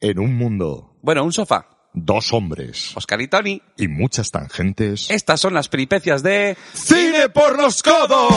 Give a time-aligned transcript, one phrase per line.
[0.00, 1.66] En un mundo, Bueno, un sofá.
[1.92, 3.60] dos hombres Oscar y Tony.
[3.76, 5.10] y muchas tangentes.
[5.10, 6.56] Estas son las peripecias de...
[6.72, 8.30] ¡Cine por los codos!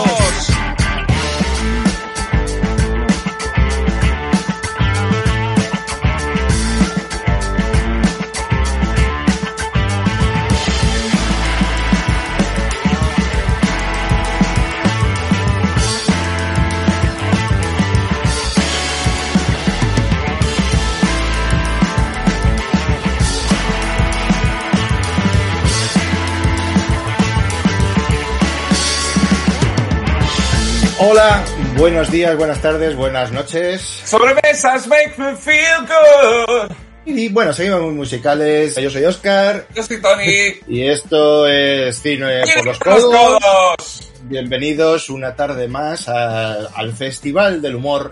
[31.05, 31.43] Hola,
[31.77, 33.81] buenos días, buenas tardes, buenas noches.
[34.05, 36.71] Sobremesas make me feel good.
[37.05, 38.75] Y bueno, seguimos muy musicales.
[38.77, 40.23] Yo soy Oscar Yo soy Tony.
[40.67, 44.11] y esto es Cine por los Codos.
[44.23, 48.11] Bienvenidos una tarde más a- al Festival del Humor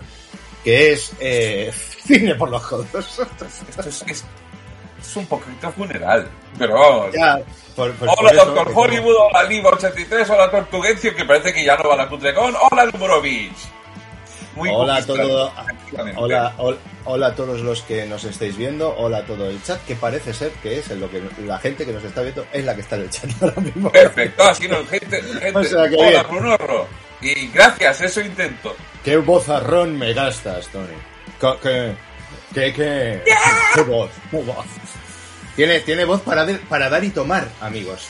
[0.62, 1.72] que es eh,
[2.06, 2.86] Cine por los Codos.
[2.94, 4.24] Esto es, es-
[5.02, 6.28] es un poquito funeral.
[6.58, 7.06] Pero vamos.
[7.14, 7.40] Ya,
[7.76, 11.76] por- por Hola, eso, Doctor Hollywood, hola, Liva 83, hola, Tortuguencio, que parece que ya
[11.76, 13.52] no va la Cutrecon, hola, Lumorovich.
[14.54, 16.20] Muy Hola a todo- prácticamente.
[16.20, 19.80] Hola, hol- hola a todos los que nos estáis viendo, hola a todo el chat,
[19.86, 22.62] que parece ser que es en lo que la gente que nos está viendo es
[22.62, 23.90] la que está en el chat ahora mismo.
[23.90, 25.58] Perfecto, así no, gente, gente.
[25.58, 26.22] O sea, hola.
[26.24, 26.86] Brunorro.
[27.22, 28.76] Y gracias, eso intento.
[29.02, 30.86] ¿Qué vozarrón me gastas, Tony?
[31.62, 31.94] ¿Qué,
[32.54, 33.22] qué, qué,
[33.74, 34.10] qué voz?
[34.30, 34.64] ¿Qué voz?
[35.56, 38.08] Tiene, tiene voz para, de- para dar y tomar, amigos.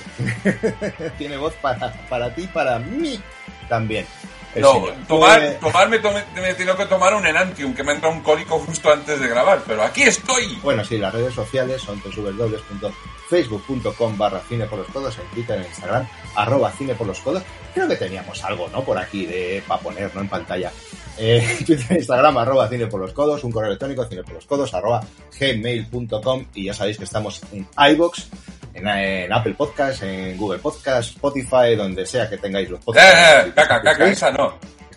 [1.19, 3.21] tiene voz para, para ti, para mí
[3.69, 4.07] también.
[4.55, 4.95] El No, señor.
[5.09, 8.59] tomar, tomar me, tome- me tengo que tomar un Enantium, que me entra un cólico
[8.61, 10.59] justo antes de grabar, pero aquí estoy.
[10.63, 15.65] bueno, sí, las redes sociales son www.facebook.com barra cine por los codos, en Twitter, en
[15.67, 17.43] Instagram, arroba cine por los codos.
[17.75, 18.85] Creo que teníamos algo, ¿no?
[18.85, 20.21] Por aquí de para poner, ¿no?
[20.21, 20.71] En pantalla.
[21.19, 24.73] Eh, Twitter, Instagram, arroba cine por los codos, un correo electrónico, cine por los codos,
[24.75, 25.01] arroba
[25.39, 28.27] gmail.com y ya sabéis que estamos en iBox,
[28.75, 33.47] en, en Apple Podcast, en Google Podcast, Spotify, donde sea que tengáis los Eh, podcasts.
[33.49, 34.55] eh, caca, caca, esa no.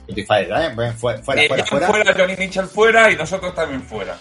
[0.08, 0.72] Spotify, ¿eh?
[0.76, 1.88] Bueno, fuera, fuera, Eh, fuera, Ian fuera.
[1.88, 4.18] fuera, Johnny Mitchell fuera y nosotros también fuera.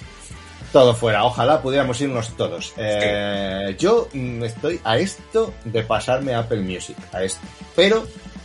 [0.72, 2.72] Todo fuera, ojalá pudiéramos irnos todos.
[2.76, 7.40] Eh, yo mm, estoy a esto de pasarme a Apple Music, a esto.
[7.76, 8.04] Pero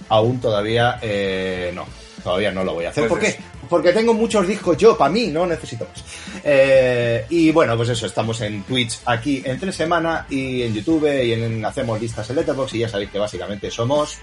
[0.09, 1.87] aún todavía eh, no,
[2.23, 3.07] todavía no lo voy a hacer.
[3.07, 3.39] Pues ¿Por qué?
[3.69, 6.03] Porque tengo muchos discos yo, para mí, no necesito más.
[6.43, 11.33] Eh, y bueno, pues eso, estamos en Twitch aquí entre semana y en YouTube y
[11.33, 14.17] en, hacemos listas en Letterboxd y ya sabéis que básicamente somos...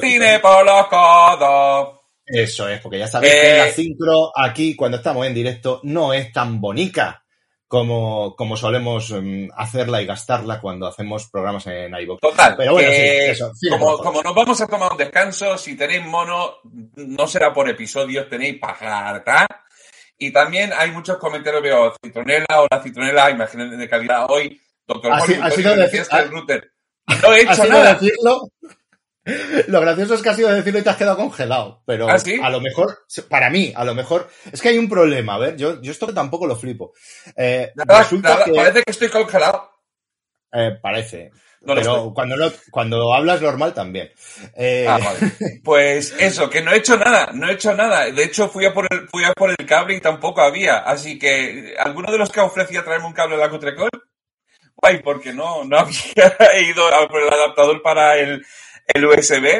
[0.00, 2.00] Cine por los codos.
[2.26, 3.40] eso es, porque ya sabéis Eh.
[3.42, 7.22] que la sincro aquí, cuando estamos en directo, no es tan bonita
[7.68, 12.20] como, como solemos mm, hacerla y gastarla cuando hacemos programas en iVoox.
[12.20, 12.54] Total.
[12.56, 16.56] Pero bueno, sí, eso, como, como nos vamos a tomar un descanso, si tenéis mono,
[16.94, 19.46] no será por episodios, tenéis pajarta.
[20.18, 24.60] Y también hay muchos comentarios, veo citronela, hola citronela, imágenes de calidad hoy.
[24.86, 26.20] Doctor Así- Hollywood, así decías que ah.
[26.20, 26.72] el router.
[27.22, 27.94] No he hecho nada.
[27.94, 28.48] decirlo.
[29.68, 31.82] Lo gracioso es que ha sido decirlo y te has quedado congelado.
[31.86, 32.38] Pero ¿Ah, sí?
[32.42, 34.28] a lo mejor, para mí, a lo mejor.
[34.52, 36.92] Es que hay un problema, a ver, yo, yo esto tampoco lo flipo.
[37.36, 38.52] Eh, Nada, resulta nada, que.
[38.52, 39.70] Parece que estoy congelado.
[40.52, 41.30] eh, parece.
[41.62, 44.12] No pero cuando, no, cuando hablas normal también.
[44.54, 45.18] Eh, Ah, vale.
[45.64, 48.04] Pues eso, que no he hecho nada, no he hecho nada.
[48.12, 50.78] De hecho, fui a por el, fui a por el cable y tampoco había.
[50.78, 53.90] Así que, ¿alguno de los que ofrecía traerme un cable a la Cutrecol?
[54.76, 58.44] Guay, porque no, no había ido a por el adaptador para el,
[58.86, 59.58] el USB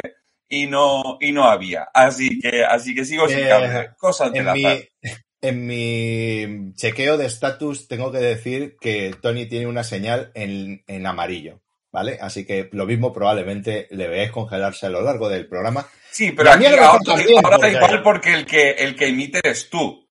[0.49, 1.83] y no, y no había.
[1.93, 3.89] Así que, así que sigo sin Eh, cable.
[3.97, 4.53] Cosas de En la
[5.41, 11.05] en mi chequeo de estatus tengo que decir que Tony tiene una señal en, en
[11.05, 11.61] amarillo,
[11.91, 12.17] ¿vale?
[12.21, 15.87] Así que lo mismo probablemente le veáis congelarse a lo largo del programa.
[16.11, 18.71] Sí, pero y a mí aquí ahora, también, ahora da porque- igual porque el que,
[18.71, 20.09] el que emite eres tú.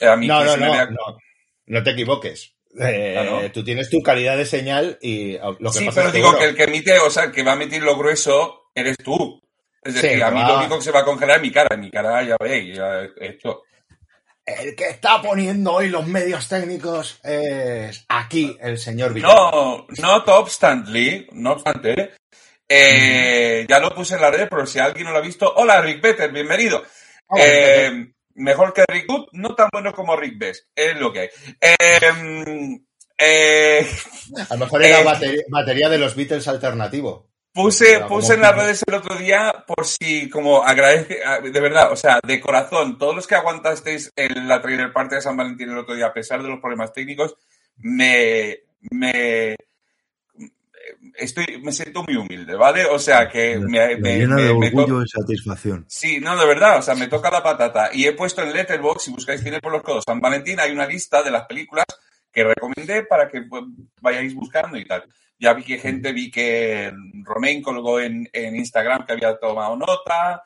[0.00, 1.18] A mí No, no, me no, no,
[1.66, 2.53] no te equivoques.
[2.80, 3.52] Eh, Ah, ¿no?
[3.52, 6.38] Tú tienes tu calidad de señal y lo que Sí, pasa pero es que, digo
[6.38, 9.40] que el que emite, o sea, el que va a emitir lo grueso, eres tú.
[9.82, 10.48] Es Sí, decir, a mí va.
[10.48, 11.76] lo único que se va a congelar es mi cara.
[11.76, 13.62] Mi cara, ya veis, ya he hecho.
[14.46, 19.30] el que está poniendo hoy los medios técnicos es aquí el señor Villar.
[19.30, 22.12] No, not obstantly, no obstante,
[22.68, 25.80] eh, ya lo puse en la red, pero si alguien no lo ha visto, hola
[25.80, 26.82] Rick Better, bienvenido.
[27.28, 31.20] Oh, Eh, mejor que Rick Good, no tan bueno como Rick Best, es lo que
[31.20, 31.28] hay.
[31.60, 32.78] Eh,
[33.18, 33.86] eh,
[34.48, 37.30] a lo mejor era eh, batería, batería de los Beatles alternativo.
[37.52, 41.96] Puse, puse en las redes el otro día por si, como agradece, de verdad, o
[41.96, 45.78] sea, de corazón, todos los que aguantasteis en la trailer parte de San Valentín el
[45.78, 47.36] otro día, a pesar de los problemas técnicos,
[47.76, 48.58] me,
[48.90, 49.54] me,
[51.14, 52.84] estoy, me siento muy humilde, ¿vale?
[52.86, 55.84] O sea, que me, Me llena de me- orgullo y satisfacción.
[55.88, 57.90] Sí, no, de verdad, o sea, me toca la patata.
[57.92, 60.86] Y he puesto en Letterboxd, si buscáis cine por los codos San Valentín, hay una
[60.86, 61.84] lista de las películas
[62.32, 63.62] que recomendé para que pues,
[64.00, 65.04] vayáis buscando y tal.
[65.38, 66.92] Ya vi que gente, vi que
[67.24, 70.42] Romain colgó en, en Instagram que había tomado nota,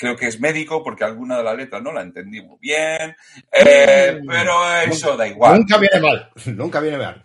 [0.00, 3.14] creo que es médico porque alguna de las letras no la entendí muy bien,
[3.52, 4.26] eh, Mm.
[4.26, 4.54] pero
[4.88, 5.58] eso da igual.
[5.58, 7.20] Nunca viene mal, nunca viene mal.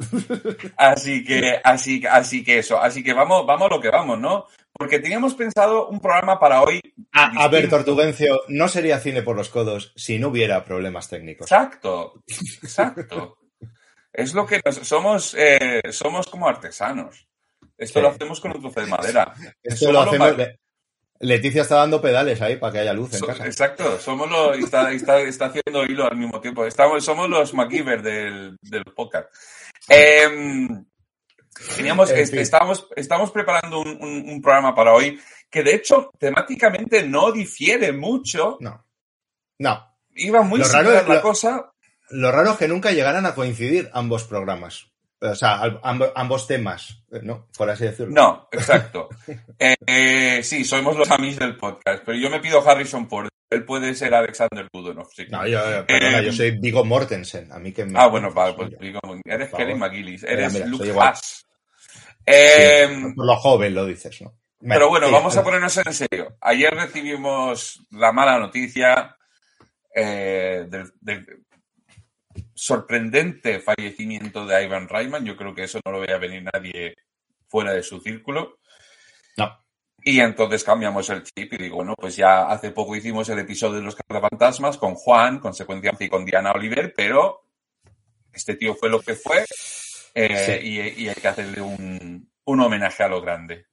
[0.75, 4.45] Así que, así, así que eso, así que vamos, vamos a lo que vamos, ¿no?
[4.73, 6.81] Porque teníamos pensado un programa para hoy.
[7.13, 7.69] A, a ver.
[7.69, 11.49] Tortugencio, no sería cine por los codos si no hubiera problemas técnicos.
[11.49, 12.21] Exacto,
[12.61, 13.37] exacto.
[14.11, 17.25] es lo que nos- somos, eh, somos como artesanos.
[17.77, 18.03] Esto Sí.
[18.03, 19.33] lo hacemos con un trozo de madera.
[19.63, 20.35] Esto lo hacemos.
[21.27, 23.45] Leticia está dando pedales ahí para que haya luz en So- casa.
[23.45, 26.65] exacto, somos los, está, está, está haciendo hilo al mismo tiempo.
[26.65, 29.27] Estamos, somos los MacGyver del, del podcast.
[29.87, 30.85] Em,
[31.75, 32.39] teníamos, En est- fin.
[32.39, 35.19] estábamos, estamos preparando un, un- un programa para hoy
[35.49, 38.57] que de hecho temáticamente no difiere mucho.
[38.59, 38.85] No.
[39.59, 39.95] No.
[40.15, 41.71] Iba muy similar la lo- cosa.
[42.09, 44.91] Lo raro es que nunca llegaran a coincidir ambos programas.
[45.31, 47.47] O sea, amb- ambos temas, eh, ¿no?
[47.57, 48.13] Por así decirlo.
[48.13, 49.09] No, exacto.
[49.59, 53.27] Eh, eh, sí, somos los amigos del podcast, pero yo me pido Harrison Ford.
[53.49, 55.07] Él puede ser Alexander Budonov.
[55.15, 55.25] sí.
[55.29, 57.51] No, yo, yo- perdona, Eh, yo soy Vigo Mortensen.
[57.51, 57.97] A mí que me.
[57.99, 59.75] Ah, bueno, vale, pues digo, eres Kelly.
[59.75, 60.91] McGillis, eres mira, Luke.
[60.99, 61.45] Haas.
[62.25, 64.33] Eh, Por lo joven lo dices, ¿no?
[64.67, 66.37] pero bueno, sí, vamos a eh, ponernos en serio.
[66.41, 69.15] Ayer recibimos la mala noticia
[69.93, 71.25] eh, del, del
[72.55, 75.25] sorprendente fallecimiento de Ivan Reitman.
[75.25, 76.95] Yo creo que eso no lo veía venir nadie
[77.47, 78.59] fuera de su círculo.
[79.37, 79.63] No.
[80.01, 83.75] Y entonces cambiamos el chip y digo, bueno, pues ya hace poco hicimos el episodio
[83.75, 87.41] de los cazafantasmas con Juan, con Secuencia y con Diana Oliver, pero
[88.31, 89.45] este tío fue lo que fue
[90.13, 93.65] eh, y, y hay que hacerle un, un homenaje a lo grande.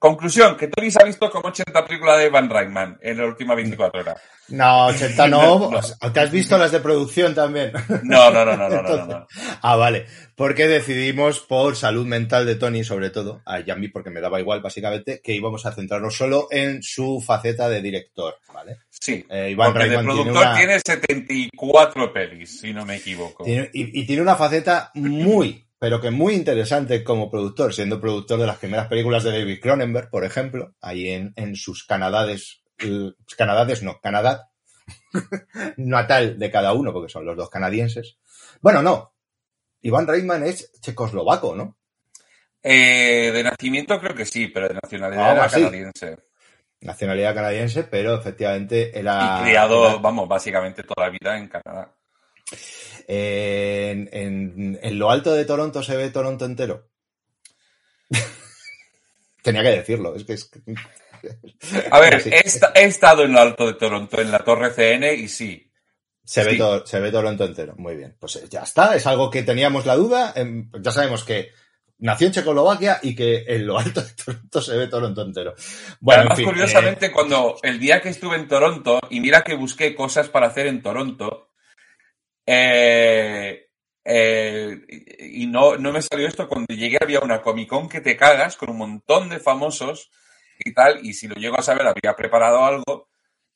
[0.00, 3.54] Conclusión, que Tony se ha visto como 80 películas de Van Reitman en las últimas
[3.54, 4.16] 24 horas.
[4.48, 5.70] No, 80 no.
[5.70, 6.12] No.
[6.12, 7.70] ¿Te has visto las de producción también?
[8.02, 8.94] No, no, no, no, no, no, no.
[9.02, 10.06] Entonces- Ah, vale.
[10.34, 14.62] Porque decidimos, por salud mental de Tony, sobre todo, a mí porque me daba igual,
[14.62, 18.78] básicamente, que íbamos a centrarnos solo en su faceta de director, ¿vale?
[18.88, 22.96] Sí, Eh, Iván porque de Reitman tiene productor una- tiene 74 pelis, si no me
[22.96, 23.44] equivoco.
[23.44, 28.38] Tiene- y, y tiene una faceta muy, pero que muy interesante como productor, siendo productor
[28.38, 33.12] de las primeras películas de David Cronenberg, por ejemplo, ahí en, en sus Canadades, eh,
[33.36, 34.50] Canadades no, Canadá
[35.76, 38.18] natal de cada uno, porque son los dos canadienses.
[38.60, 39.14] Bueno, no.
[39.82, 41.78] Iván Reitman es checoslovaco, ¿no?
[42.62, 46.18] Eh, de nacimiento creo que sí, pero de nacionalidad Ah, era canadiense.
[46.82, 49.38] Nacionalidad canadiense, pero efectivamente era...
[49.40, 51.94] y criado, era- vamos, básicamente toda la vida en Canadá.
[53.12, 56.88] En, en- en lo alto de Toronto se ve Toronto entero.
[59.42, 60.50] Tenía que decirlo, es que es...
[61.90, 62.30] A ver, Sí.
[62.32, 65.66] he, esta- he estado en lo alto de Toronto, en la Torre CN, y sí.
[66.24, 67.74] Se ve, todo, se ve Toronto entero.
[67.76, 68.16] Muy bien.
[68.20, 68.94] Pues eh, ya está.
[68.94, 70.32] Es algo que teníamos la duda.
[70.36, 71.48] Em, Ya sabemos que
[71.98, 75.54] nació en Checoslovaquia y que en lo alto de Toronto se ve Toronto entero.
[75.98, 79.54] Bueno, en Además, fin, curiosamente, cuando el día que estuve en Toronto, y mira que
[79.56, 81.49] busqué cosas para hacer en Toronto,
[82.52, 83.68] eh,
[84.04, 84.80] eh,
[85.20, 88.56] y no, no me salió esto, cuando llegué había una Comic Con que te cagas
[88.56, 90.10] con un montón de famosos
[90.58, 93.08] y tal, y si lo llego a saber habría preparado algo,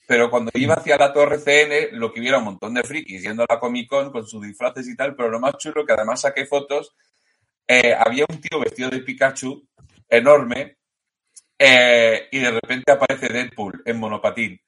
[0.06, 3.43] pero cuando iba hacia la Torre CN, lo que hubiera un montón de frikis yendo
[3.43, 6.20] a la Comic Con con sus disfraces y tal, pero lo más chulo, que además
[6.20, 6.94] saqué fotos,
[7.67, 9.67] eh, había un tío vestido de Pikachu,
[10.08, 10.77] enorme,
[11.58, 14.60] eh, y de repente aparece Deadpool en monopatín.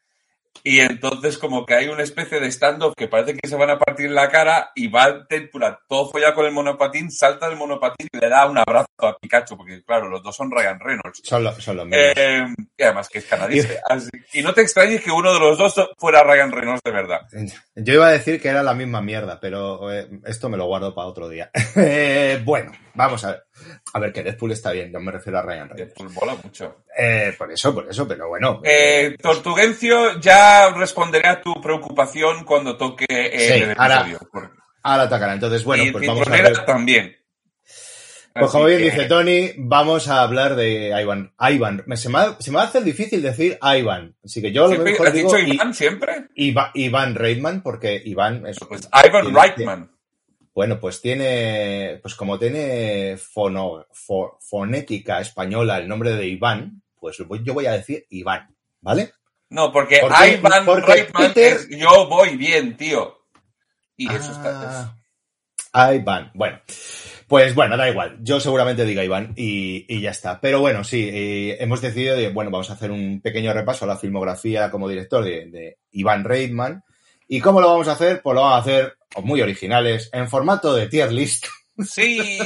[0.65, 3.79] Y entonces como que hay una especie de stand-off que parece que se van a
[3.79, 8.09] partir la cara y va Deadpool a todo folla con el monopatín, salta del monopatín
[8.13, 11.21] y le da un abrazo a Pikachu, porque claro, los dos son Ryan Reynolds.
[11.25, 12.13] Son, lo- son los mismos.
[12.17, 12.47] Eh,
[12.79, 13.81] y además que es canadiense.
[13.89, 17.21] Así- y no te extrañes que uno de los dos fuera Ryan Reynolds de verdad.
[17.75, 20.95] Yo iba a decir que era la misma mierda, pero eh, esto me lo guardo
[20.95, 21.51] para otro día.
[21.79, 23.46] Eh, bueno, vamos a ver.
[23.95, 25.95] A ver, que Deadpool está bien, yo me refiero a Ryan Reynolds.
[25.95, 26.85] Deadpool mola mucho.
[26.97, 28.61] Eh, por eso, por eso, pero bueno.
[28.65, 34.29] Eh, Tortugencio, ya responderé a tu preocupación cuando toque eh, Sí, el ahora- episodio.
[34.33, 34.51] porque-
[34.83, 35.35] Ahora atacará.
[35.35, 36.65] Entonces, bueno, y pues vamos a ver.
[36.65, 37.17] también.
[38.39, 41.33] Pues como bien que- dice Tony, vamos a hablar de Ivan.
[41.41, 41.83] Ivan.
[41.97, 44.15] Se me, va, se me hacer difícil decir Ivan.
[44.23, 46.27] Así que yo lo ¿Siempre mejor ¿Has digo dicho Iván siempre?
[46.37, 48.59] Iva- Iván Reitman, porque Iván es.
[48.69, 49.91] Pues Ivan tiene- Reitman.
[50.57, 51.99] Bueno, pues tiene.
[52.01, 57.73] Pues como tiene fono, fo- fonética española el nombre de Iván, pues yo voy a
[57.73, 58.57] decir Iván.
[58.81, 59.13] ¿Vale?
[59.51, 60.01] No, porque
[60.65, 63.19] porque Reitman Peter- es yo voy bien, tío.
[63.99, 64.97] Y eso está.
[65.75, 66.31] Ah, Iván.
[66.35, 66.59] Bueno.
[67.29, 68.17] Pues bueno, da igual.
[68.23, 70.41] Yo seguramente diga Iván y, y ya está.
[70.41, 73.89] Pero bueno, sí, eh, hemos decidido de, bueno, vamos a hacer un pequeño repaso a
[73.89, 76.83] la filmografía como director de, de Iván Reitman.
[77.29, 78.23] ¿Y cómo lo vamos a hacer?
[78.23, 81.47] Pues lo vamos a hacer muy originales, en formato de tier list.
[81.85, 82.39] Sí.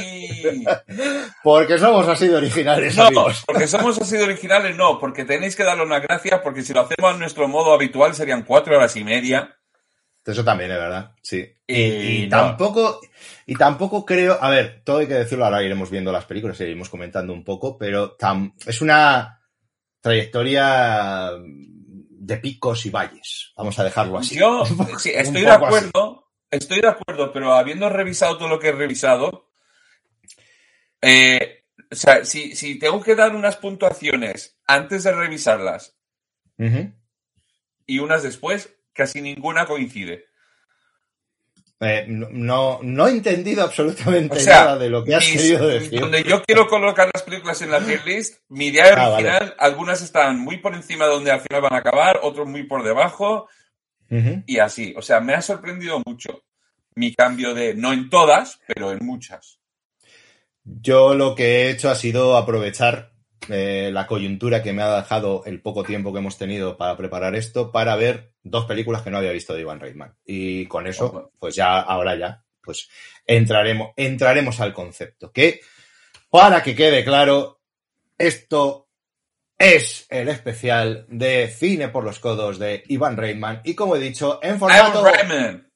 [1.43, 2.95] porque somos así de originales.
[2.97, 3.43] No, amigos.
[3.45, 6.81] porque somos así de originales, no, porque tenéis que darle una gracia, porque si lo
[6.81, 9.55] hacemos a nuestro modo habitual serían cuatro horas y media.
[10.25, 11.45] Eso también es verdad, sí.
[11.65, 12.37] Y, Y y no.
[12.37, 12.99] tampoco,
[13.45, 16.89] y tampoco creo, a ver, todo hay que decirlo, ahora iremos viendo las películas iremos
[16.89, 19.39] comentando un poco, pero tam- es una
[19.99, 21.31] trayectoria
[22.23, 24.35] de picos y valles, vamos a dejarlo así.
[24.37, 24.63] Yo
[24.99, 25.65] sí, estoy de así.
[25.65, 29.49] acuerdo, estoy de acuerdo, pero habiendo revisado todo lo que he revisado,
[31.01, 35.97] eh, o sea, si, si tengo que dar unas puntuaciones antes de revisarlas
[37.87, 40.25] y unas después, casi ninguna coincide.
[41.83, 45.67] Eh, no, no, he entendido absolutamente O sea, nada de lo que has Mis- querido
[45.67, 45.99] decir.
[45.99, 50.01] donde yo quiero colocar las películas en la tier list, mi idea Ah, original, algunas
[50.03, 53.47] están muy por encima de donde al final van a acabar, otros muy por debajo,
[54.45, 54.93] y así.
[54.97, 56.43] O sea, me ha sorprendido mucho
[56.95, 59.59] mi cambio de, no en todas, pero en muchas.
[60.63, 63.10] Yo lo que he hecho ha sido aprovechar
[63.49, 67.35] eh, la coyuntura que me ha dejado el poco tiempo que hemos tenido para preparar
[67.35, 70.15] esto para ver dos películas que no había visto de Ivan Reitman.
[70.25, 72.89] Y con eso, pues ya, ahora ya, pues
[73.25, 75.31] entraremos, entraremos al concepto.
[75.31, 75.61] Que,
[76.29, 77.59] para que quede claro,
[78.17, 78.87] esto
[79.57, 83.61] es el especial de Cine por los Codos de Ivan Reitman.
[83.63, 85.01] Y como he dicho, en formato...
[85.01, 85.71] Ivan Reitman.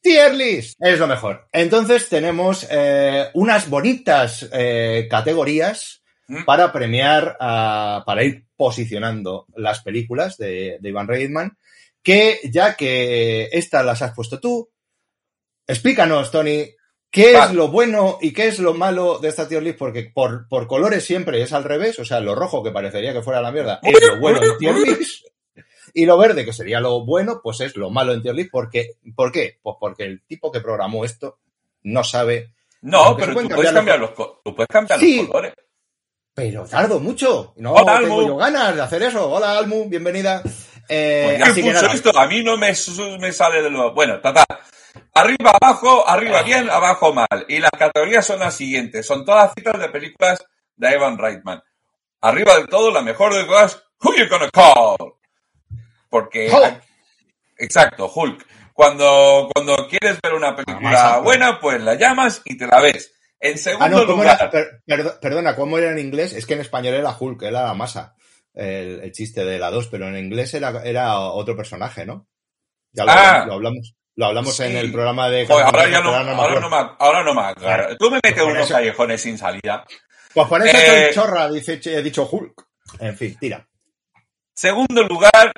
[0.00, 1.48] Tier list es lo mejor.
[1.52, 5.97] Entonces tenemos eh, unas bonitas eh, categorías.
[6.44, 11.56] Para premiar, a- para ir posicionando las películas de, de Ivan Reitman,
[12.02, 14.70] que ya que estas las has puesto tú,
[15.66, 16.70] explícanos, Tony,
[17.10, 17.46] qué Vale.
[17.46, 20.66] es lo bueno y qué es lo malo de esta tier list, porque por, por
[20.66, 23.80] colores siempre es al revés, o sea, lo rojo que parecería que fuera la mierda
[23.82, 25.26] es lo bueno en tier list.
[25.94, 28.50] Y lo verde, que sería lo bueno, pues es lo malo en tier list.
[28.52, 29.58] Porque, ¿Por qué?
[29.62, 31.38] Pues porque el tipo que programó esto
[31.84, 32.52] no sabe.
[32.82, 35.16] No, pero tú puedes cambiar los, tú puedes cambiar Sí.
[35.16, 35.54] los colores.
[36.38, 37.52] Pero tardo mucho.
[37.56, 38.28] No Hola, tengo Almu.
[38.28, 39.28] yo ganas de hacer eso.
[39.28, 40.40] Hola, Almu, bienvenida.
[40.88, 41.92] Eh, Pues ya así que nada.
[41.92, 43.92] esto, a mí no me, sale de lo...
[43.92, 44.44] Bueno, tata.
[45.14, 47.44] Arriba, abajo, arriba bien, abajo mal.
[47.48, 49.04] Y las categorías son las siguientes.
[49.04, 50.38] Son todas citas de películas
[50.76, 51.60] de Ivan Reitman.
[52.20, 55.14] Arriba del todo, la mejor de todas, Who You Gonna Call?
[56.08, 56.52] Porque...
[56.52, 56.82] Hulk.
[57.56, 58.46] Exacto, Hulk.
[58.74, 63.17] Cuando, cuando quieres ver una película buena, pues la llamas y te la ves.
[63.40, 64.36] En Ah, segundo no, ¿cómo lugar...
[64.40, 64.50] era?
[64.50, 66.32] Per- perdo- perdona, ¿cómo era en inglés?
[66.32, 68.14] Es que en español era Hulk, era la masa.
[68.54, 72.26] El, el chiste de la 2, pero en inglés era, era otro personaje, ¿no?
[72.92, 73.44] Ya lo, Ah.
[73.46, 73.94] lo hablamos.
[74.16, 74.64] Lo hablamos Sí.
[74.64, 75.46] en el programa de.
[75.46, 77.96] Joder, ahora ya no, ahora ahora no me, ahora no me agarro.
[77.96, 79.84] Tú me metes Por unos eso- callejones sin salida.
[80.34, 82.66] Pues por eso Eh, chorra, dice, he dicho Hulk.
[82.98, 83.68] En fin, tira.
[84.54, 85.52] Segundo lugar,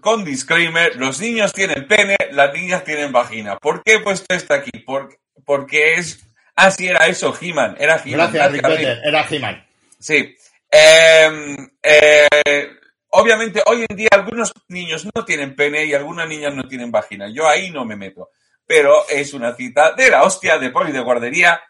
[0.00, 3.56] con disclaimer, los niños tienen pene, las niñas tienen vagina.
[3.56, 4.70] ¿Por qué he puesto esto aquí?
[4.84, 6.20] Por- porque es...
[6.56, 7.76] Ah, sí, era eso, He-Man.
[7.78, 8.32] Era He-Man.
[8.32, 8.86] Gracias, Rick.
[9.04, 9.66] Era He-Man.
[9.98, 10.36] Sí.
[10.70, 12.70] Eh, eh,
[13.10, 17.28] obviamente, hoy en día algunos niños no tienen pene y algunas niñas no tienen vagina.
[17.32, 18.30] Yo ahí no me meto.
[18.66, 21.60] Pero es una cita de la hostia de poli de guardería,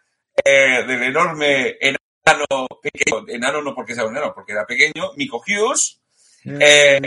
[0.45, 5.39] eh, del enorme enano, pequeño, enano no porque sea un enano, porque era pequeño, Mico
[5.39, 6.01] Hughes.
[6.44, 6.99] Eh,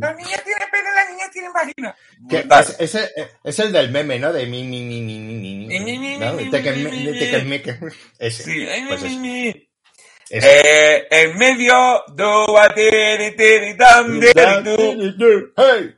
[0.00, 1.94] La niña tiene pene, la niña tiene vagina.
[2.28, 3.10] Que es, ese-
[3.44, 4.32] es el del meme, ¿no?
[4.32, 6.32] De mi, mi, mi, mi, mi, mi, mi, Mi, mi, mi, ¿no?
[6.36, 7.62] De mi, Me- de mi.
[8.18, 8.42] Ese.
[8.42, 9.66] Sí, Pues mi, mi.
[10.32, 12.04] Eh, en medio,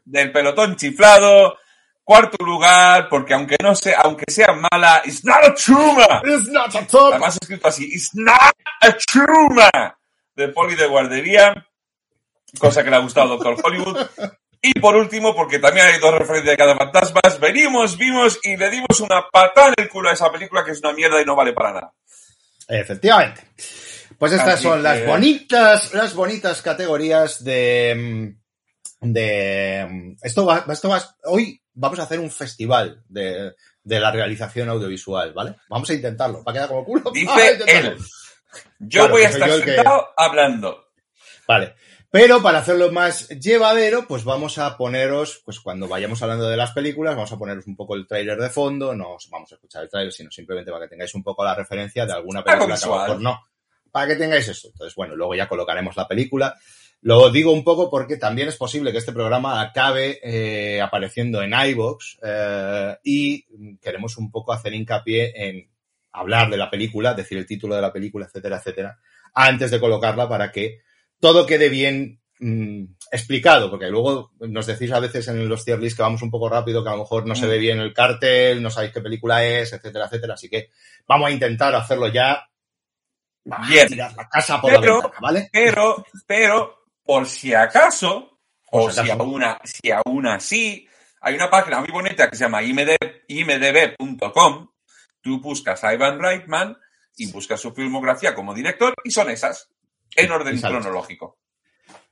[0.04, 1.58] del pelotón chiflado.
[2.04, 6.20] Cuarto lugar, porque aunque no sea, aunque sea mala, it's not a chuma.
[6.24, 7.12] It's not a top.
[7.12, 9.70] Además escrito así, it's not a chuma.
[10.34, 11.54] De poli de guardería.
[12.58, 14.06] Cosa que le ha gustado Doctor Hollywood.
[14.60, 18.70] Y por último, porque también hay dos referencias de cada fantasmas, venimos, vimos y le
[18.70, 21.34] dimos una patada en el culo a esa película que es una mierda y no
[21.34, 21.92] vale para nada.
[22.68, 23.42] Efectivamente.
[24.18, 28.34] Pues estas Así son que- las bonitas, las bonitas categorías de,
[29.00, 34.68] de esto va, esto va, hoy vamos a hacer un festival de, de la realización
[34.68, 35.56] audiovisual, ¿vale?
[35.68, 37.10] Vamos a intentarlo, va a quedar como culo.
[37.12, 37.96] Dice él.
[38.78, 40.92] Yo Claro, voy a que soy estar que- sentado hablando.
[41.48, 41.74] Vale.
[42.12, 46.72] Pero para hacerlo más llevadero, pues vamos a poneros, pues cuando vayamos hablando de las
[46.72, 49.84] películas, vamos a poneros un poco el tráiler de fondo, no os vamos a escuchar
[49.84, 52.84] el tráiler, sino simplemente para que tengáis un poco la referencia de alguna película que
[52.84, 53.40] a lo mejor no.
[53.90, 54.68] Para que tengáis eso.
[54.68, 56.54] Entonces, bueno, luego ya colocaremos la película.
[57.00, 61.54] Lo digo un poco porque también es posible que este programa acabe eh, apareciendo en
[61.54, 65.66] iVoox eh, y queremos un poco hacer hincapié en
[66.12, 68.98] hablar de la película, decir el título de la película, etcétera, etcétera,
[69.32, 70.82] antes de colocarla para que
[71.22, 75.96] todo quede bien mm, explicado, porque luego nos decís a veces en los tier list
[75.96, 77.48] que vamos un poco rápido, que a lo mejor no se Mm.
[77.50, 80.34] ve bien el cartel, no sabéis qué película es, etcétera, etcétera.
[80.34, 80.70] Así que
[81.06, 82.44] vamos a intentar hacerlo ya.
[83.44, 83.86] Vamos a Bien.
[83.88, 85.48] tirar la casa por la Pero- ventana, ¿vale?
[85.52, 88.40] Pero, pero, por si acaso,
[88.72, 89.22] o Por si si acaso.
[89.22, 90.88] aún, si aún así,
[91.20, 94.68] hay una página muy bonita que se llama imdb- imdb.com.
[95.20, 96.76] Tú buscas a Ivan Reitman
[97.16, 99.68] y buscas su filmografía como director y son esas,
[100.16, 101.38] en orden y cronológico.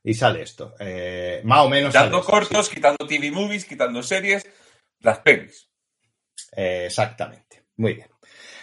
[0.02, 0.74] Y sale esto.
[0.80, 1.94] Eh, más o menos.
[1.94, 4.46] Esto, cortos, quitando TV movies, quitando series,
[5.00, 5.68] las pelis.
[6.56, 7.64] Eh, exactamente.
[7.76, 8.08] Muy bien.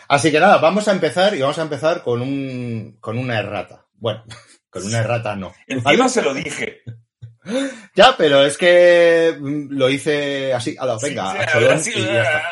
[0.10, 3.86] Así que nada, vamos a empezar y vamos a empezar con un con una errata.
[3.94, 4.24] Bueno,
[4.70, 5.54] con una errata no.
[5.68, 6.82] Encima se lo dije.
[7.96, 11.92] Ya, pero es que mm, lo hice así, a la venga, Sí, a cholón así-
[11.96, 12.44] y ya está.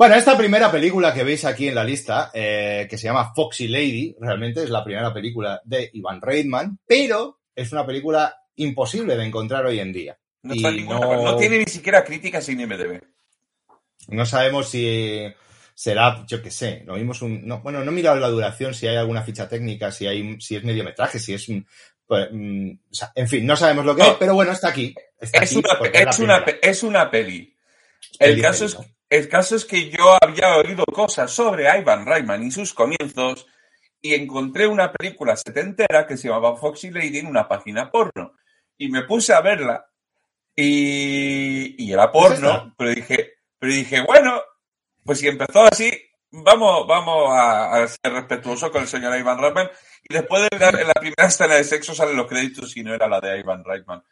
[0.00, 3.68] Bueno, esta primera película que veis aquí en la lista, eh, que se llama Foxy
[3.68, 9.26] Lady, realmente es la primera película de Ivan Reitman, pero es una película imposible de
[9.26, 10.16] encontrar hoy en día.
[10.42, 13.02] No, Y ninguna- no- no tiene ni siquiera críticas en IMDb.
[14.08, 15.30] No sabemos si
[15.74, 18.86] será, yo qué sé, lo vimos un, no, bueno, no he mirado la duración, si
[18.86, 21.66] hay alguna ficha técnica, si hay, si es mediometraje, si es un,
[22.06, 24.08] pues, mm, o sea, en fin, no sabemos lo que No.
[24.12, 24.94] es, pero bueno, está aquí.
[25.20, 27.54] Está Es aquí una, es, una, es una peli.
[28.18, 28.99] El Peli, caso, peli, es, ¿no?
[29.10, 33.46] El caso es que yo había oído cosas sobre Ivan Reitman y sus comienzos
[34.00, 38.34] y encontré una película setentera que se llamaba Foxy Lady en una página porno.
[38.78, 39.84] Y me puse a verla
[40.54, 44.40] y, y era porno, pero dije, pero dije, bueno,
[45.04, 45.90] pues si empezó así,
[46.30, 49.70] vamos, vamos a, a ser respetuosos con el señor Ivan Reitman.
[50.08, 52.94] Y después de la, en la primera escena de sexo salen los créditos y no
[52.94, 54.04] era la de Ivan Reitman.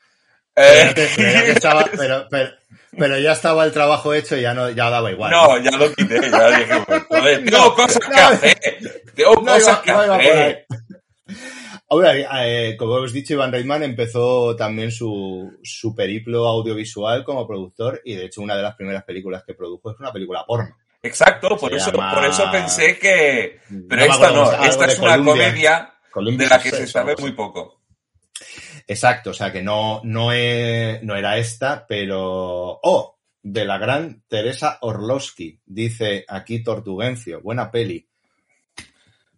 [0.58, 2.50] Pero, Eh, que- pero ya que estaba, pero, pero,
[2.96, 5.30] pero ya estaba el trabajo hecho y ya no, ya daba igual.
[5.30, 8.26] No, ya lo quité, ya dije, pues, joder, tengo No, cosas que no.
[8.28, 8.58] hacer,
[9.14, 10.66] tengo No cosas iba- que no hacer.
[11.90, 12.12] Ahora,
[12.46, 18.14] eh, como hemos dicho, Iván Reitman empezó también su, su periplo audiovisual como productor y
[18.14, 20.76] de hecho una de las primeras películas que produjo es una película porno.
[21.02, 23.60] Exacto, por Se eso, llama- por eso pensé que...
[23.88, 25.32] Pero esta no, esta es una Columbia.
[25.32, 27.77] comedia Columbia de la que se sabe muy poco.
[28.90, 32.80] Exacto, o sea que no, no, no era esta, pero...
[32.82, 38.08] Oh, de la gran Teresa Orlowski, dice aquí Tortugencio, buena peli.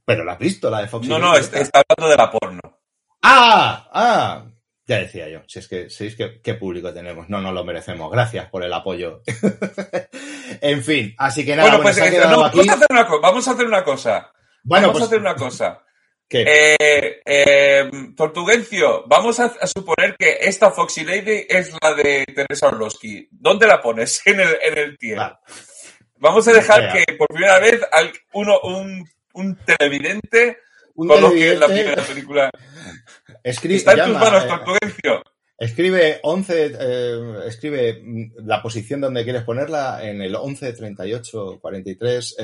[0.04, 2.60] Pero la has visto, la de Fox No, no, está, está hablando de la porno.
[3.22, 3.88] ¡Ah!
[3.92, 4.44] ¡Ah!
[4.86, 7.28] Ya decía yo, si es que, ¿sabéis qué, qué público tenemos?
[7.28, 8.10] No nos lo merecemos.
[8.10, 9.22] Gracias por el apoyo.
[10.60, 12.58] en fin, así que nada, Bueno, bueno, pues se ha quedado no, aquí.
[12.58, 14.32] vamos, a hacer una, vamos a hacer una cosa.
[14.62, 15.82] Bueno, vamos pues, a hacer una cosa.
[16.30, 16.44] ¿Qué?
[16.46, 22.68] Eh, eh, Tortugencio, vamos a, a suponer que esta Foxy Lady es la de Teresa
[22.68, 23.28] Orlowski.
[23.30, 25.18] ¿Dónde la pones en el, en el tier?
[25.18, 25.34] Vale.
[26.16, 30.58] Vamos a dejar que por primera vez al- uno, un, un televidente
[30.94, 32.50] Un coloque la primera película.
[33.42, 35.22] escri- Está en tus manos, eh, Tortugencio.
[35.58, 42.36] escribe 11, eh, escribe mm, la posición donde quieres ponerla en el 11, 38, 43.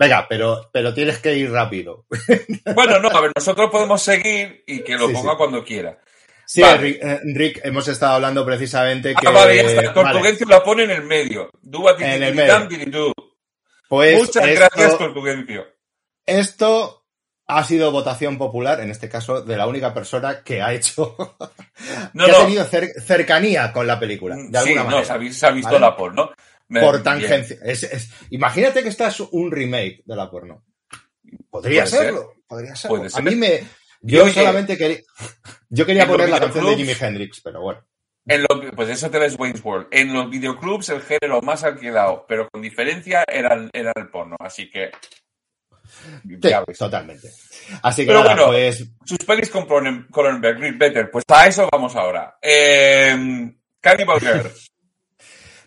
[0.00, 2.06] Venga, pero, pero tienes que ir rápido.
[2.74, 5.36] Bueno, no, a ver, nosotros podemos seguir y que lo Sí, ponga sí.
[5.36, 5.98] cuando quiera.
[6.46, 6.78] Sí, Vale.
[6.78, 9.28] Rick, eh, Rick, hemos estado hablando precisamente que...
[9.28, 9.82] Ah, vale, ya está.
[9.92, 11.50] vale, Tortugencio la pone en el medio.
[12.00, 13.12] En el medio.
[13.88, 15.66] pues Muchas esto- gracias, Tortugencio.
[16.26, 17.04] Esto
[17.46, 21.16] ha sido votación popular, en este caso, de la única persona que ha hecho.
[22.12, 22.38] No, que no.
[22.38, 25.04] ha tenido cer- cercanía con la película, de Sí, alguna no, manera.
[25.04, 25.80] se ha, vi- se ha visto ¿Vale?
[25.80, 26.30] la porno.
[26.70, 27.58] Me- por tangencia.
[27.62, 30.64] Es- es- imagínate que esta es un remake de la porno.
[31.50, 32.04] Podría ser.
[32.06, 32.96] serlo, podría serlo.
[32.98, 33.64] Puede A mí me.
[34.00, 35.00] Yo solamente quería.
[35.68, 37.84] Yo quería poner la canción de Jimi Hendrix, pero bueno.
[38.26, 38.44] En
[38.76, 39.88] pues eso te ves Wayne's World.
[39.90, 44.36] En los videoclubs el género más alquilado, pero con diferencia, era, el- era el porno.
[44.38, 44.90] Así que.
[46.22, 47.28] Sí, totalmente.
[47.82, 48.86] Así que Pero nada, bueno, pues.
[49.04, 51.10] Sus pelis con Cronen- Cronenberg, Better.
[51.10, 52.38] Pues a eso vamos ahora.
[52.40, 54.50] Eh, Cannibal Girl.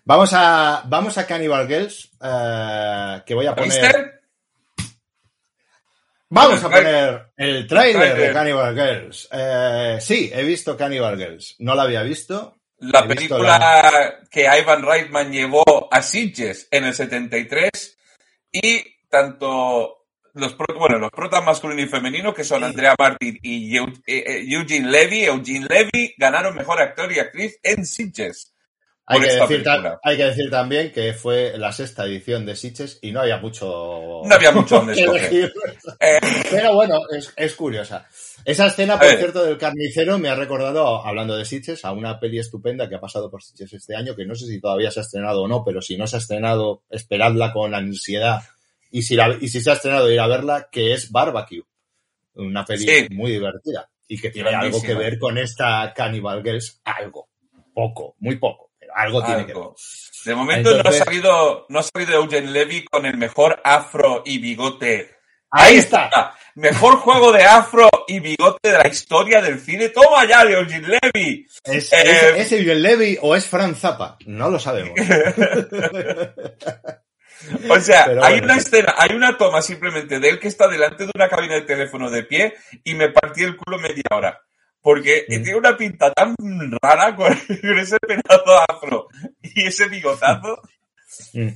[0.05, 3.69] Vamos a, vamos a Cannibal Girls, eh, que voy a ¿La poner.
[3.71, 4.13] viste?
[6.29, 8.33] Vamos a poner el tráiler de.
[8.33, 9.29] Cannibal Girls.
[9.31, 11.55] Eh, sí, he visto Cannibal Girls.
[11.59, 12.57] No la había visto.
[12.79, 17.97] La He visto película que Ivan Reitman llevó a Sitges en el 73
[18.51, 24.43] y tanto los bueno, los protas masculino y femenino que son Andrea Martin y eh,
[24.47, 28.52] Eugene Levy, Eugene Levy ganaron mejor actor y actriz en Sitges.
[29.05, 29.99] Hay que, decir, ta- película.
[30.01, 34.21] hay que decir también que fue la sexta edición de Sitges y no había mucho.
[34.23, 35.51] No había mucho donde escoger.
[35.99, 38.07] Eh, Pero bueno, es, es curiosa.
[38.45, 42.39] Esa escena, por cierto, del carnicero me ha recordado, hablando de Sitges, a una peli
[42.39, 45.03] estupenda que ha pasado por Sitges este año, que no sé si todavía se ha
[45.03, 48.41] estrenado o no, pero si no se ha estrenado, esperadla con ansiedad.
[48.89, 51.63] Y si, la- y si se ha estrenado, ir a verla, que es Barbecue.
[52.35, 53.07] Una peli Sí.
[53.11, 53.89] muy divertida.
[54.07, 57.29] y que tiene algo que ver con esta Cannibal Girls, algo,
[57.73, 59.57] poco, muy poco, pero algo, tiene que ver.
[59.57, 59.75] Algo.
[60.25, 64.37] De momento no, ha salido, no ha salido Eugene Levy con el mejor afro y
[64.37, 65.11] bigote.
[65.51, 66.35] Ahí está.
[66.55, 69.89] Mejor juego de afro y bigote de la historia del cine.
[69.89, 71.47] Toma ya de Eugene Levy.
[71.63, 74.17] ¿Es, Eh, es, ¿es Eugene Levy o es Frank Zappa?
[74.25, 74.93] No lo sabemos.
[77.69, 80.67] O sea, Pero hay bueno, una escena, hay una toma simplemente de él que está
[80.67, 82.53] delante de una cabina de teléfono de pie
[82.83, 84.41] y me partí el culo media hora.
[84.83, 85.43] Porque Mm.
[85.43, 86.35] tiene una pinta tan
[86.81, 89.07] rara con, con ese pedazo afro
[89.41, 90.61] y ese bigotazo.
[91.33, 91.47] Mm.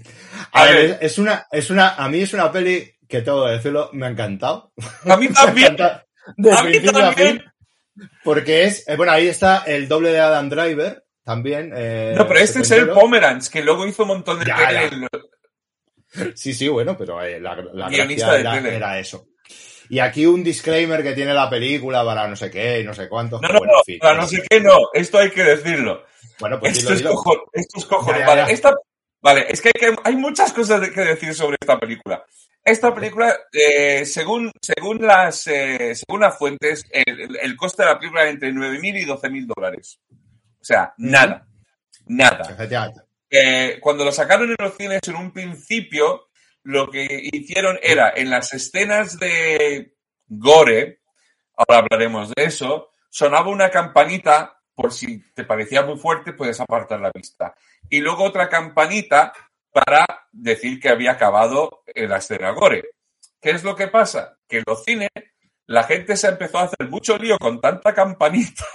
[0.54, 0.98] A A ver, ver.
[1.02, 4.10] es- una, es una, a mí es una peli que tengo que decirlo, me ha
[4.10, 4.72] encantado.
[5.06, 5.76] A mí también.
[5.76, 7.40] de A mí también.
[7.40, 7.44] fin.
[8.24, 11.74] Porque es, eh, bueno, ahí está el doble de Adam Driver también.
[11.76, 12.90] eh, No, pero este es el.
[12.90, 14.90] Pomeranz, que luego hizo un montón de Ya,
[16.36, 19.28] Sí, sí, bueno, pero eh, la, la Guionista gracia de era, era eso.
[19.90, 23.08] Y aquí un disclaimer que tiene la película para no sé qué y no sé
[23.08, 23.40] cuánto.
[23.42, 26.04] No, no, bueno, no, fin, para no es- sé qué no, esto hay que decirlo.
[26.40, 27.14] Bueno, pues Esto dilo, es, dilo.
[27.16, 27.88] cojon- esto es.
[28.08, 28.76] Ya, ya, Vale, esta-
[29.22, 32.24] vale, es que hay, que hay muchas cosas que decir sobre esta película.
[32.64, 38.26] Esta película, eh, según, según, las, eh, según las fuentes, el, coste de la película
[38.26, 40.00] es entre 9.000 y 12.000 dólares.
[40.60, 41.48] O sea, nada.
[42.08, 42.58] Nada.
[43.30, 46.27] Eh, cuando lo sacaron en los cines en un principio,
[46.68, 49.94] lo que hicieron era en las escenas de
[50.28, 51.00] gore,
[51.56, 57.00] ahora hablaremos de eso, sonaba una campanita, por si te parecía muy fuerte, puedes apartar
[57.00, 57.56] la vista.
[57.90, 59.32] Y luego otra campanita
[59.72, 62.84] para decir que había acabado eh, la escena gore.
[63.42, 64.38] ¿Qué es lo que pasa?
[64.46, 65.10] Que en los cines
[65.68, 68.66] la gente se empezó a hacer mucho lío con tanta campanita.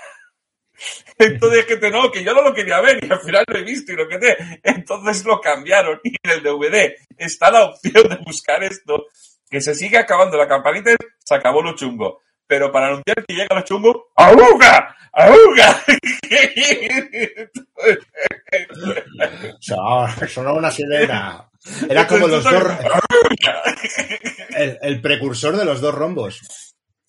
[1.19, 3.63] Entonces, que te no, que yo no lo quería ver y al final lo he
[3.63, 4.37] visto y lo que te.
[4.63, 9.07] Entonces lo cambiaron y en el DVD está la opción de buscar esto,
[9.49, 12.23] que se sigue acabando la campanita, y se acabó lo chungo.
[12.47, 14.97] Pero para anunciar que llega lo chungo, ¡auga!
[15.13, 15.83] ¡auga!
[20.29, 21.49] Sonaba una sirena.
[21.89, 22.65] Era como los dos.
[24.51, 26.41] El, el precursor de los dos rombos.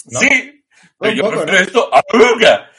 [0.06, 0.20] ¿no?
[0.20, 0.64] Sí,
[1.00, 1.66] pero yo poco, prefiero ¿no?
[1.66, 2.70] esto, ¡auga!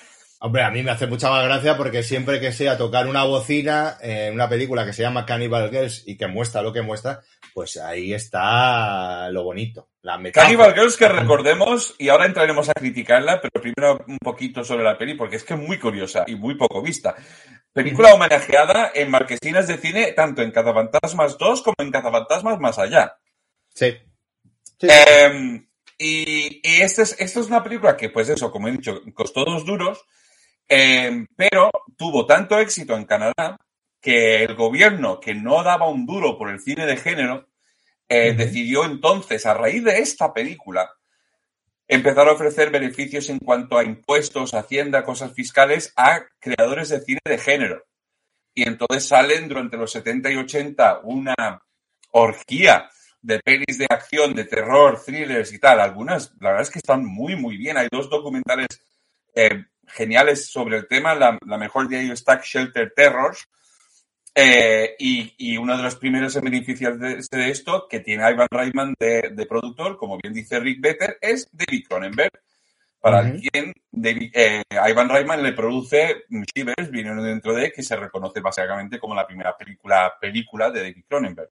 [0.47, 3.97] Hombre, a mí me hace mucha más gracia porque siempre que sea tocar una bocina
[4.03, 7.23] en una película que se llama Cannibal Girls y que muestra lo que muestra,
[7.55, 9.89] pues ahí está lo bonito.
[10.03, 10.21] La.
[10.31, 14.99] Cannibal Girls, que recordemos, y ahora entraremos a criticarla, pero primero un poquito sobre la
[14.99, 17.15] peli, porque es que es muy curiosa y muy poco vista.
[17.73, 23.17] Película homenajeada en marquesinas de cine, tanto en Cazafantasmas 2 como en Cazafantasmas Más Allá.
[23.75, 23.97] Sí.
[24.83, 25.63] Eh,
[25.97, 29.47] y y esta es, esta es una película que, pues eso, como he dicho, costó
[29.47, 30.05] dos duros,
[30.69, 33.59] eh, pero tuvo tanto éxito en Canadá
[34.01, 37.49] que el gobierno, que no daba un duro por el cine de género,
[38.09, 40.91] eh, decidió entonces, a raíz de esta película,
[41.89, 47.21] empezar a ofrecer beneficios en cuanto a impuestos, hacienda, cosas fiscales a creadores de cine
[47.25, 47.85] de género.
[48.55, 51.63] Y entonces salen durante los 70 y 80 una
[52.13, 52.89] orgía
[53.21, 55.81] de pelis de acción, de terror, thrillers y tal.
[55.81, 57.77] Algunas, la verdad es que están muy, muy bien.
[57.77, 58.69] Hay dos documentales
[59.35, 61.15] eh, geniales sobre el tema.
[61.15, 63.47] La, la mejor de ellos está Shelter Terrors.
[64.37, 68.33] Eh, y, y uno de los primeros en beneficiar de, de esto, que tiene a
[68.33, 72.33] Ivan Reitman de, de productor, como bien dice Rick Better, es David Cronenberg.
[72.99, 73.39] Para Ujú.
[73.39, 78.99] quien David, eh, Ivan Reitman le produce Shivers, viniendo dentro de, que se reconoce básicamente
[78.99, 81.51] como la primera película, película de David Cronenberg.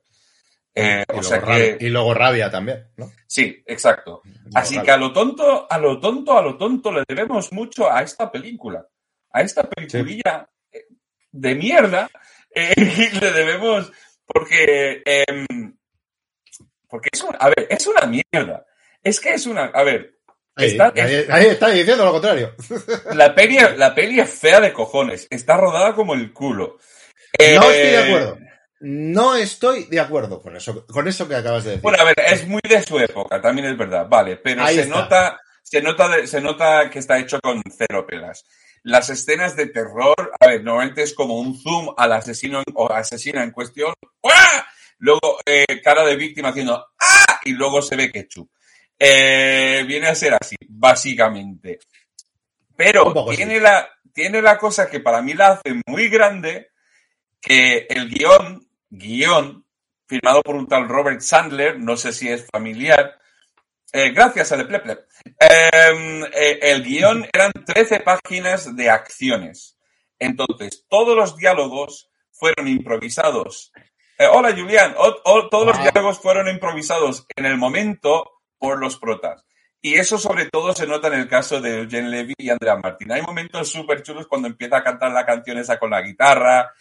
[0.75, 3.11] Eh, y, o luego sea rabia, que, y luego rabia también, ¿no?
[3.27, 4.21] sí, exacto.
[4.55, 8.01] Así que a lo tonto, a lo tonto, a lo tonto le debemos mucho a
[8.01, 8.85] esta película.
[9.31, 10.85] A esta peliculilla eh,
[11.31, 12.09] de mierda
[12.55, 12.73] eh,
[13.19, 13.91] le debemos
[14.25, 15.75] porque em,
[16.87, 18.65] porque es una, a ver, es una mierda.
[19.03, 20.13] Es que es una, a ver,
[20.55, 22.53] Ahí, Está- ahí- ahí está diciendo lo contrario.
[23.13, 26.77] la peli, la peli es fea de cojones, está rodada como el culo.
[27.39, 28.37] No estoy de acuerdo.
[28.85, 31.83] No estoy de acuerdo con eso, con eso que acabas de decir.
[31.83, 34.81] Bueno, a ver, es muy de su época, también es verdad, vale, pero Ahí se
[34.81, 34.95] está.
[34.95, 38.43] nota, se nota, se nota que está hecho con cero pelas.
[38.81, 43.41] Las escenas de terror, a ver, normalmente es como un zoom al asesino o asesina
[43.41, 43.93] en cuestión,
[44.23, 44.67] ¡ah!
[44.97, 47.39] luego eh, cara de víctima haciendo ¡ah!
[47.45, 48.49] y luego se ve ketchup.
[48.99, 51.79] Eh, viene a ser así, básicamente.
[52.75, 56.71] Pero tiene la, tiene la cosa que para mí la hace muy grande,
[57.39, 58.67] que el guion,
[58.97, 59.65] guion,
[60.07, 63.17] firmado por un tal Robert Sandler, no sé si es familiar,
[63.91, 65.07] eh, gracias a Plep Plep.
[65.39, 69.77] Eh, el guion eran 13 páginas de acciones.
[70.19, 73.71] Entonces, todos los diálogos fueron improvisados.
[74.17, 74.93] Eh, hola, Julián.
[74.97, 79.45] O- o- todos los diálogos fueron improvisados en el momento por los protas.
[79.81, 83.11] Y eso sobre todo se nota en el caso de Eugene Levy y Andrea Martín.
[83.11, 86.71] Hay momentos súper chulos cuando empieza a cantar la canción esa con la guitarra,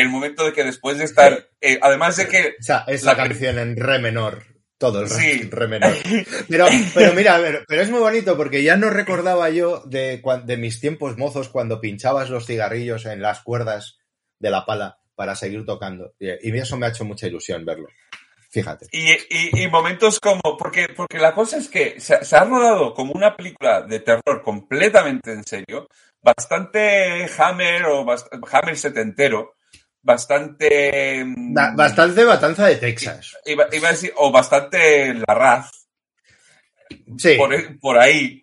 [0.00, 2.54] el momento de que después de estar, eh, además de que...
[2.60, 4.44] O sea, esa La- canción en re menor.
[4.78, 5.30] Todo el Sí.
[5.42, 5.94] en re menor.
[6.50, 10.20] Pero, pero mira, a ver, pero es muy bonito porque ya no recordaba yo de,
[10.58, 13.96] mis tiempos mozos cuando pinchabas los cigarrillos en las cuerdas
[14.38, 16.12] de la pala para seguir tocando.
[16.18, 17.88] Y, y eso me ha hecho mucha ilusión verlo.
[18.50, 18.86] Fíjate.
[18.92, 22.92] Y, y- y momentos como, porque, porque la cosa es que se, se ha rodado
[22.92, 25.88] como una película de terror completamente en serio,
[26.22, 29.55] bastante Hammer o bast- Hammer setentero,
[30.06, 31.24] bastante...
[31.24, 33.36] mm, Ba- Bastante matanza de Texas.
[33.44, 35.70] Iba, iba a decir, o bastante La Raz,
[37.18, 38.42] Sí, por, por ahí.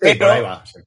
[0.00, 0.66] pero- por ahí va.
[0.66, 0.80] sí.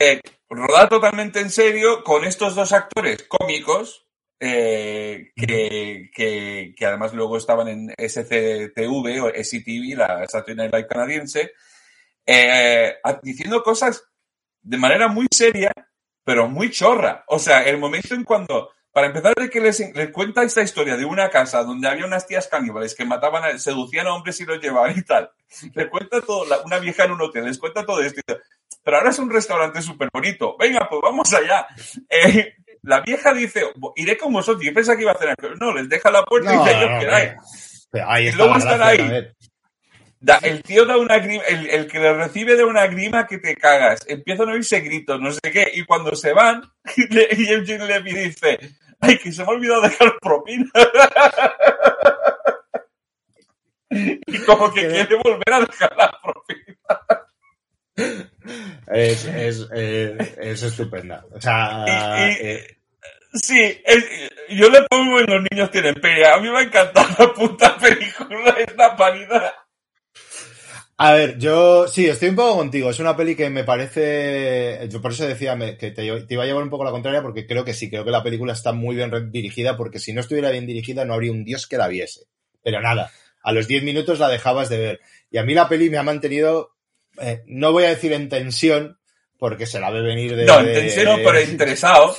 [0.00, 4.06] eh, rodada totalmente en serio con estos dos actores cómicos
[4.40, 10.86] eh, que, que, que además luego estaban en SCTV o SCTV, la Saturday Night Live
[10.88, 11.52] canadiense,
[12.26, 14.04] eh, diciendo cosas
[14.62, 15.72] de manera muy seria,
[16.24, 17.24] pero muy chorra.
[17.28, 20.96] O sea, el momento en cuando, para empezar, de que les, les cuenta esta historia
[20.96, 24.44] de una casa donde había unas tías caníbales que mataban, a- seducían a hombres y
[24.44, 25.30] los llevaban y tal.
[25.74, 28.20] Le cuenta todo, la- una vieja en un hotel, les cuenta todo esto.
[28.84, 30.56] Pero ahora es un restaurante súper bonito.
[30.58, 31.66] Venga, pues vamos allá.
[32.10, 33.64] Eh, la vieja dice,
[33.96, 34.64] iré con vosotros.
[34.64, 35.54] Yo pensaba que iba a hacer aquello.
[35.56, 37.34] No, les deja la puerta No, y dice, yo no, queráis.
[37.34, 37.42] no.
[37.90, 39.28] Pero ahí Y luego están ahí.
[40.20, 43.38] Da- el tío da una grima, el, el que le recibe de una grima que
[43.38, 44.00] te cagas.
[44.08, 45.70] Empiezan a oírse gritos, no sé qué.
[45.74, 46.62] Y cuando se van,
[47.10, 48.58] le- y Eugene Levy dice,
[49.00, 50.68] ay, que se me ha olvidado dejar propina.
[53.90, 56.76] y como que quiere volver a dejar la propina.
[58.86, 61.24] Es, es, es, es estupenda.
[61.32, 62.74] O sea, Y- y- eh,
[63.34, 66.34] Sí, es- yo le pongo en Los niños tienen pelea.
[66.34, 69.52] A mí me ha encantado la puta película, esta paridad.
[71.00, 72.90] A ver, yo sí, estoy un poco contigo.
[72.90, 74.88] Es una peli que me parece.
[74.90, 77.64] Yo por eso decía que te, iba a llevar un poco la contraria, porque creo
[77.64, 80.66] que sí, creo que la película está muy bien dirigida, porque si no estuviera bien
[80.66, 82.22] dirigida no habría un dios que la viese.
[82.64, 83.12] Pero nada,
[83.44, 85.00] a los 10 minutos la dejabas de ver.
[85.30, 86.74] Y a mí la peli me ha mantenido,
[87.20, 88.98] eh, no voy a decir en tensión,
[89.38, 90.46] porque se la ve venir de.
[90.46, 92.16] No, en de- tensión no, pero interesado.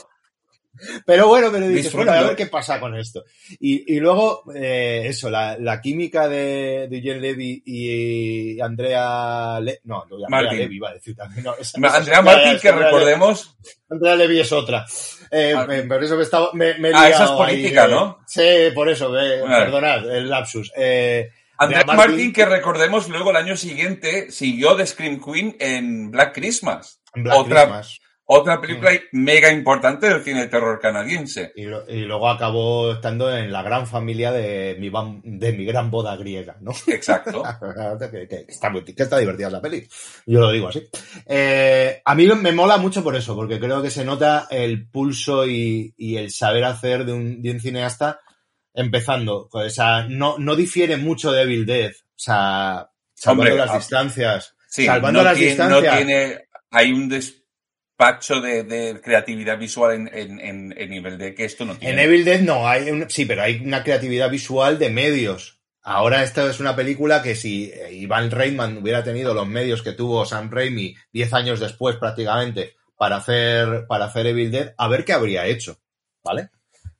[1.06, 3.24] Pero bueno, pero dices, bueno, a ver qué pasa con esto.
[3.60, 9.80] Y, y luego, eh, eso, la, la química de, de Eugene Levy y Andrea Le
[9.84, 10.54] no, no, Andrea.
[10.54, 11.44] Levy iba a decir también.
[11.44, 14.86] No, esa- esa- Andrea Martín, que Andrea recordemos, Levy- Andrea Levy es otra.
[15.32, 15.68] Eh, Ah.
[15.70, 17.94] eh, por eso me estaba, me, me he Ah, esa es política, ahí, eh.
[17.94, 18.20] ¿no?
[18.28, 18.42] Sí,
[18.74, 20.72] por eso, eh, perdonad, el lapsus.
[20.76, 26.34] Eh, Andrea Martin- que recordemos luego el año siguiente siguió de Scream Queen en Black
[26.34, 27.02] Christmas.
[27.14, 28.00] Black otra, Christmas.
[28.32, 31.52] Otra película mega importante del cine de terror canadiense.
[31.56, 35.66] Y, lo- y luego acabó estando en la gran familia de mi, bam- de mi
[35.66, 36.72] gran boda griega, ¿no?
[36.88, 37.42] Exacto.
[38.12, 39.88] que, que está, muy- que está divertida la peli.
[40.28, 40.88] Yo lo digo así.
[41.26, 45.48] Eh, a mí me mola mucho por eso, porque creo que se nota el pulso
[45.48, 48.20] y, y el saber hacer de un, de un cineasta
[48.76, 49.50] empezando.
[49.52, 51.92] O sea, no, no difiere mucho de Evil Dead.
[51.92, 54.56] O sea, salvando Hombre, las ah, distancias.
[54.68, 55.84] Sí, salvando no las tiene, distancias.
[55.84, 57.10] no tiene, hay un
[58.00, 61.94] despacho de, de creatividad visual en, en, en, en nivel de que esto no tiene.
[61.96, 65.60] En Evil Dead no, hay un- sí, pero hay una creatividad visual de medios.
[65.82, 69.92] Ahora esta es una película que si eh, Ivan Reitman hubiera tenido los medios que
[69.94, 75.04] tuvo Sam Raimi 10 años después prácticamente para hacer, para hacer Evil Dead, a ver
[75.04, 75.80] qué habría hecho,
[76.24, 76.50] ¿vale?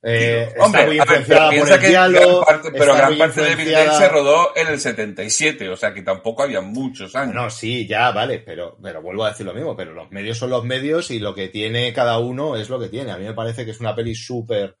[0.02, 3.40] Eh, está Hombre, muy ver, influenciada por el que diálogo, gran parte, pero gran parte
[3.42, 7.34] de influenciada- se rodó en el 77, o sea que tampoco había muchos años.
[7.34, 10.48] No, sí, ya, vale, pero, pero vuelvo a decir lo mismo, pero los medios son
[10.50, 13.10] los medios y lo que tiene cada uno es lo que tiene.
[13.12, 14.76] A mí me parece que es una peli súper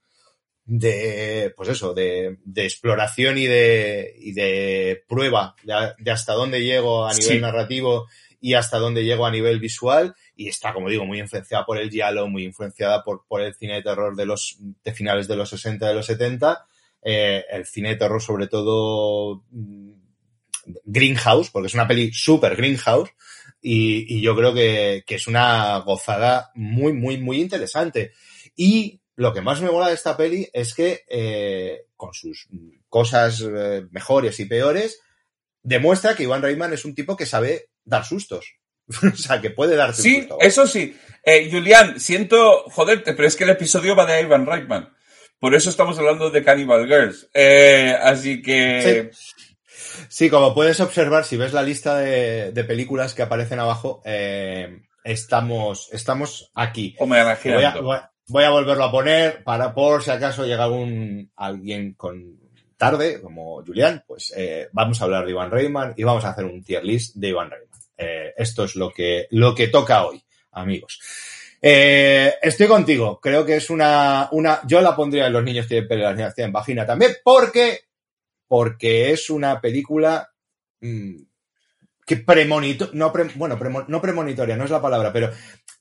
[0.64, 6.62] de, pues eso, de, de exploración y de, y de prueba de, de hasta dónde
[6.62, 7.40] llego a nivel Sí.
[7.40, 8.06] narrativo
[8.40, 11.90] y hasta dónde llego a nivel visual y está, como digo, muy influenciada por el
[11.90, 15.50] giallo, muy influenciada por, por el cine de terror de los, de finales de los
[15.50, 16.66] 60, de los 70,
[17.02, 19.90] eh, el cine de terror sobre todo mm,
[20.84, 23.10] Greenhouse, porque es una peli súper Greenhouse,
[23.60, 28.12] y, yo creo que, que es una gozada muy, muy, muy interesante.
[28.56, 32.48] Y lo que más me mola de esta peli es que, eh, con sus
[32.88, 35.02] cosas eh, mejores y peores,
[35.62, 38.59] demuestra que Ivan Reitman es un tipo que sabe dar sustos.
[39.12, 40.38] o sea, que puede darse un Sí, susto.
[40.40, 40.96] eso sí.
[41.24, 44.92] Eh, Julián, siento joderte, pero es que el episodio va de Ivan Reitman.
[45.38, 47.28] Por eso estamos hablando de Cannibal Girls.
[47.34, 49.10] Eh, así que...
[50.08, 54.82] Sí, como puedes observar, si ves la lista de, de películas que aparecen abajo, eh,
[55.04, 56.94] estamos, estamos aquí.
[57.56, 61.30] Voy a, voy a- voy a volverlo a poner para por si acaso llega algún
[61.36, 62.38] alguien con
[62.76, 66.44] tarde, como Julián, pues eh, vamos a hablar de Ivan Reitman y vamos a hacer
[66.44, 67.69] un tier list de Ivan Reitman.
[68.00, 71.00] Eh, esto es lo que, lo que toca hoy, amigos.
[71.60, 73.20] Eh, estoy contigo.
[73.20, 74.60] Creo que es una, una.
[74.66, 77.80] Yo la pondría en los niños tienen pelo, las niñas tienen vagina también, porque,
[78.48, 80.30] porque es una película
[80.80, 81.16] mmm,
[82.06, 85.30] que premonito, no pre, bueno, premo, no premonitoria, no es la palabra, pero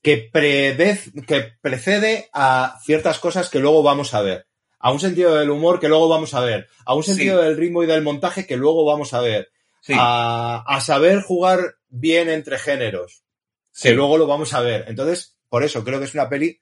[0.01, 4.47] que, predez, que precede a ciertas cosas que luego vamos a ver.
[4.81, 6.67] A un sentido del humor que luego vamos a ver.
[6.85, 7.45] A un sentido sí.
[7.45, 9.49] del ritmo y del montaje que luego vamos a ver.
[9.81, 9.93] Sí.
[9.97, 13.23] A, a, saber jugar bien entre géneros.
[13.71, 13.89] Sí.
[13.89, 14.85] Que luego lo vamos a ver.
[14.87, 16.59] Entonces, por eso creo que es una peli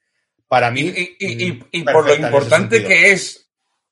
[0.48, 0.82] para mí.
[0.82, 3.50] Y, y, y, y por lo importante que es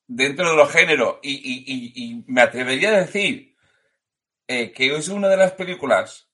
[0.07, 3.55] dentro de los géneros, y, me atrevería a decir
[4.47, 6.29] eh, que es una de las películas.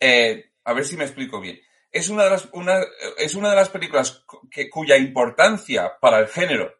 [0.00, 1.60] Eh, a ver si me explico bien.
[1.90, 2.80] Es una de las, una,
[3.18, 6.74] es una de las películas que, cuya importancia para el género,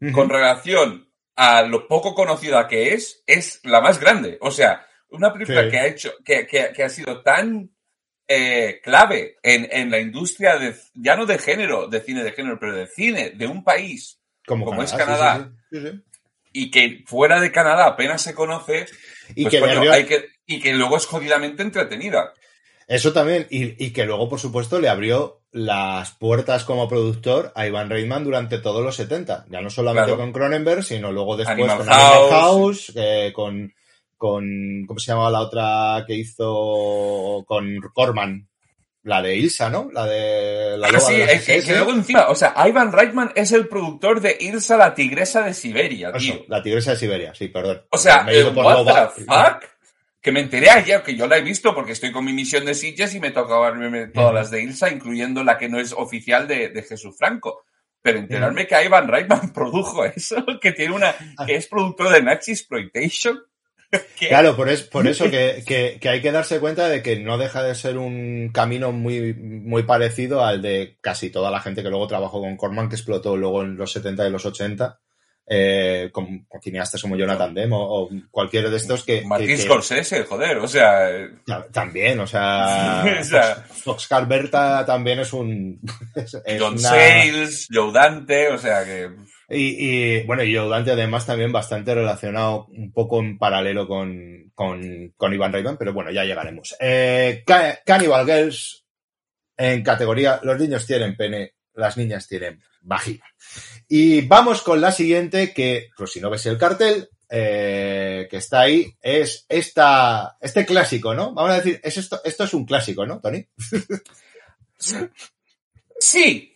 [0.00, 0.12] uh -huh.
[0.12, 4.38] con relación a lo poco conocida que es, es la más grande.
[4.40, 5.70] O sea, una película sí.
[5.70, 7.70] que ha hecho, que, que, que ha sido tan
[8.28, 12.58] eh, clave en, en, la industria de, ya no de género, de cine de género,
[12.58, 16.02] pero de cine de un país como, como Canadá, es Canadá, sí, sí,
[16.52, 18.86] y que fuera de Canadá apenas se conoce,
[19.34, 22.32] y, pues, que coño, hay que, y que luego es jodidamente entretenida.
[22.86, 27.66] Eso también, y, y, que luego, por supuesto, le abrió las puertas como productor a
[27.66, 29.46] Ivan Reitman durante todos los 70.
[29.50, 30.18] Ya no solamente claro.
[30.18, 32.10] con Cronenberg, sino luego después Animal con House.
[32.10, 33.74] Animal House, eh, con,
[34.22, 34.84] con.
[34.86, 38.48] ¿Cómo se llamaba la otra que hizo con Corman?
[39.02, 39.90] La de Ilsa, ¿no?
[39.92, 43.32] La de la ah, sí, de es que, que, luego encima, o sea, Ivan Reitman
[43.34, 46.34] es el productor de Ilsa, la tigresa de Siberia, tío.
[46.34, 47.82] Eso, la tigresa de Siberia, sí, perdón.
[47.90, 48.84] O sea, me what
[49.16, 49.64] the fuck?
[50.20, 52.74] Que me enteré ayer, que yo la he visto porque estoy con mi misión de
[52.74, 54.34] Sitges y me toca verme todas uh -huh.
[54.34, 57.64] las de Ilsa, incluyendo la que no es oficial de, de Jesús Franco.
[58.00, 58.68] Pero enterarme uh -huh.
[58.68, 61.12] que Ivan Reitman produjo eso, que tiene una,
[61.44, 63.42] que es productor de Nazi Exploitation.
[64.28, 67.38] Claro, por, es, por eso que, que, que, hay que darse cuenta de que no
[67.38, 71.90] deja de ser un camino muy, muy parecido al de casi toda la gente que
[71.90, 74.98] luego trabajó con Corman, que explotó luego en los 70 y los 80,
[75.46, 79.22] eh, con, con, cineastas como Jonathan Demme o, o cualquiera de estos que...
[79.22, 81.08] Martín Scorsese, joder, o sea...
[81.72, 83.04] También, o sea...
[83.20, 85.80] o sea Fox, Carberta también es un...
[86.14, 86.88] Es, John una...
[86.88, 89.10] Sayles, Joe Dante, o sea que...
[89.54, 95.12] Y, y, bueno, y Dante además también bastante relacionado un poco en paralelo con, con,
[95.16, 96.74] con Ivan Reitman, pero bueno, ya llegaremos.
[96.80, 97.44] Eh,
[97.84, 98.86] Cannibal Girls,
[99.56, 103.24] en categoría, los niños tienen pene, las niñas tienen vagina.
[103.88, 108.60] Y vamos con la siguiente, que, pues si no ves el cartel, eh, que está
[108.60, 111.34] ahí, es esta, este clásico, ¿no?
[111.34, 113.46] Vamos a decir, es esto, esto es un clásico, ¿no, Tony?
[115.98, 116.51] Sí,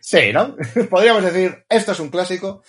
[0.00, 0.56] Sí, ¿no?
[0.90, 2.62] Podríamos decir, esto es un clásico.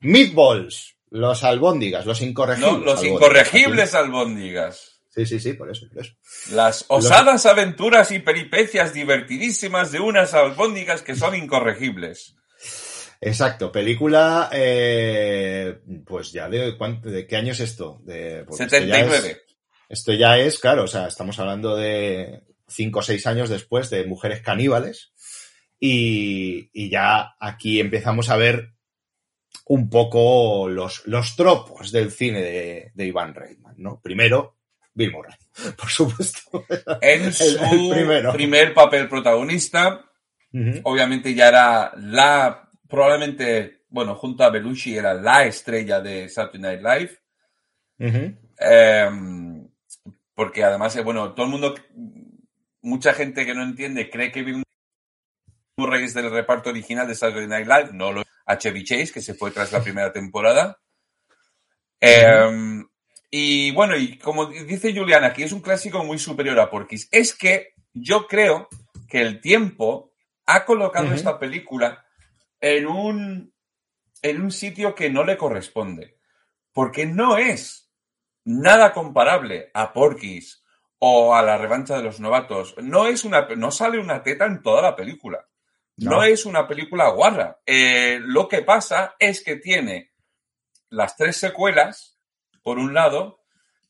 [0.00, 2.72] Meatballs, los albóndigas, los incorregibles.
[2.72, 3.22] No, los albóndigas.
[3.22, 4.92] incorregibles albóndigas.
[5.14, 6.14] Sí, sí, sí, por eso, por eso.
[6.52, 7.46] Las osadas los...
[7.46, 12.34] aventuras y peripecias divertidísimas de unas albóndigas que son incorregibles.
[13.20, 18.00] Exacto, película, eh, pues ya de, ¿de qué año es esto?
[18.02, 19.16] De, 79.
[19.16, 19.42] Esto ya, es,
[19.88, 24.06] esto ya es, claro, o sea, estamos hablando de cinco o seis años después de
[24.06, 25.12] Mujeres Caníbales,
[25.84, 28.72] y, y, ya aquí empezamos a ver
[29.66, 34.00] un poco los, los tropos del cine de, de Iván Reitman, ¿no?
[34.00, 34.58] Primero,
[34.94, 35.34] Bill Murray,
[35.76, 36.64] por supuesto.
[37.00, 40.04] En el, su el primer papel protagonista,
[40.52, 40.80] uh -huh.
[40.84, 46.80] obviamente ya era la, probablemente, bueno, junto a Belushi era la estrella de Saturday Night
[46.80, 47.18] Live.
[47.98, 48.36] Uh -huh.
[48.60, 49.10] eh,
[50.32, 51.74] porque además, bueno, todo el mundo,
[52.82, 54.62] mucha gente que no entiende cree que Bill
[55.76, 59.22] Murray es del reparto original de Saturday Night Live, no lo a Chevy Chase, que
[59.22, 60.78] se fue tras la primera temporada.
[62.00, 62.82] Eh,
[63.30, 67.08] y bueno, y como dice Juliana, aquí es un clásico muy superior a Porky's.
[67.10, 68.68] Es que yo creo
[69.08, 70.12] que el tiempo
[70.44, 71.14] ha colocado uh -huh.
[71.14, 72.04] esta película
[72.60, 73.54] en un,
[74.20, 76.18] en un sitio que no le corresponde.
[76.72, 77.90] Porque no es
[78.44, 80.62] nada comparable a Porky's
[80.98, 82.74] o a la revancha de los novatos.
[82.82, 85.48] No es una, no sale una teta en toda la película.
[85.96, 87.60] No, no es una película guarra.
[87.66, 90.12] Eh, lo que pasa es que tiene
[90.88, 92.18] las tres secuelas,
[92.62, 93.40] por un lado,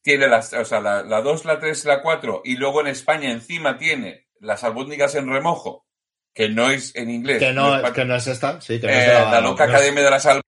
[0.02, 3.30] tiene las, o sea, la, la 2, la 3, la 4, y luego en España
[3.30, 5.86] encima tiene las albóndigas en remojo,
[6.34, 7.38] que no es en inglés.
[7.38, 9.40] Que no, no es, que no es esta, sí, que no eh, es la, la,
[9.40, 10.04] loca no academia es...
[10.04, 10.42] de las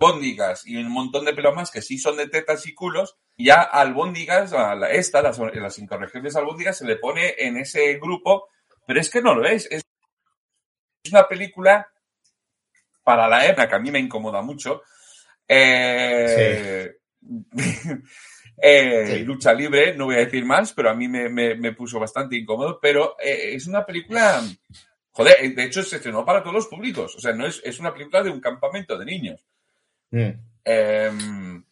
[0.00, 3.62] albóndigas y un montón de pelos más que sí son de tetas y culos, ya
[3.62, 8.48] albóndigas, a la, esta, las, las incorregibles albóndigas, se le pone en ese grupo,
[8.86, 9.66] pero es que no lo es.
[9.70, 9.82] Es
[11.10, 11.88] una película
[13.02, 14.82] para la época que a mí me incomoda mucho.
[15.46, 17.48] Eh, sí.
[18.62, 19.24] eh, Sí.
[19.24, 22.36] lucha libre, no voy a decir más, pero a mí me, me- me puso bastante
[22.36, 22.78] incómodo.
[22.80, 24.42] Pero eh, es una película.
[25.12, 27.14] Joder, de hecho se estrenó para todos los públicos.
[27.16, 29.44] O sea, no es, es una película de un campamento de niños.
[30.10, 30.28] Mm.
[30.64, 31.64] Em,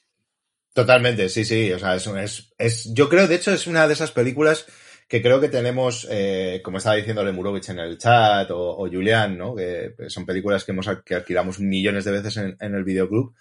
[0.73, 1.73] Totalmente, sí, sí.
[1.73, 4.67] O sea, es, es, es- yo creo, de hecho, es una de esas películas
[5.09, 9.39] que creo que tenemos, eh, como estaba diciendo Lemurovich en el chat, o, o Julián,
[9.39, 9.55] ¿no?
[9.55, 13.35] Que son películas que hemos que alquilamos millones de veces en, en el videoclub.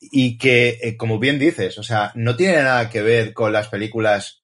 [0.00, 3.68] Y que, eh, como bien dices, o sea, no tiene nada que ver con las
[3.68, 4.42] películas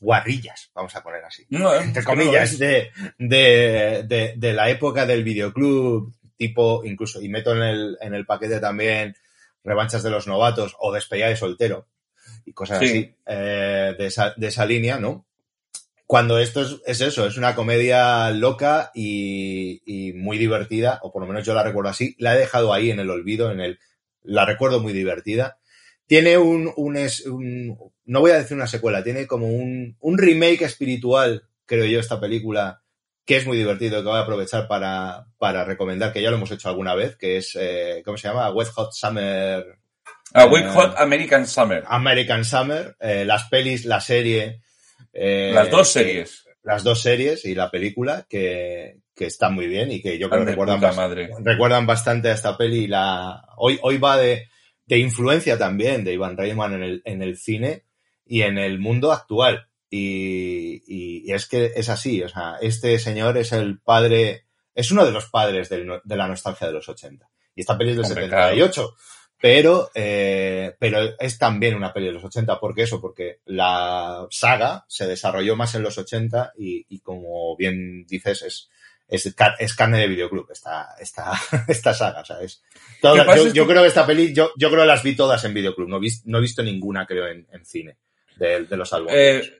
[0.00, 1.46] guarrillas, vamos a poner así.
[1.50, 7.20] no, Entre es que comillas, de, de, de, de la época del videoclub, tipo, incluso,
[7.22, 9.14] y meto en el, en el paquete también
[9.62, 11.88] revanchas de los novatos o despedida de soltero
[12.44, 12.84] y cosas Sí.
[12.86, 15.26] así eh, de, esa, de esa línea, ¿no?
[16.06, 21.22] Cuando esto es, es eso, es una comedia loca y, y muy divertida, o por
[21.22, 23.78] lo menos yo la recuerdo así, la he dejado ahí en el olvido, en el,
[24.22, 25.58] la recuerdo muy divertida.
[26.06, 30.18] Tiene un, un, es- un- no voy a decir una secuela, tiene como un, un
[30.18, 32.82] remake espiritual, creo yo, esta película,
[33.24, 36.50] que es muy divertido, que voy a aprovechar para, para recomendar, que ya lo hemos
[36.50, 38.50] hecho alguna vez, que es, eh, ¿cómo se llama?
[38.50, 39.64] Wet Hot Summer
[40.34, 41.82] A Wake eh, Hot American Summer.
[41.86, 44.60] American Summer, eh, las pelis, la serie.
[45.14, 46.44] Eh, Las dos que- series.
[46.62, 50.44] las dos series y la película que, que están muy bien y que yo creo
[50.44, 51.30] que recuerdan, puta bas- madre.
[51.40, 52.86] recuerdan bastante a esta peli.
[52.86, 54.48] La, hoy, hoy va de,
[54.86, 57.84] de influencia también de Ivan Reitman en el, en el cine
[58.26, 59.68] y en el mundo actual.
[59.90, 64.90] Y, y- y es que es así, o sea, este señor es el padre, es
[64.90, 67.28] uno de los padres del de la nostalgia de los 80.
[67.54, 68.96] Y esta peli es del Hombre, 78.
[69.40, 72.58] Pero, eh, pero es también una peli de los 80.
[72.58, 73.00] ¿Por qué eso?
[73.00, 78.70] Porque la saga se desarrolló más en los 80 y, y como bien dices, es,
[79.06, 81.32] es, es carne de videoclub esta, esta,
[81.68, 82.22] esta saga.
[82.22, 82.62] O sea, es
[83.02, 85.44] toda- yo, yo que- creo que esta peli, yo, yo creo que las vi todas
[85.44, 85.88] en videoclub.
[85.88, 87.98] No, he vis- no he visto ninguna, creo, en, en cine
[88.36, 89.14] de, de los álbumes.
[89.14, 89.58] Eh,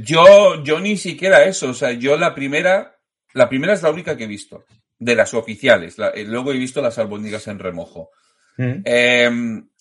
[0.00, 1.68] yo, yo ni siquiera eso.
[1.70, 2.96] O sea, yo la primera,
[3.34, 4.64] la primera es la única que he visto.
[4.98, 5.98] De las oficiales.
[5.98, 8.10] La- eh, luego he visto las albóndigas en remojo.
[8.58, 9.30] Eh,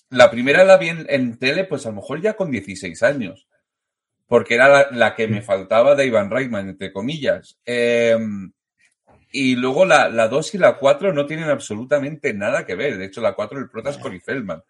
[0.10, 3.48] la primera la vi en, en tele, pues a lo mejor ya con 16 años.
[4.28, 7.58] Porque era la, la que me faltaba de Ivan Reitman, entre comillas.
[7.66, 8.18] Eh,
[9.32, 12.98] y luego la, la 2 y la 4 no tienen absolutamente nada que ver.
[12.98, 14.64] De hecho, la 4 el prota es Cory Feldman.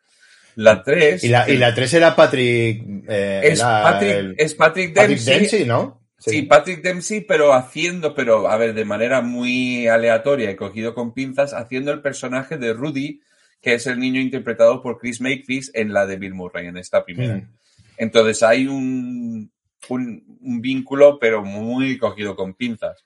[0.56, 2.84] La 3 y, la, y la 3 era Patrick.
[3.08, 5.38] eh, es, era Patrick, el- es Patrick Patrick Dempsey.
[5.40, 6.02] Dempsey, ¿no?
[6.18, 6.42] Sí.
[6.44, 11.54] Patrick Dempsey, pero haciendo, pero a ver, de manera muy aleatoria y cogido con pinzas,
[11.54, 13.22] haciendo el personaje de Rudy,
[13.66, 17.04] que es el niño interpretado por Chris Makepeace en la de Bill Murray, en esta
[17.04, 17.38] primera.
[17.38, 17.50] Mm.
[17.98, 19.52] Entonces hay un,
[19.90, 23.04] un, un vínculo, pero muy cogido con pinzas.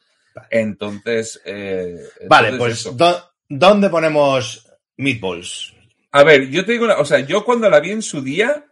[0.50, 1.96] Entonces, eh,
[2.28, 2.92] Vale, entonces pues eso.
[2.92, 5.74] ¿dó- ¿dónde ponemos Meatballs?
[6.12, 8.66] A ver, yo te digo una, o sea, yo cuando la vi en su día,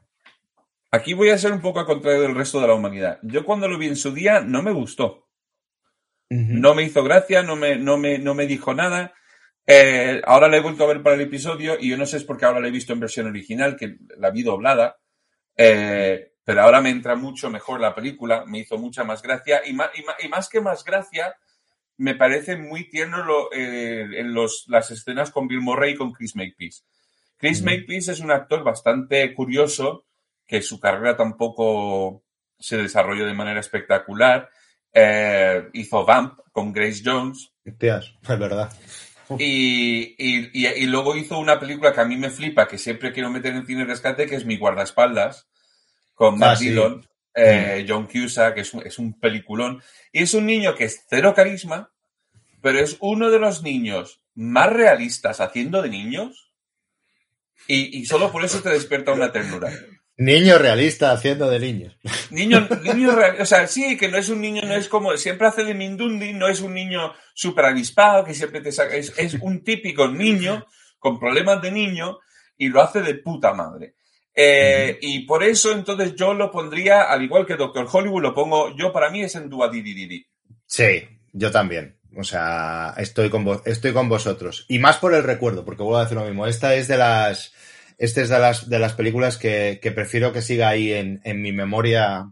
[0.91, 3.19] aquí voy a ser un poco al contrario del resto de la humanidad.
[3.21, 5.29] Yo cuando lo vi en su día no me gustó.
[6.29, 9.13] No me hizo gracia, no me, no me, no me dijo nada.
[9.69, 12.23] Eh, ahora la he vuelto a ver para el episodio y yo no sé es
[12.23, 14.97] porque ahora la he visto en versión original, que la vi doblada.
[15.57, 19.73] Eh, pero ahora me entra mucho mejor la película, me hizo mucha más gracia y
[19.73, 21.35] más, y más, y más que más gracia,
[21.97, 26.13] me parece muy tierno lo, eh, en los, las escenas con Bill Murray y con
[26.13, 26.83] Chris Makepeace.
[27.35, 27.69] Chris Ujú.
[27.69, 30.05] Makepeace es un actor bastante curioso,
[30.45, 32.23] que su carrera tampoco
[32.57, 34.49] se desarrolló de manera espectacular.
[34.93, 38.71] Eh, hizo Vamp con Grace Jones Hostias, es verdad.
[39.39, 43.11] y, y- y- y luego hizo una película que a mí me flipa, que siempre
[43.13, 45.47] quiero meter en cine rescate, que es Mi guardaespaldas,
[46.13, 46.69] con Matt Ah, sí.
[46.69, 49.81] Dillon, eh, John Cusack, que es un, es un peliculón.
[50.11, 51.91] Y es un niño que es cero carisma,
[52.61, 56.51] pero es uno de los niños más realistas haciendo de niños.
[57.67, 59.71] Y, y solo por eso te despierta una ternura.
[60.17, 61.97] Niño realista haciendo de niños.
[62.31, 65.47] Niño, niño real- o sea, sí, que no es un niño, no es como, siempre
[65.47, 69.35] hace de Mindundi, no es un niño súper avispado, que siempre te saca, es, es
[69.35, 70.65] un típico niño
[70.97, 72.17] con problemas de niño
[72.57, 73.93] y lo hace de puta madre.
[74.33, 78.75] Eh, Y por eso, entonces, yo lo pondría, al igual que Doctor Hollywood, lo pongo,
[78.75, 80.27] yo para mí es en Dua Di Di Di Di.
[80.65, 81.97] Sí, yo también.
[82.15, 84.65] O sea, estoy con, estoy con vosotros.
[84.67, 86.47] Y más por el recuerdo, porque vuelvo a decir lo mismo.
[86.47, 87.53] Esta es de las,
[87.97, 91.41] esta es de las, de las películas que, que prefiero que siga ahí en, en
[91.41, 92.31] mi memoria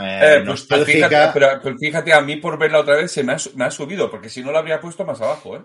[0.00, 0.84] eh, Eh, pues, pues nostálgica.
[0.84, 3.70] fíjate, pero, pero fíjate, a mí por verla otra vez se me ha, me ha
[3.70, 5.64] subido, porque si no la habría puesto más abajo, ¿eh?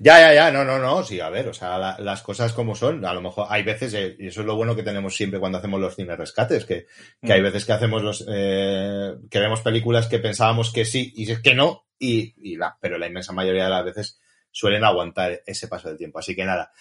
[0.00, 2.74] Ya, ya, ya, no, no, no, sí, a ver, o sea, la- las cosas como
[2.74, 5.38] son, a lo mejor hay veces, eh, y eso es lo bueno que tenemos siempre
[5.38, 6.86] cuando hacemos los cines rescates, que,
[7.22, 7.42] que hay Mm.
[7.42, 11.54] veces que hacemos los, eh, que vemos películas que pensábamos que sí y es que
[11.54, 14.20] no, y, y la, pero la inmensa mayoría de las veces
[14.50, 16.72] suelen aguantar ese paso del tiempo, así que nada.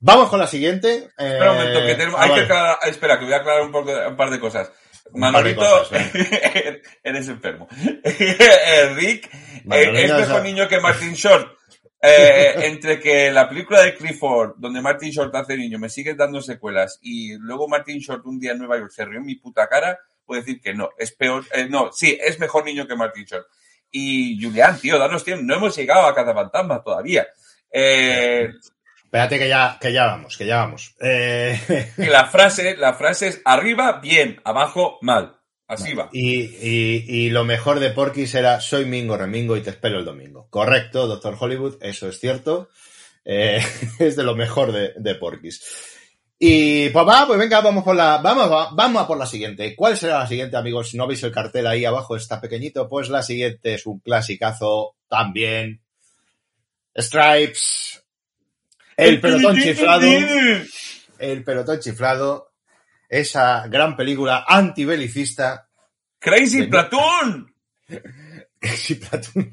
[0.00, 1.08] Vamos con la siguiente.
[1.16, 2.40] Espera un momento, que Eh, tenemos- ah, hay vale.
[2.42, 4.70] que aclarar, espera, que voy a aclarar un, poco, un par de cosas.
[5.12, 6.10] Manolito, cosas,
[7.02, 7.68] eres enfermo.
[8.04, 9.30] Eh, Rick
[9.70, 11.56] eh, es o mejor niño que Martin Short.
[12.02, 16.42] Eh, entre que la película de Clifford, donde Martin Short hace niño, me sigue dando
[16.42, 19.68] secuelas y luego Martin Short un día en Nueva York se rió en mi puta
[19.68, 23.24] cara, puedo decir que no, es peor, eh, no, sí, es mejor niño que Martin
[23.24, 23.46] Short.
[23.90, 27.26] Y Julián, tío, danos tiempo, no hemos llegado a Cazafantasma todavía.
[27.70, 28.50] Eh,
[29.14, 30.96] Espérate que ya, que ya vamos, que ya vamos.
[31.00, 31.56] Eh,
[31.98, 35.36] y la frase, la frase es arriba, bien, abajo, mal.
[35.68, 36.08] Así va.
[36.12, 40.04] y, y- y lo mejor de Porky's era soy Mingo Remingo y te espero el
[40.04, 40.48] domingo.
[40.50, 42.68] Correcto, Doctor Hollywood, eso es cierto.
[43.24, 43.62] Eh,
[44.00, 45.62] es de lo mejor de, de Porky's.
[46.38, 49.74] Y pues va, pues venga, vamos por la, vamos, va- vamos a por la siguiente.
[49.76, 50.92] ¿Cuál será la siguiente, amigos?
[50.94, 52.16] ¿No veis el cartel ahí abajo?
[52.16, 52.88] Está pequeñito.
[52.88, 55.80] Pues la siguiente es un clasicazo también.
[56.96, 58.03] Stripes.
[58.96, 60.06] El pelotón chiflado.
[61.18, 62.52] El pelotón chiflado.
[63.08, 65.68] Esa gran película antibelicista.
[66.18, 67.54] Crazy De- Platoon.
[68.64, 69.52] Sí, Platoon.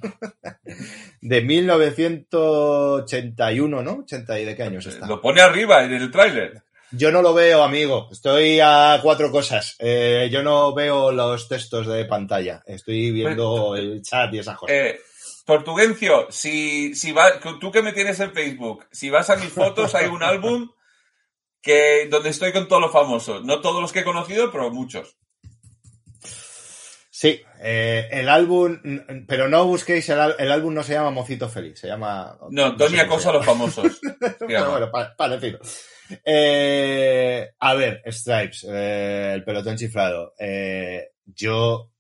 [1.19, 3.91] De 1981, ¿no?
[4.03, 5.05] 80 y de qué años está.
[5.05, 6.63] Lo pone arriba en el tráiler.
[6.91, 8.07] Yo no lo veo, amigo.
[8.11, 9.75] Estoy a cuatro cosas.
[9.79, 12.63] Eh, yo no veo los textos de pantalla.
[12.65, 14.75] Estoy viendo el chat y esas cosas.
[14.75, 14.99] Eh,
[15.45, 19.95] Tortugencio, si, si va, tú que me tienes en Facebook, si vas a mis fotos
[19.95, 20.69] hay un álbum
[21.61, 23.43] que donde estoy con todos los famosos.
[23.43, 25.17] No todos los que he conocido, pero muchos.
[27.13, 28.79] Sí, eh, el álbum,
[29.27, 32.37] pero no busquéis, el, el álbum no se llama Mocito Feliz, se llama...
[32.49, 33.99] No, Doña Cosa a los famosos.
[34.39, 35.59] Pero bueno, pa- parecido.
[36.25, 40.33] Eh, a ver, Stripes, eh, el pelotón chiflado.
[40.39, 41.91] Eh, yo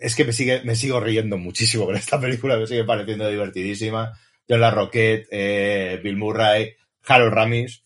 [0.00, 4.12] es que me sigue, me sigo riendo muchísimo con esta película, me sigue pareciendo divertidísima.
[4.48, 6.74] John La Roquette, eh, Bill Murray,
[7.06, 7.82] Harold Ramis,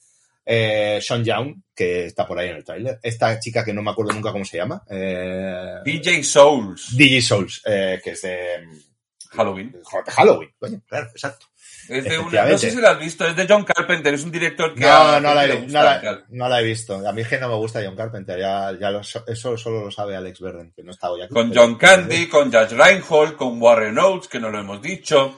[0.47, 2.99] eh, Sean Young, que está por ahí en el tráiler.
[3.03, 4.83] Esta chica que no me acuerdo nunca cómo se llama.
[4.89, 6.97] Eh, DJ Souls.
[6.97, 8.67] DJ Souls, eh, que es de,
[9.31, 9.73] Halloween.
[9.73, 10.51] de Halloween.
[10.59, 11.47] Coño, claro, exacto.
[11.89, 14.31] Es de una, no sé si la has visto, es de John Carpenter, es un
[14.31, 17.07] director que No, a no la, he, no, la, no la he visto.
[17.07, 18.39] A mí es que no me gusta John Carpenter.
[18.39, 21.35] Ya, ya lo- eso solo lo sabe Alex Verden, que no está hoy aquí.
[21.35, 25.37] Con John Candy, con Judge Reinhold, con Warren Oates, que no lo hemos dicho.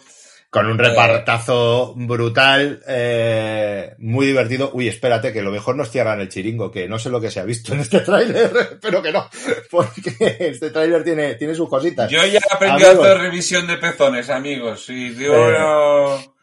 [0.48, 4.70] Con un repartazo brutal, eh, muy divertido.
[4.72, 7.40] Uy, espérate, que lo mejor nos cierran el chiringo, que no sé lo que se
[7.40, 9.28] ha visto en este tráiler, pero que no,
[9.70, 12.08] porque este tráiler tiene, tiene sus cositas.
[12.10, 13.06] Yo ya aprendí a Amigos.
[13.06, 14.88] hacer revisión de pezones, amigos.
[14.88, 15.56] Y digo, Eh.
[15.58, 16.35] no-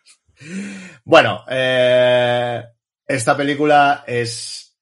[1.06, 2.64] Bueno, eh,
[3.08, 4.78] esta película es,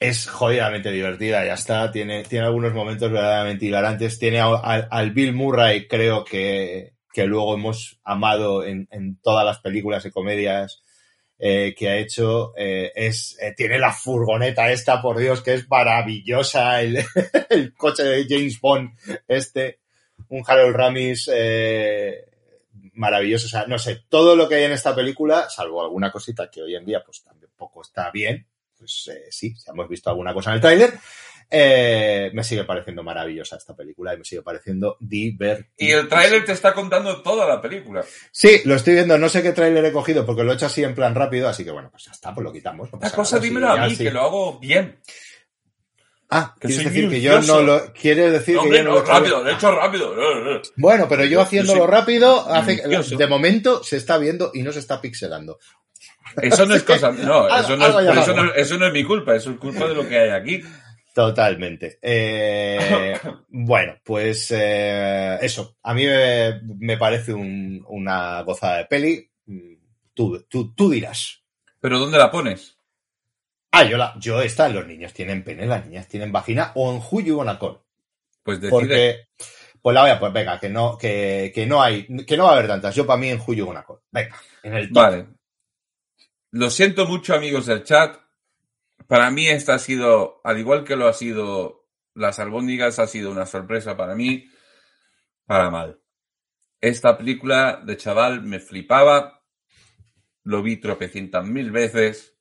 [0.00, 1.90] es jodidamente divertida, ya está.
[1.90, 4.18] Tiene, tiene algunos momentos verdaderamente hilarantes.
[4.18, 4.54] Tiene a-
[4.90, 10.10] al, Bill Murray, creo que, que luego hemos amado en, en todas las películas y
[10.10, 10.82] comedias
[11.38, 12.52] eh, que ha hecho.
[12.56, 16.80] Eh, es, eh, tiene la furgoneta esta, por Dios, que es maravillosa.
[16.82, 17.04] El,
[17.50, 18.90] el coche de James Bond,
[19.28, 19.80] este.
[20.28, 22.24] Un Harold Ramis, eh,
[22.96, 23.46] maravilloso.
[23.46, 26.62] O sea, no sé, todo lo que hay en esta película, salvo alguna cosita que
[26.62, 28.46] hoy en día pues tampoco está bien,
[28.78, 30.94] pues eh, sí, si hemos visto alguna cosa en el tráiler,
[31.48, 35.68] eh, me sigue pareciendo maravillosa esta película y me sigue pareciendo divertida.
[35.76, 38.04] Y el tráiler te está contando toda la película.
[38.32, 40.82] Sí, lo estoy viendo, no sé qué tráiler he cogido porque lo he hecho así
[40.82, 42.92] en plan rápido, así que bueno, pues ya está, pues lo quitamos.
[42.92, 44.98] no La cosa nada, dímelo a mí, que lo hago bien.
[46.28, 47.92] Ah, que quieres decir que yo no lo...
[47.92, 50.44] Quieres decir No, que hombre, yo no no, lo he hecho rápido, lo he hecho
[50.44, 50.72] rápido.
[50.76, 52.82] Bueno, pero yo haciéndolo rápido, hace,
[53.16, 55.58] de momento se está viendo y no se está pixelando.
[56.42, 57.12] Eso no es cosa.
[57.12, 59.94] No, eso no es, eso, no, eso no es mi culpa, eso es culpa de
[59.94, 60.62] lo que hay aquí.
[61.14, 61.98] Totalmente.
[62.02, 63.18] Eh,
[63.48, 65.76] bueno, pues eh, eso.
[65.82, 69.30] A mí me, me parece un- una gozada de peli.
[69.46, 69.74] Mm,
[70.12, 71.42] Tú, tú, tú dirás.
[71.78, 72.75] Pero ¿dónde la pones?
[73.76, 77.24] Ah, yo, la, yo esta, los niños tienen pene, las niñas tienen vagina o en
[77.24, 77.78] You Wanna Call.
[78.42, 78.70] Pues decide.
[78.70, 79.28] Porque,
[79.82, 82.50] pues la voy a, pues venga, que no, que, que no hay, que no va
[82.50, 82.94] a haber tantas.
[82.94, 83.98] Yo para mí en You Wanna Call.
[84.10, 85.02] Venga, en el top.
[85.02, 85.26] Vale.
[86.52, 88.16] Lo siento mucho, amigos del chat.
[89.06, 93.30] Para mí esta ha sido, al igual que lo ha sido las albóndigas, ha sido
[93.30, 94.48] una sorpresa para mí,
[95.44, 96.00] para mal.
[96.80, 99.42] Esta película de chaval me flipaba,
[100.44, 102.35] lo vi tropecientas mil veces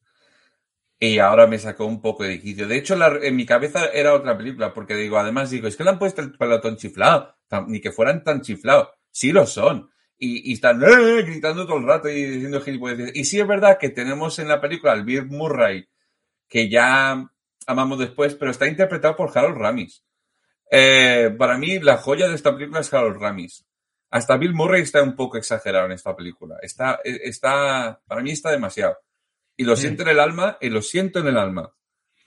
[1.14, 2.68] y ahora me sacó un poco de quicio.
[2.68, 5.84] De hecho, la- en mi cabeza era otra película, porque digo, además digo, es que
[5.84, 7.36] le han puesto el pelotón chiflado,
[7.68, 8.90] ni que fueran tan chiflados.
[9.12, 9.90] Sí lo son.
[10.18, 13.12] Y, están "Eh", gritando todo el rato y diciendo gilipolleces.
[13.16, 15.88] Y sí es verdad que tenemos en la película al Bill Murray,
[16.48, 17.30] que ya
[17.68, 20.04] amamos después, pero está interpretado por Harold Ramis.
[20.72, 23.66] Eh, para mí, la joya de esta película es Harold Ramis.
[24.10, 26.58] Hasta Bill Murray está un poco exagerado en esta película.
[26.62, 28.98] Está, eh, está, para mí está demasiado.
[29.58, 31.72] Y lo siento en el alma, y lo siento en el alma.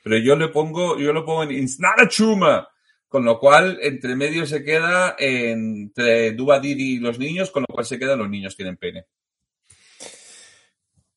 [0.03, 2.69] Pero yo le pongo, yo lo pongo en It's not a chuma.
[3.09, 7.75] Con lo cual, entre medio se queda entre Duba Didi y los niños, con lo
[7.75, 9.07] cual se queda los niños tienen pene.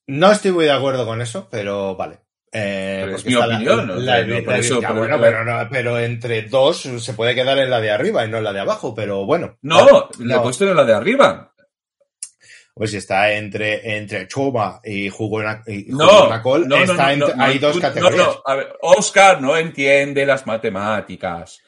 [0.07, 2.19] No estoy muy de acuerdo con eso, pero vale.
[2.53, 4.25] Eh, Pero es mi la- opinión, la- la- la-
[5.21, 8.43] pero- la- no- entre dos se puede quedar en la de arriba y no en
[8.43, 9.57] la de abajo, pero bueno.
[9.61, 11.53] No, Vale, le he puesto en la de arriba.
[12.73, 15.09] Pues si está entre, entre Choma y
[15.87, 18.25] No, Nacol, no, no, está no, entre- no, hay tú- dos categorías.
[18.27, 21.61] no, a ver, Oscar no entiende las matemáticas.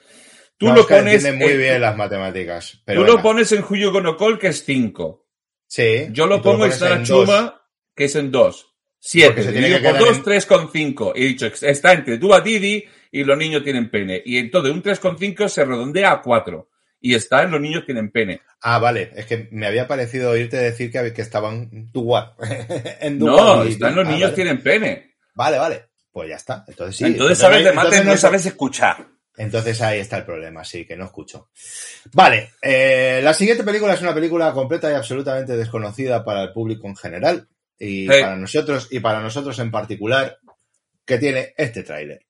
[0.58, 1.16] Tú lo Oscar pones.
[1.16, 2.82] entiende muy en- bien las matemáticas.
[2.86, 5.26] Pero tú lo pones en Julio Gonocol, que es 5.
[5.68, 6.08] Sí.
[6.12, 7.54] Yo lo tú pongo en pones Sara dos.
[7.96, 8.68] Que es en 2.
[9.00, 9.28] 7.
[9.28, 11.12] Porque se tiene Dividido por quedar 2, en- 3,5.
[11.16, 14.22] He dicho, está entre Duba Didi y los niños tienen pene.
[14.26, 16.70] Y entonces un 3,5 se redondea a 4.
[17.06, 18.40] Y está en los niños tienen pene.
[18.62, 19.12] Ah, vale.
[19.16, 22.34] Es que me había parecido oírte decir que, que estaban Duwar.
[23.02, 24.36] en No, y- están los ah, niños vale.
[24.36, 25.16] tienen pene.
[25.36, 25.84] Vale, vale.
[26.14, 26.64] Pues ya está.
[26.66, 27.04] Entonces sí.
[27.04, 29.06] entonces sabes no de mates, entonces no sabes escuchar.
[29.36, 31.50] Entonces ahí está el problema, sí, que no escucho.
[32.14, 36.88] Vale, eh, la siguiente película es una película completa y absolutamente desconocida para el público
[36.88, 37.48] en general
[37.80, 38.08] y Sí.
[38.22, 40.38] para nosotros y para nosotros en particular,
[41.04, 42.26] que tiene este tráiler.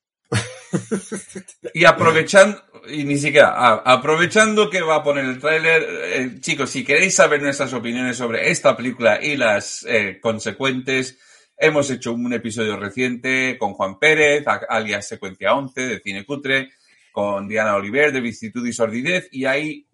[1.73, 6.69] Y aprovechando, y ni siquiera, ah, aprovechando que va a poner el tráiler, eh, chicos,
[6.69, 11.17] si queréis saber nuestras opiniones sobre esta película y las eh, consecuentes,
[11.57, 16.71] hemos hecho un episodio reciente con Juan Pérez, alias Secuencia 11 de Cine Cutre,
[17.11, 19.87] con Diana Oliver de Vicisitud y Sordidez, y ahí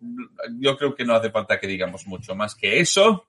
[0.59, 3.27] yo creo que no hace falta que digamos mucho más que eso.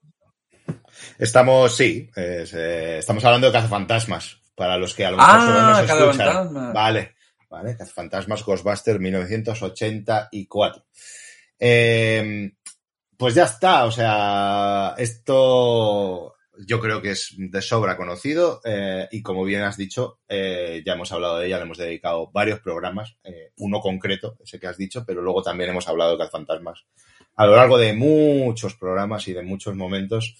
[1.18, 5.46] Estamos, sí, es, eh, estamos hablando de Cazafantasmas, para los que a lo mejor Ah,
[5.46, 6.72] solo nos escuchan.
[6.72, 7.14] Vale,
[7.50, 10.86] vale, Cazafantasmas Ghostbusters 1984.
[11.58, 12.52] Eh,
[13.16, 16.34] pues ya está, o sea, esto
[16.66, 20.94] yo creo que es de sobra conocido eh, y como bien has dicho, eh, ya
[20.94, 24.76] hemos hablado de ella, le hemos dedicado varios programas, eh, uno concreto, ese que has
[24.76, 26.84] dicho, pero luego también hemos hablado de Cazafantasmas
[27.36, 30.36] a lo largo de muchos programas y de muchos momentos.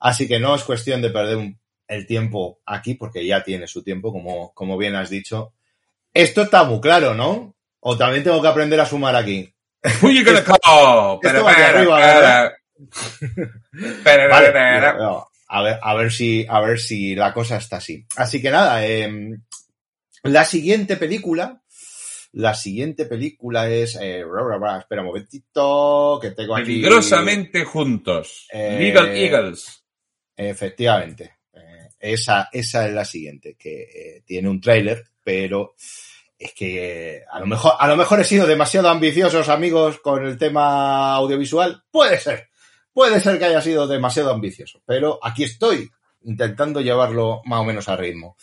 [0.00, 1.54] Así que no es cuestión de perder
[1.88, 5.54] el tiempo aquí, porque ya tiene su tiempo, como, como bien has dicho.
[6.14, 7.54] Esto está muy claro, ¿no?
[7.80, 9.52] O también tengo que aprender a sumar aquí.
[11.42, 12.52] Va aquí arriba,
[14.04, 18.06] Vale, pero, no, a ver, a ver si, a ver si la cosa está así.
[18.16, 19.36] Así que nada, eh,
[20.22, 21.62] la siguiente película,
[22.32, 24.24] la siguiente película es, eh,
[24.78, 26.66] espera un momentito, que tengo aquí.
[26.66, 28.48] Peligrosamente juntos.
[28.50, 29.84] Eh, Legal Eagles.
[30.36, 31.33] Efectivamente.
[32.06, 35.74] Esa, esa es la siguiente, que eh, tiene un tráiler, pero
[36.38, 40.22] es que eh, a lo mejor, a lo mejor he sido demasiado ambiciosos, amigos, con
[40.26, 41.82] el tema audiovisual.
[41.90, 42.50] Puede ser.
[42.92, 44.82] Puede ser que haya sido demasiado ambicioso.
[44.84, 45.90] Pero aquí estoy,
[46.24, 48.36] intentando llevarlo más o menos a ritmo.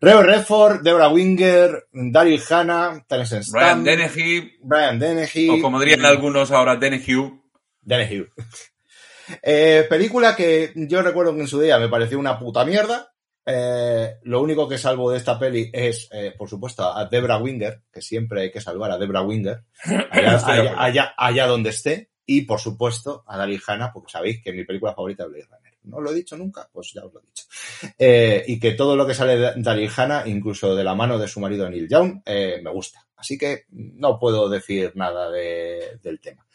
[0.00, 5.50] Reo Redford, Deborah Winger, Daryl Hannah, Terence Brian Dennehy, Brian Dennehy.
[5.50, 7.30] o como dirían algunos ahora, Dennehy.
[7.82, 8.26] Dennehy.
[9.42, 13.10] Eh, película que yo recuerdo que en su día me pareció una puta mierda.
[13.46, 17.82] Eh, lo único que salvo de esta peli es, eh, por supuesto, a Debra Winger,
[17.92, 19.64] que siempre hay que salvar a Debra Winger,
[20.10, 24.52] allá, allá, allá- allá donde esté, y por supuesto a Daryl Hannah, porque sabéis que
[24.52, 25.74] mi película favorita es Blade Runner.
[25.82, 27.44] No lo he dicho nunca, pues ya os lo he dicho.
[27.98, 31.28] Eh, y que todo lo que sale de Daryl Hannah, incluso de la mano de
[31.28, 33.06] su marido Neil Young, eh, me gusta.
[33.16, 36.46] Así que no puedo decir nada de- del tema.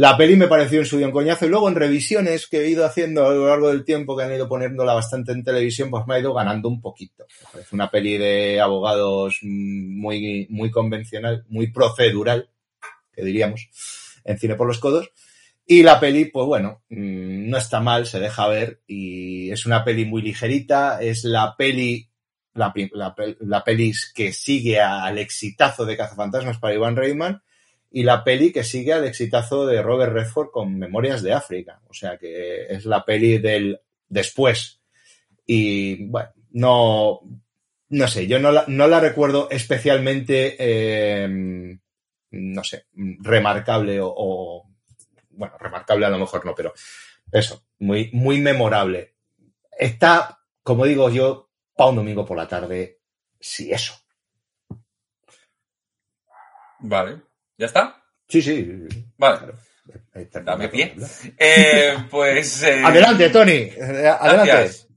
[0.00, 2.70] La peli me pareció en su día un coñazo y luego en revisiones que he
[2.70, 6.06] ido haciendo a lo largo del tiempo, que han ido poniéndola bastante en televisión, pues
[6.06, 7.26] me ha ido ganando un poquito.
[7.52, 12.48] Parece una peli de abogados muy, muy convencional, muy procedural,
[13.12, 13.68] que diríamos,
[14.24, 15.10] en cine por los codos.
[15.66, 19.84] Y la peli, pues bueno, mm, no está mal, se deja ver y es una
[19.84, 22.08] peli muy ligerita, es la peli,
[22.54, 27.42] la, la, la peli que sigue al exitazo de Cazafantasmas para Iván Reitman
[27.90, 31.80] y la peli que sigue al exitazo de Robert Redford con Memorias de África.
[31.88, 34.80] O sea que es la peli del después.
[35.44, 37.20] Y bueno, no,
[37.88, 41.78] no sé, yo no la, no la recuerdo especialmente, eh,
[42.30, 44.68] no sé, remarcable o,
[45.30, 46.72] bueno, remarcable a lo mejor no, pero
[47.32, 49.14] eso, muy, muy memorable.
[49.76, 53.00] Está, como digo yo, para un domingo por la tarde,
[53.40, 53.94] sí, eso.
[56.80, 57.29] Vale.
[57.60, 58.02] ¿Ya está?
[58.26, 58.66] Sí, sí.
[59.18, 59.38] Vale.
[59.38, 59.58] claro.
[60.44, 60.96] Dame pie.
[61.36, 62.62] Eh, pues.
[62.64, 63.68] eh, Adelante, Tony.
[63.78, 64.50] Adelante.
[64.50, 64.88] Gracias.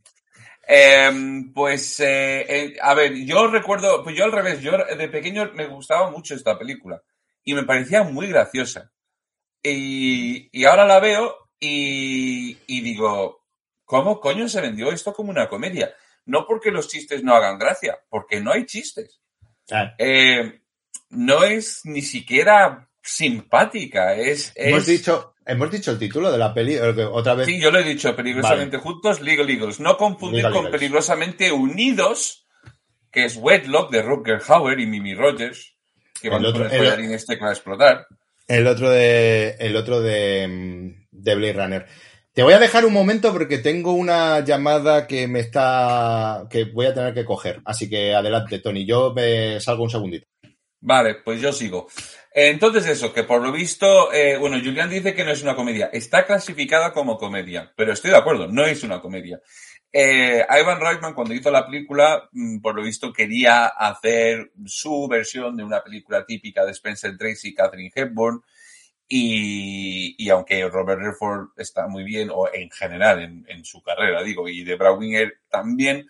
[0.66, 1.12] Eh,
[1.54, 6.10] pues, eh, a ver, yo recuerdo, pues yo al revés, yo de pequeño me gustaba
[6.10, 7.04] mucho esta película
[7.44, 8.92] y me parecía muy graciosa.
[9.62, 13.46] Y, y ahora la veo y, y digo,
[13.84, 15.94] ¿cómo coño se vendió esto como una comedia?
[16.26, 19.22] no porque los chistes no hagan gracia, porque no hay chistes.
[19.68, 19.94] Claro.
[19.98, 20.62] Eh,
[21.14, 24.52] no es ni siquiera simpática, es...
[24.56, 26.80] Hemos dicho, hemos dicho el título de la peli, eh,
[27.12, 27.46] otra vez.
[27.48, 29.80] Sí, yo lo he dicho, peligrosamente juntos, Legal Eagles.
[29.80, 30.80] No confundir Legal con Eagles.
[30.80, 32.46] peligrosamente unidos,
[33.12, 35.76] que es Wedlock de Rutger Hauer y Mimi Rogers,
[36.22, 38.08] que van El otro- con el el- este que va a explotar.
[38.48, 39.56] El otro de.
[39.60, 40.48] El otro de.
[40.48, 41.86] mm, de Blade Runner.
[42.34, 46.46] Te voy a dejar un momento porque tengo una llamada que me está.
[46.50, 47.62] que voy a tener que coger.
[47.64, 48.86] Así que adelante, Tony.
[48.86, 50.28] Yo me salgo un segundito.
[50.86, 51.88] Vale, pues yo sigo.
[52.34, 55.90] Entonces eso, que por lo visto, eh, bueno, Julián dice que no es una comedia.
[55.94, 59.40] Está clasificada como comedia, pero estoy de acuerdo, no es una comedia.
[59.94, 65.56] Eh, Ivan Reitman, cuando hizo la película, mm, por lo visto quería hacer su versión
[65.56, 68.42] de una película típica de Spencer Tracy y Catherine Hepburn.
[69.08, 74.50] Y, y aunque Robert Redford está muy bien, o en general en, su carrera, digo,
[74.50, 76.08] y de Winger también,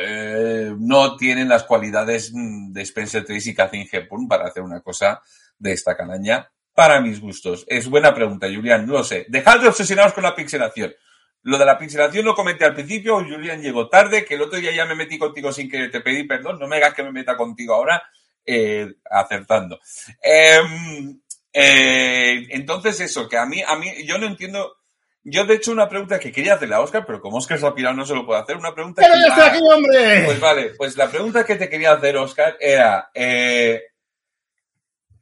[0.00, 4.80] eh, no tienen las cualidades mm, de Spencer Tracy y Catherine Hepburn para hacer una
[4.80, 5.20] cosa
[5.58, 7.64] de esta calaña, para mis gustos.
[7.68, 9.26] Es buena pregunta, Julián, no lo sé.
[9.28, 10.94] Dejad de obsesionaros con la pixelación.
[11.42, 14.74] Lo de la pixelación lo comenté al principio, Julián llegó tarde, que el otro día
[14.74, 17.36] ya me metí contigo sin que te pedí perdón, no me hagas que me meta
[17.36, 18.02] contigo ahora,
[18.46, 19.78] eh, acertando.
[20.22, 21.20] Em,
[21.52, 24.78] eh, entonces eso, que a mí, a mí, yo no entiendo,
[25.24, 27.74] yo de hecho una pregunta que quería hacerle a Oscar, pero como Oscar se ha
[27.74, 30.22] pirado no se lo puedo hacer, una pregunta ¡Pero que ya estoy aquí, hombre!
[30.26, 33.82] pues vale, pues la pregunta que te quería hacer, Oscar, era eh,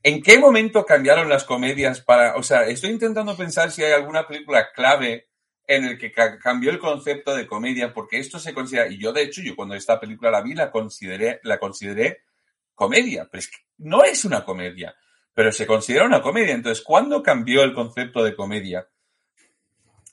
[0.03, 4.27] ¿en qué momento cambiaron las comedias para, o sea, estoy intentando pensar si hay alguna
[4.27, 5.29] película clave
[5.67, 9.13] en el que ca- cambió el concepto de comedia, porque esto se considera, y yo
[9.13, 12.23] de hecho, yo cuando esta película la vi, la consideré, la consideré
[12.75, 14.97] comedia, pero es que no es una comedia,
[15.35, 16.55] pero se considera una comedia.
[16.55, 18.89] Entonces, ¿cuándo cambió el concepto de comedia?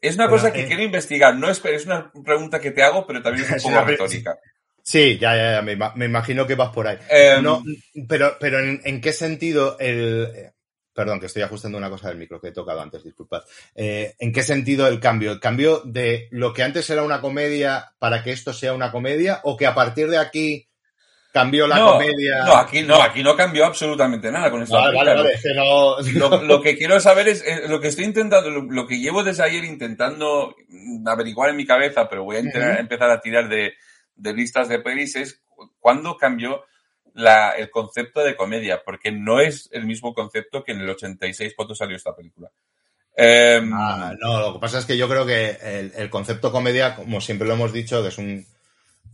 [0.01, 2.83] Es una Pero, cosa que eh, quiero investigar, no es, es una pregunta que te
[2.83, 4.37] hago, pero también es un poco retórica.
[4.81, 6.97] Sí, ya, ya, ya, me, ima- me imagino que vas por ahí.
[7.09, 7.63] Em, no,
[8.07, 10.51] pero, pero ¿en, en qué sentido el.
[10.93, 13.41] Perdón, que estoy ajustando una cosa del micro que he tocado antes, disculpad.
[13.75, 15.31] Eh, ¿En qué sentido el cambio?
[15.31, 19.39] ¿El cambio de lo que antes era una comedia para que esto sea una comedia?
[19.43, 20.67] ¿O que a partir de aquí
[21.31, 22.43] cambió la no, comedia?
[22.45, 25.23] No, aquí no, aquí no cambió absolutamente nada con esta Vale, vale, película.
[25.23, 26.29] vale, es que no.
[26.39, 29.23] Lo, lo que quiero saber es, eh, lo que estoy intentando, lo, lo que llevo
[29.23, 30.55] desde ayer intentando
[31.05, 32.39] averiguar en mi cabeza, pero voy a
[32.79, 33.73] empezar a tirar de,
[34.15, 36.63] de listas de pelis, es cu- cuándo cambió
[37.13, 41.53] la, el concepto de comedia, porque no es el mismo concepto que en el 86
[41.55, 42.49] cuando salió esta película.
[43.15, 46.95] Em, Ah, no, lo que pasa es que yo creo que el, el concepto comedia,
[46.95, 48.45] como siempre lo hemos dicho, que es un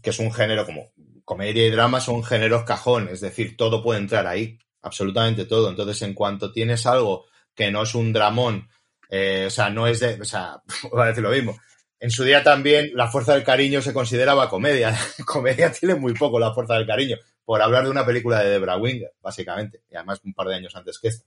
[0.04, 0.92] que es un género como
[1.26, 5.70] comedia y drama son géneros cajón, es decir, todo puede entrar ahí, absolutamente todo.
[5.70, 8.70] Entonces, en cuanto tienes algo que no es un dramón,
[9.10, 10.62] eh, o sea, no es de, o sea,
[10.92, 11.60] voy a decir lo mismo.
[12.00, 14.96] En su día también la fuerza del cariño se consideraba comedia.
[15.26, 18.78] comedia tiene muy poco la fuerza del cariño, por hablar de una película de Debra
[18.78, 21.26] Winger, básicamente, y además un par de años antes que esta.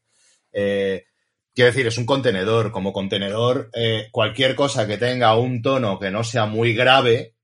[0.53, 1.07] Eh,
[1.55, 2.71] quiero decir, es un contenedor.
[2.71, 7.35] Como contenedor, eh, cualquier cosa que tenga un tono que no sea muy grave,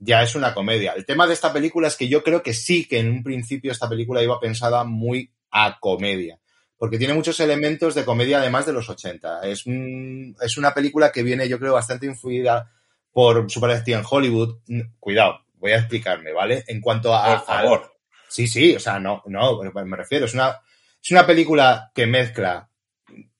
[0.00, 0.92] ya es una comedia.
[0.92, 3.70] El tema de esta película es que yo creo que sí que en un principio
[3.70, 6.40] esta película iba pensada muy a comedia.
[6.76, 9.42] Porque tiene muchos elementos de comedia además de los 80.
[9.42, 12.72] Es, un- es una película que viene, yo creo, bastante influida
[13.12, 14.60] por su parecida en Hollywood.
[14.66, 16.64] Mm, Cuidado, voy a explicarme, ¿vale?
[16.66, 17.36] En cuanto a...
[17.36, 17.92] por favor.
[18.28, 20.58] Sí, sí, o sea, no, no, me refiero, es una,
[21.02, 22.70] es una película que mezcla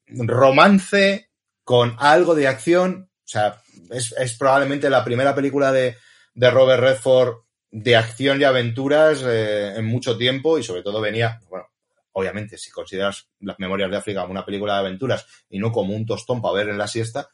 [0.08, 1.30] romance
[1.64, 5.96] con algo de acción, o sea, es, es probablemente la primera película de,
[6.34, 7.34] de Robert Redford
[7.70, 11.66] de acción y aventuras eh, en mucho tiempo y sobre todo venía, bueno,
[12.12, 15.94] obviamente, si consideras las memorias de África como una película de aventuras y no como
[15.94, 17.28] un tostón para ver en la siesta,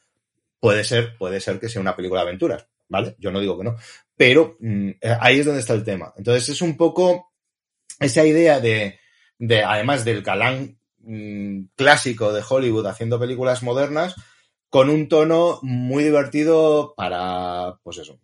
[0.59, 3.15] puede ser, puede ser que sea una película de aventuras, ¿vale?
[3.19, 3.75] Yo no digo que no,
[4.15, 6.13] pero mm, eh, ahí es donde está el tema.
[6.17, 7.31] Entonces es un poco
[7.99, 8.99] esa idea de,
[9.39, 14.15] de además del galán mm, clásico de Hollywood haciendo películas modernas,
[14.69, 18.19] con un tono muy divertido para, pues eso,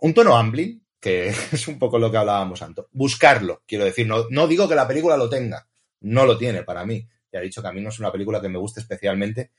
[0.00, 2.84] un tono Amblin, que es un poco lo que hablábamos antes.
[2.92, 5.66] Buscarlo, quiero decir, no, no digo que la película lo tenga,
[6.00, 7.06] no lo tiene para mí.
[7.32, 9.52] Ya he dicho que a mí no es una película que me guste especialmente,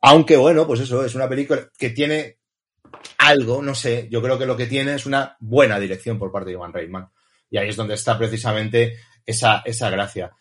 [0.00, 2.38] aunque bueno, pues eso, es una película que tiene
[3.18, 6.50] algo, no sé, yo creo que lo que tiene es una buena dirección por parte
[6.50, 7.08] de Ivan Reitman.
[7.50, 10.32] Y ahí es donde está precisamente esa, esa gracia.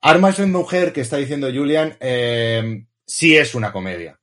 [0.00, 4.18] Armas en mujer que está diciendo Julian, eh, sí es una comedia.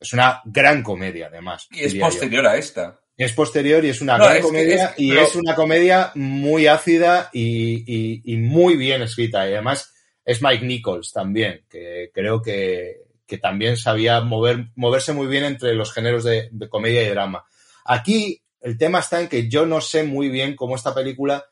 [0.00, 1.66] Es una gran comedia, además.
[1.70, 2.00] Y es yo.
[2.00, 3.00] posterior a esta.
[3.18, 6.12] Es posterior y es una No, gran es comedia es y pero- es una comedia
[6.14, 9.46] muy ácida y, y- y muy bien escrita.
[9.48, 9.92] Y además
[10.24, 15.74] es Mike Nichols también, que creo que, que también sabía mover, moverse muy bien entre
[15.74, 17.44] los géneros de, de comedia y drama.
[17.84, 21.44] Aquí el tema está en que yo no sé muy bien cómo esta película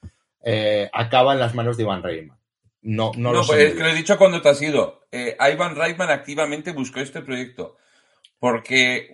[0.44, 2.38] eh, acaba en las manos de Ivan Reitman.
[2.82, 3.66] No, no, No, lo pues sé.
[3.68, 5.08] es que lo he dicho cuando te has ido.
[5.10, 7.76] Eh, Ivan Reitman activamente buscó este proyecto
[8.38, 9.10] porque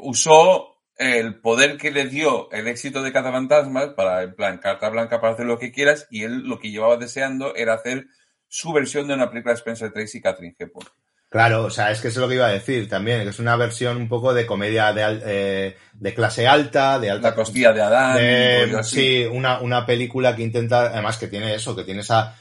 [0.00, 0.71] usó
[1.02, 5.34] el poder que le dio el éxito de Cazafantasmas para, en plan, carta blanca para
[5.34, 8.06] hacer lo que quieras y él lo que llevaba deseando era hacer
[8.48, 10.88] su versión de una película de Spencer Tracy y Catherine Hepburn.
[11.30, 13.38] Claro, o sea, es que eso es lo que iba a decir también, que es
[13.38, 17.72] una versión un poco de comedia de, eh, de clase alta, de alta La costilla
[17.72, 18.16] de Adán.
[18.18, 22.36] de- sí, una, una película que intenta, además que tiene eso, que tienes a,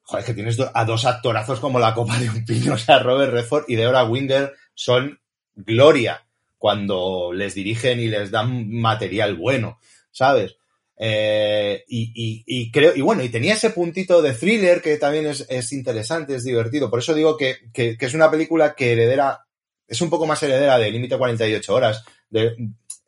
[0.00, 3.32] joder, que tienes a dos actorazos como la copa de un pino, o sea, Robert
[3.34, 5.20] Redford y Deborah Winger son
[5.54, 6.24] gloria
[6.62, 9.80] cuando les dirigen y les dan material bueno,
[10.12, 10.54] ¿sabes?
[10.96, 15.26] Eh, y, y- y creo, y bueno, y tenía ese puntito de thriller que también
[15.26, 16.88] es, es interesante, es divertido.
[16.88, 19.44] Por eso digo que, que- que es una película que heredera,
[19.88, 22.04] es un poco más heredera de Límite 48 horas.
[22.30, 22.54] De,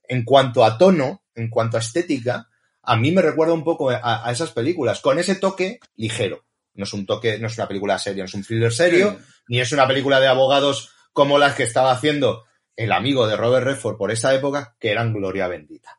[0.09, 2.49] en cuanto a tono, en cuanto a estética,
[2.83, 6.45] a mí me recuerda un poco a, a esas películas, con ese toque ligero.
[6.75, 9.25] No es un toque, no es una película seria, no es un thriller serio, Sí.
[9.47, 12.43] ni es una película de abogados como las que estaba haciendo
[12.77, 15.99] el amigo de Robert Redford por esa época, que eran Gloria Bendita.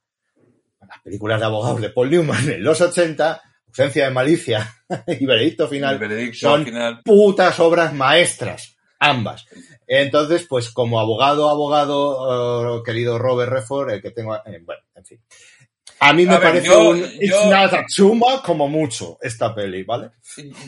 [0.87, 4.75] Las películas de abogados de Paul Newman en los 80, Ausencia de Malicia
[5.07, 7.01] y Veredicto Final, veredicto son al final.
[7.03, 9.45] putas obras maestras, ambas.
[9.87, 15.05] Entonces, pues como abogado, abogado, eh, querido Robert Redford, el que tengo, eh, bueno, en
[15.05, 15.19] fin.
[15.99, 19.17] A mí me A ver, parece yo- un It's yo- not a chuma como mucho
[19.21, 20.11] esta peli, ¿vale?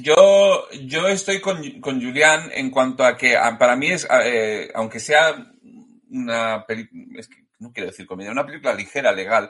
[0.01, 4.72] Yo, yo estoy con, con Julián en cuanto a que a- para mí es, eh,
[4.74, 5.36] aunque sea
[6.10, 7.01] una película,
[7.60, 9.49] no quiero decir comedia, una película ligera, legal,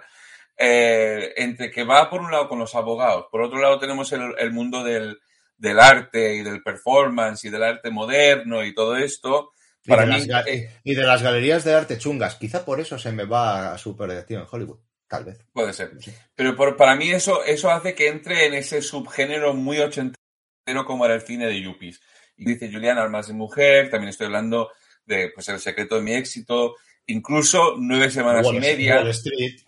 [0.57, 4.33] eh, entre que va por un lado con los abogados, por otro lado tenemos el,
[4.37, 5.19] el mundo del,
[5.57, 9.51] del arte y del performance y del arte moderno y todo esto,
[9.85, 12.35] Y para mí, las, ga- eh, y de las galerías de arte chungas.
[12.35, 14.79] Quizá por eso se me va a superdirección en Hollywood.
[15.07, 15.39] Tal vez.
[15.53, 15.91] Puede ser.
[16.35, 20.17] Pero por- para mí eso, eso hace que entre en ese subgénero muy ochentero
[20.85, 22.01] como era el cine de Yuppies.
[22.35, 24.69] Y dice Julián, Armas de Mujer, también estoy hablando
[25.07, 26.75] de pues, El secreto de mi éxito,
[27.07, 29.59] incluso Nueve semanas Wall, y media, Wall Street.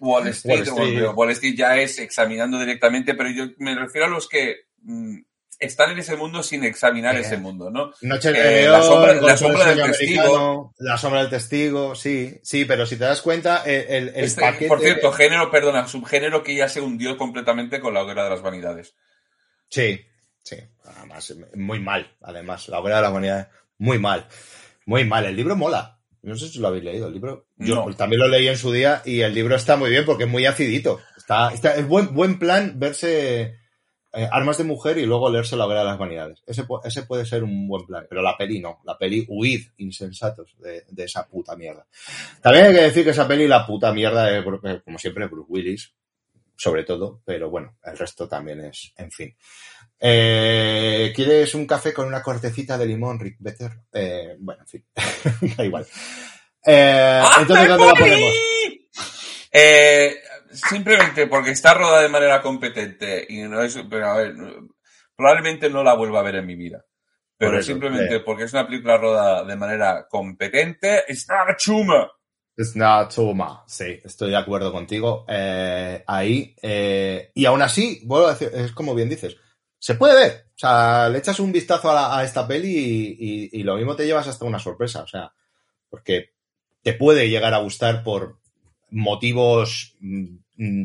[0.00, 0.92] Wall Street, Wall Street.
[0.94, 5.18] bueno, Wall Street ya es examinando directamente, pero yo me refiero a los que mm,
[5.58, 7.92] están en ese mundo sin examinar Eh, ese mundo, ¿no?
[8.02, 10.74] Noche de Eh, la sombra- la del sombra del sueño testigo.
[10.78, 14.66] La sombra del testigo, sí, sí, pero si te das cuenta, el, el- Este, paquete...
[14.66, 18.42] Por cierto, género, perdona, subgénero que ya se hundió completamente con la hoguera de las
[18.42, 18.94] vanidades.
[19.70, 20.04] Sí,
[20.42, 20.56] sí.
[20.84, 22.68] Además, muy mal, además.
[22.68, 24.26] La obra de la humanidad, muy mal.
[24.86, 25.26] Muy mal.
[25.26, 26.00] El libro mola.
[26.22, 27.06] No sé si lo habéis leído.
[27.08, 27.46] El libro.
[27.56, 27.94] Yo No.
[27.94, 30.46] también lo leí en su día y el libro está muy bien porque es muy
[30.46, 30.98] acidito.
[31.16, 33.54] Está, está, es buen, buen plan verse
[34.12, 36.42] eh, Armas de Mujer y luego leerse La hoguera de las vanidades.
[36.46, 38.06] Ese, ese puede ser un buen plan.
[38.08, 38.80] Pero la peli no.
[38.84, 41.86] La peli, huid, insensatos de, de esa puta mierda.
[42.40, 45.46] También hay que decir que esa peli, la puta mierda, es, Bru- como siempre, Bruce
[45.48, 45.92] Willis.
[46.58, 49.36] Sobre todo, pero bueno, el resto también es, en fin.
[49.98, 53.72] Eh, ¿Quieres un café con una cortecita de limón, Rick Better?
[53.92, 54.84] Eh, bueno, en fin,
[55.56, 55.86] da igual.
[56.64, 58.34] Eh, entonces, ¿dónde la ponemos?
[59.52, 60.16] Eh,
[60.52, 64.34] simplemente porque está rodada de manera competente y no es, pero a ver,
[65.16, 66.84] probablemente no la vuelva a ver en mi vida.
[67.38, 68.20] Pero Por eso, simplemente eh.
[68.20, 72.10] porque es una película rodada de manera competente, está chuma.
[72.58, 73.64] It's not Toma.
[73.66, 75.26] Sí, estoy de acuerdo contigo.
[75.28, 76.56] eh, ahí.
[76.62, 79.36] eh, y aún así, vuelvo a decir, es como bien dices,
[79.78, 80.46] se puede ver.
[80.54, 83.76] O sea, le echas un vistazo a, la- a esta peli y, y- y lo
[83.76, 85.02] mismo te llevas hasta una sorpresa.
[85.02, 85.32] O sea,
[85.90, 86.30] porque
[86.82, 88.38] te puede llegar a gustar por
[88.90, 90.84] motivos, mm, mm,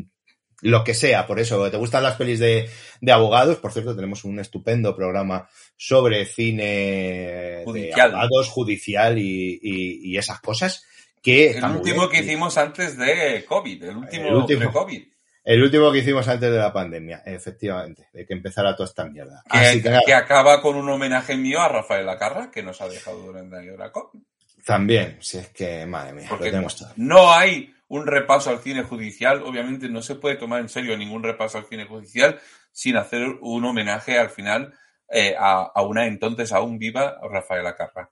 [0.62, 1.26] lo que sea.
[1.26, 2.68] Por eso, te gustan las pelis de,
[3.00, 3.56] de abogados.
[3.58, 8.10] Por cierto, tenemos un estupendo programa sobre cine Judicial.
[8.10, 10.84] de abogados, judicial y, y- esas cosas.
[11.22, 14.58] Que El último que hicimos antes de COVID, el último, El último.
[14.60, 15.02] pre-COVID.
[15.44, 19.42] El último que hicimos antes de la pandemia, efectivamente, de que empezara toda esta mierda.
[19.50, 23.18] Que, Así que acaba con un homenaje mío a Rafael Lacarra, que nos ha dejado
[23.18, 24.20] durante la COVID.
[24.64, 26.92] también, si es que, madre mía, Porque lo tenemos todo.
[26.96, 29.42] no hay un repaso al cine judicial.
[29.42, 32.40] Obviamente no se puede tomar en serio ningún repaso al cine judicial
[32.70, 34.72] sin hacer un homenaje al final
[35.10, 38.10] eh, a, a una entonces aún viva Rafael Acarra.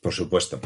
[0.00, 0.58] Por supuesto.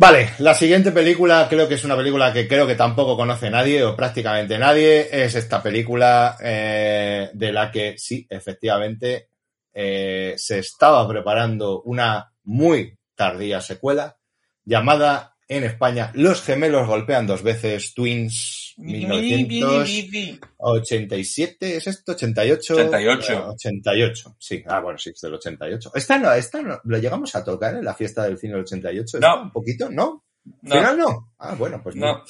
[0.00, 3.82] Vale, la siguiente película creo que es una película que creo que tampoco conoce nadie
[3.82, 5.08] o prácticamente nadie.
[5.10, 9.30] Es esta película eh, de la que sí, efectivamente,
[9.74, 14.16] eh, se estaba preparando una muy tardía secuela
[14.64, 22.12] llamada en España Los gemelos golpean dos veces, Twins 1987, ¿es esto?
[22.12, 22.74] 88.
[22.74, 23.32] 88.
[23.32, 24.62] Eh, 88, sí.
[24.66, 25.90] Ah, bueno, sí, es del 88.
[25.94, 29.18] Esta no, esta no, lo llegamos a tocar en la fiesta del cine del 88.
[29.18, 29.42] ¿Esta No.
[29.42, 30.24] Un poquito, ¿no?
[30.62, 31.34] No, ¿Final no?
[31.38, 32.24] Ah, bueno, pues no.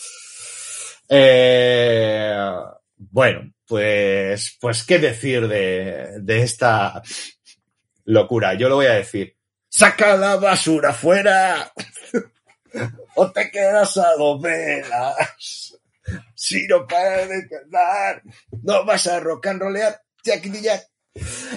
[1.09, 2.36] Eh,
[2.96, 7.01] bueno, pues, pues, ¿qué decir de, de esta
[8.05, 8.55] locura?
[8.55, 9.36] Yo lo voy a decir.
[9.68, 11.70] ¡Saca la basura fuera!
[13.14, 15.78] o te quedas a dos velas.
[16.34, 18.22] Si no paras de cantar,
[18.62, 20.82] no vas a rock and rollear, Jackie Jack.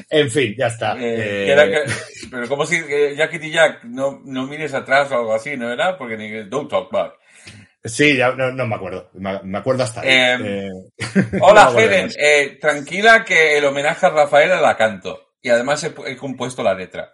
[0.09, 0.93] En fin, ya está.
[0.97, 1.65] Eh, Eh, era
[2.31, 5.97] pero como si eh, Jackie Jack no, no mires atrás o algo así, ¿no era?
[5.97, 7.13] Porque ni don't talk back.
[7.83, 9.09] Sí, ya no, no me acuerdo.
[9.13, 10.09] Me, me acuerdo hasta ahí.
[10.09, 10.69] Eh,
[11.41, 12.09] Hola, Helen.
[12.59, 15.33] tranquila que el homenaje a Rafaela la canto.
[15.41, 17.13] Y además he, pu- he compuesto la letra.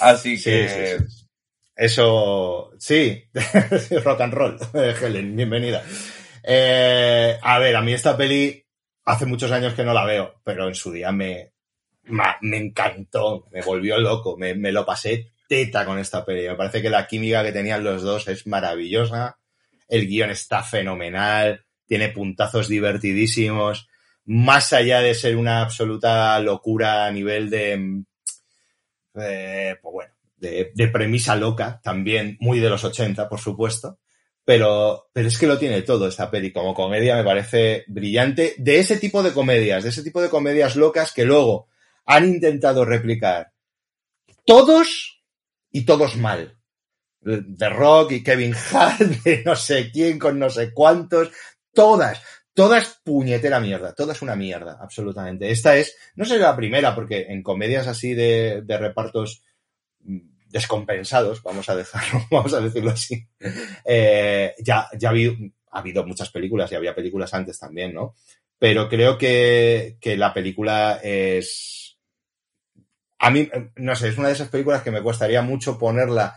[0.00, 0.68] Así Sí, que...
[0.98, 1.24] sí, sí.
[1.76, 3.24] Eso, sí,
[4.04, 4.58] rock and roll.
[5.00, 5.82] Helen, bienvenida.
[6.42, 8.64] Eh, a ver, a mí esta peli
[9.04, 11.52] hace muchos años que no la veo, pero en su día me,
[12.42, 16.46] me encantó, me volvió loco, me, me lo pasé teta con esta peli.
[16.46, 19.38] Me parece que la química que tenían los dos es maravillosa,
[19.88, 23.88] el guion está fenomenal, tiene puntazos divertidísimos,
[24.26, 28.02] más allá de ser una absoluta locura a nivel de,
[29.14, 33.98] eh, pues bueno, de, de premisa loca, también muy de los 80, por supuesto.
[34.48, 36.54] Pero, pero es que lo tiene todo esta peli.
[36.54, 38.54] Como comedia me parece brillante.
[38.56, 41.68] De ese tipo de comedias, de ese tipo de comedias locas que luego
[42.06, 43.52] han intentado replicar
[44.46, 45.22] todos
[45.70, 46.58] y todos mal.
[47.20, 51.30] De Rock y Kevin Hart, de no sé quién con no sé cuántos.
[51.74, 52.22] Todas,
[52.54, 53.94] todas puñetera mierda.
[53.94, 55.50] Todas una mierda, absolutamente.
[55.50, 59.42] Esta es, no sé la primera, porque en comedias así de, de repartos
[60.00, 63.26] mm, descompensados, vamos a dejarlo, vamos a decirlo así.
[63.84, 65.34] Eh, ya, ya ha habido,
[65.70, 68.14] ha habido muchas películas y había películas antes también, ¿no?
[68.58, 71.98] Pero creo que, que la película es.
[73.20, 76.36] A mí, no sé, es una de esas películas que me costaría mucho ponerla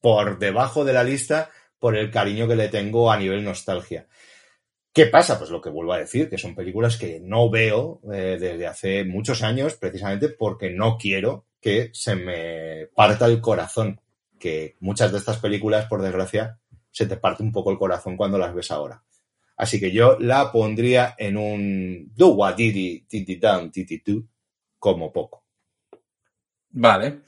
[0.00, 4.06] por debajo de la lista por el cariño que le tengo a nivel nostalgia.
[4.92, 5.38] ¿Qué pasa?
[5.38, 9.04] Pues lo que vuelvo a decir, que son películas que no veo eh, desde hace
[9.04, 14.00] muchos años, precisamente porque no quiero que se me parta el corazón.
[14.38, 16.58] Que muchas de estas películas, por desgracia,
[16.90, 19.02] se te parte un poco el corazón cuando las ves ahora.
[19.56, 23.40] Así que yo la pondría en un do what didi titi
[23.72, 24.24] titi do
[24.78, 25.44] como poco.
[26.70, 27.20] Vale.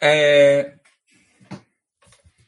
[0.00, 0.78] Eh,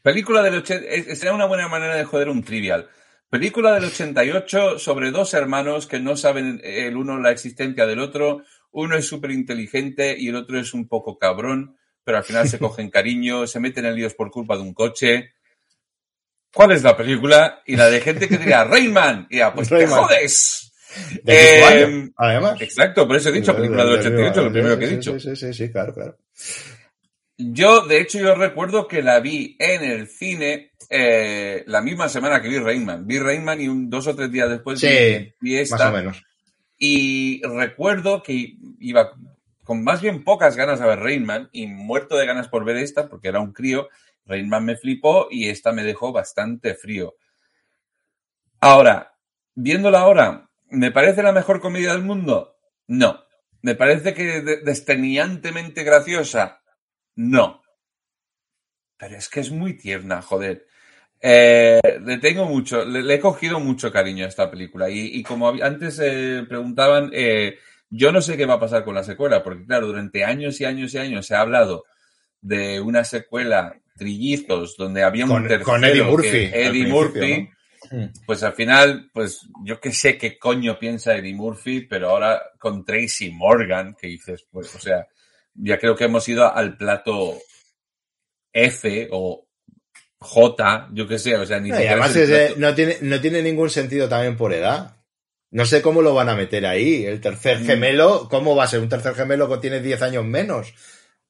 [0.03, 1.17] película del 80...
[1.17, 2.89] Sería una buena manera de joder un trivial.
[3.29, 8.45] Película del 88 sobre dos hermanos que no saben el uno la existencia del otro.
[8.73, 12.59] Uno es súper inteligente y el otro es un poco cabrón, pero al final se
[12.59, 15.33] cogen cariño, se meten en líos por culpa de un coche.
[16.53, 17.63] ¿Cuál es la película?
[17.67, 19.27] Y la de gente que diría, Rayman.
[19.31, 20.01] Y ya, pues te Rayman.
[20.05, 20.73] jodes.
[21.23, 22.61] ¿De Eh, año, además?
[22.63, 25.21] Exacto, por eso he dicho película del 88, lo primero que he Sí, dicho.
[25.21, 26.17] Sí, sí, sí, claro, claro.
[27.37, 32.41] Yo, de hecho, yo recuerdo que la vi en el cine eh, la misma semana
[32.43, 33.07] que vi Rainman.
[33.07, 35.77] Vi Rainman y un, dos o tres días después Sí, vi esta.
[35.77, 36.23] Más o menos.
[36.79, 39.13] Y recuerdo que iba
[39.65, 43.09] con más bien pocas ganas a ver Rainman y muerto de ganas por ver esta
[43.09, 43.89] porque era un crío.
[44.27, 47.15] Rainman me flipó y esta me dejó bastante frío.
[48.61, 49.17] Ahora,
[49.57, 52.57] viéndola ahora, ¿me parece la mejor comedia del mundo?
[52.87, 53.25] No.
[53.63, 56.63] ¿Me parece que de- desteniantemente graciosa?
[57.17, 57.63] No.
[58.99, 60.67] Pero es que es muy tierna, joder.
[61.21, 64.89] Eh, le tengo mucho, le, le he cogido mucho cariño a esta película.
[64.89, 67.59] Y, y como antes eh, preguntaban, eh,
[67.91, 70.65] yo no sé qué va a pasar con la secuela, porque claro, durante años y
[70.65, 71.85] años y años se ha hablado
[72.41, 77.51] de una secuela trillizos donde había un tercero con Eddie Murphy, Eddie Murphy,
[78.25, 82.85] pues al final, pues yo que sé qué coño piensa Eddie Murphy, pero ahora con
[82.85, 85.09] Tracy Morgan, que dices, pues, o sea,
[85.55, 87.39] ya creo que hemos ido al plato
[88.53, 89.48] F o
[90.21, 93.21] J, yo que sé, o sea, ni No, siquiera además es de- no, tiene, no
[93.21, 94.97] tiene ningún sentido también por edad.
[95.51, 97.05] No sé cómo lo van a meter ahí.
[97.07, 97.67] El tercer Mm.
[97.67, 100.75] gemelo, ¿cómo va a ser un tercer gemelo que tiene 10 años menos?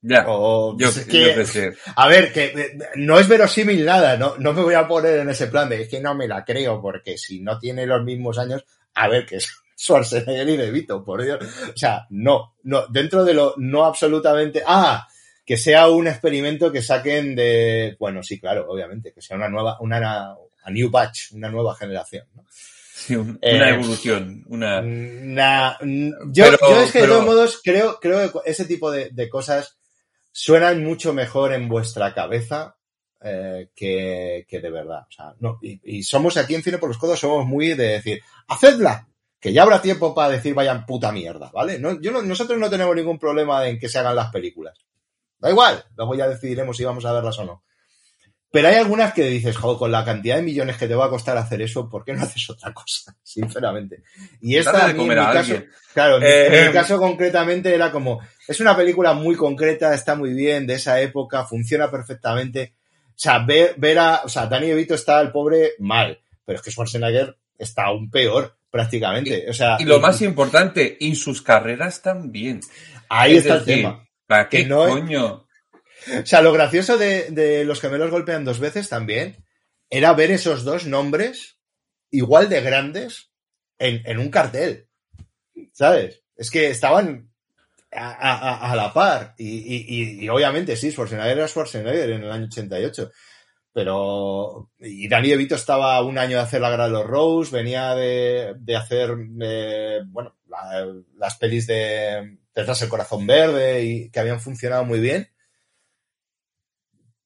[0.01, 1.73] Ya, O, yo, qué sé.
[1.97, 5.29] A ver, que eh, no es verosímil nada, no, no me voy a poner en
[5.29, 8.39] ese plan de es que no me la creo, porque si no tiene los mismos
[8.39, 8.65] años,
[8.95, 11.39] a ver, que es Schwarzenegger y De Vito, por Dios.
[11.43, 14.63] O sea, no, no, dentro de lo no absolutamente.
[14.67, 15.07] Ah,
[15.49, 17.97] que sea un experimento que saquen de.
[17.99, 20.33] Bueno, sí, claro, obviamente, que sea una nueva, una,
[20.63, 22.45] a new batch, una nueva generación, ¿no?
[22.51, 24.83] Sí, un- Eh, una evolución, una...
[25.81, 29.29] Yo, Pero- yo es que de todos modos creo, creo que ese tipo de, de
[29.31, 29.79] cosas
[30.33, 32.77] suenan mucho mejor en vuestra cabeza
[33.23, 35.07] eh, que, que de verdad.
[35.09, 37.89] O sea, no, y, y somos aquí en Cine por los Codos, somos muy de
[37.89, 39.09] decir, hacedla,
[39.41, 41.79] que ya habrá tiempo para decir vayan puta mierda, ¿vale?
[41.79, 44.79] No, yo no- nosotros no tenemos ningún problema en que se hagan las películas.
[45.39, 47.63] Da igual, luego ya decidiremos si vamos a verlas o no.
[48.51, 51.11] Pero hay algunas que dices, joder, con la cantidad de millones que te va a
[51.11, 53.15] costar hacer eso, ¿por qué no haces otra cosa?
[53.23, 54.03] Sinceramente.
[54.41, 55.55] Y esta, a mí, en mi a caso,
[55.93, 60.15] claro, en mi- Eh, mi caso concretamente era como, es una película muy concreta, está
[60.15, 62.75] muy bien, de esa época, funciona perfectamente.
[63.11, 66.63] O sea, ver, ver a, o sea, Danny DeVito está el pobre mal, pero es
[66.63, 69.45] que Schwarzenegger está aún peor, prácticamente.
[69.51, 72.61] O sea, Y lo más importante, y sus carreras también.
[73.11, 74.08] ahí Es está el tema.
[74.29, 75.47] ¿Para qué no coño?
[76.23, 79.45] O sea, lo gracioso de, de los gemelos golpean dos veces también
[79.91, 81.59] era ver esos dos nombres
[82.11, 83.31] igual de grandes
[83.79, 84.87] en, en un cartel.
[85.73, 86.23] ¿Sabes?
[86.37, 87.31] Es que estaban
[87.91, 89.35] a, a- a- la par.
[89.39, 93.11] Y, y- y- obviamente sí, Schwarzenegger era Schwarzenegger en el año 88.
[93.73, 94.71] Pero.
[94.79, 98.55] Y Danny DeVito estaba un año de hacer la Guerra de los Rose, venía de,
[98.59, 99.11] de hacer.
[99.41, 105.01] eh, bueno, la- las pelis de Detrás el Corazón Verde y que habían funcionado muy
[105.01, 105.29] bien.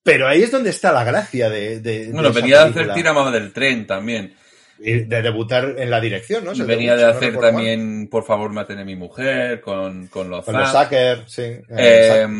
[0.03, 2.11] Pero ahí es donde está la gracia de.
[2.13, 2.93] Bueno, venía de hacer.
[2.95, 4.35] Tirama del tren también.
[4.79, 6.53] Y de debutar en la dirección, ¿no?
[6.55, 7.41] Venía debut, de no hacer mal.
[7.41, 10.73] también Por favor, maten a mi mujer con, con los Con los.
[10.73, 11.43] Zucker, sí.
[11.43, 12.33] Eh, exacto.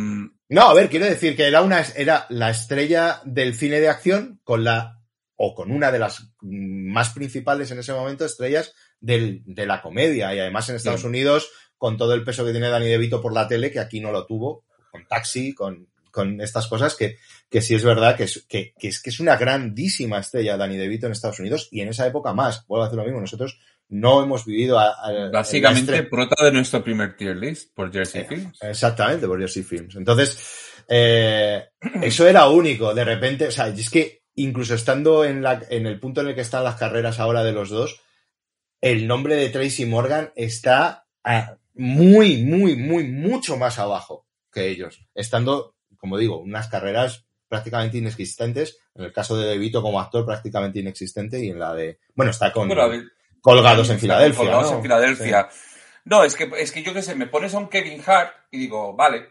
[0.49, 4.41] No, a ver, quiero decir que era una era la estrella del cine de acción
[4.43, 4.99] con la
[5.37, 10.35] o con una de las más principales en ese momento estrellas del- de la comedia
[10.35, 11.07] y además en Estados Sí.
[11.07, 11.49] Unidos
[11.83, 14.25] con todo el peso que tiene Danny DeVito por la tele que aquí no lo
[14.25, 17.17] tuvo con Taxi con, con estas cosas que,
[17.51, 20.77] que sí es verdad que es, que, que es que es una grandísima estrella Danny
[20.77, 23.59] DeVito en Estados Unidos y en esa época más vuelvo a decir lo mismo nosotros
[23.89, 28.23] no hemos vivido a, a- Básicamente, estre- prota de nuestro primer tier list por Jersey
[28.23, 28.59] Eh, Films.
[28.63, 29.97] Exactamente, por Jersey Films.
[29.97, 30.39] Entonces,
[30.89, 31.65] eh,
[32.01, 32.95] eso era único.
[32.95, 36.35] De repente, o sea, es que incluso estando en, la, en el punto en el
[36.35, 38.01] que están las carreras ahora de los dos,
[38.81, 41.07] el nombre de Tracy Morgan está
[41.75, 45.01] muy, muy, muy, mucho más abajo que ellos.
[45.15, 48.79] Estando, como digo, unas carreras prácticamente inexistentes.
[48.95, 51.45] En el caso de DeVito como actor, prácticamente inexistente.
[51.45, 51.99] Y en la de.
[52.15, 53.05] Bueno, está con Bueno, a ver,
[53.41, 54.39] Colgados en Filadelfia.
[54.39, 54.77] colgados ¿no?
[54.77, 55.49] en Filadelfia.
[56.05, 58.59] No, es que, es que yo qué sé, me pones a un Kevin Hart y
[58.59, 59.31] digo, vale.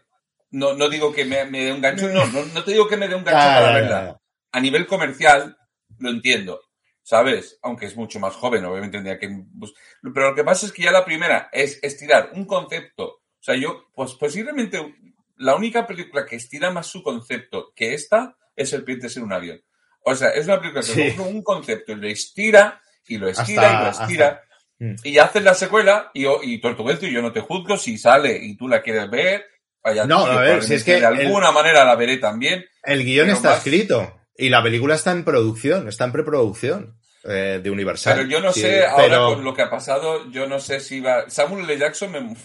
[0.52, 2.98] No, no digo que me, me dé un gancho, no, no, no te digo que
[2.98, 4.06] me dé un gancho para ya, verla.
[4.06, 4.22] ya.
[4.52, 5.58] A nivel comercial,
[6.00, 6.60] lo entiendo,
[7.04, 7.60] ¿sabes?
[7.64, 9.28] Aunque es mucho más joven, obviamente tendría que...
[9.30, 9.74] bus-
[10.14, 13.06] Pero lo que pasa es que ya la primera es estirar un concepto.
[13.06, 14.95] O sea, yo, pues posiblemente
[15.38, 19.62] la única película que estira más su concepto que esta es Serpientes en un avión.
[20.04, 21.16] O sea, es una película que Sí.
[21.20, 24.28] un concepto y lo estira y lo estira Hasta- y lo estira.
[24.28, 24.45] hasta-
[24.84, 24.95] Mm.
[25.04, 28.36] Y haces la secuela y, yo- y Tortugueto y yo no te juzgo si sale
[28.41, 29.45] y tú la quieres ver.
[30.08, 32.66] No, tío, a ver, si es que de el- alguna manera la veré también.
[32.84, 37.60] El guion está más- escrito y la película está en producción, está en preproducción eh,
[37.64, 38.16] de Universal.
[38.18, 40.80] Pero yo no Sí, sé, ahora pero- con lo que ha pasado, yo no sé
[40.80, 41.30] si va.
[41.30, 41.78] Samuel L.
[41.78, 42.36] Jackson me.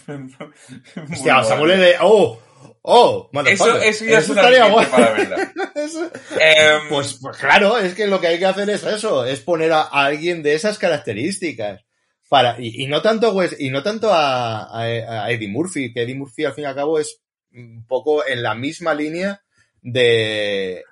[1.11, 1.95] Hostia, Samuel L.
[2.01, 2.39] ¡Oh!
[2.81, 3.29] ¡Oh!
[3.45, 4.85] Eso, eso ya es una estaría guay.
[4.85, 5.53] para verla.
[5.75, 9.39] Eso- Em, Pues, pues claro, es que lo que hay que hacer es eso, es
[9.41, 11.81] poner a, a alguien de esas características.
[12.29, 16.03] Para, y, y no tanto Wes- y no tanto a, a- a Eddie Murphy, que
[16.03, 17.19] Eddie Murphy al fin y al cabo es
[17.53, 19.41] un poco en la misma línea
[19.81, 20.83] de,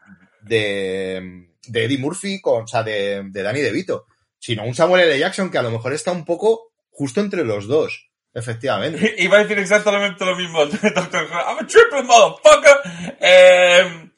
[0.46, 4.06] de, de Eddie Murphy con, o sea, de, de Danny DeVito,
[4.40, 5.20] sino un Samuel L.
[5.20, 9.16] Jackson que a lo mejor está un poco justo entre los dos, efectivamente.
[9.20, 10.60] Iba a decir exactamente lo mismo.
[10.64, 13.16] I'm a triple motherfucker.
[13.20, 14.12] Em,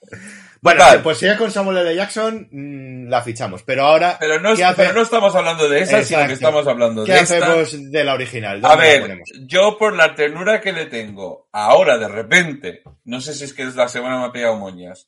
[0.61, 1.95] Bueno, pues si es con Samuel L.
[1.95, 3.63] Jackson, mm, la fichamos.
[3.63, 6.67] Pero ahora, pero, no, ¿qué, hace- pero no estamos hablando de esa, sino que estamos
[6.67, 7.37] hablando ¿qué de esta.
[7.37, 8.57] hacemos de la original?
[8.65, 13.21] A ¿Dónde la ver, yo por la ternura que le tengo ahora de repente, no
[13.21, 15.07] sé si es que es la semana me ha pegado moñas,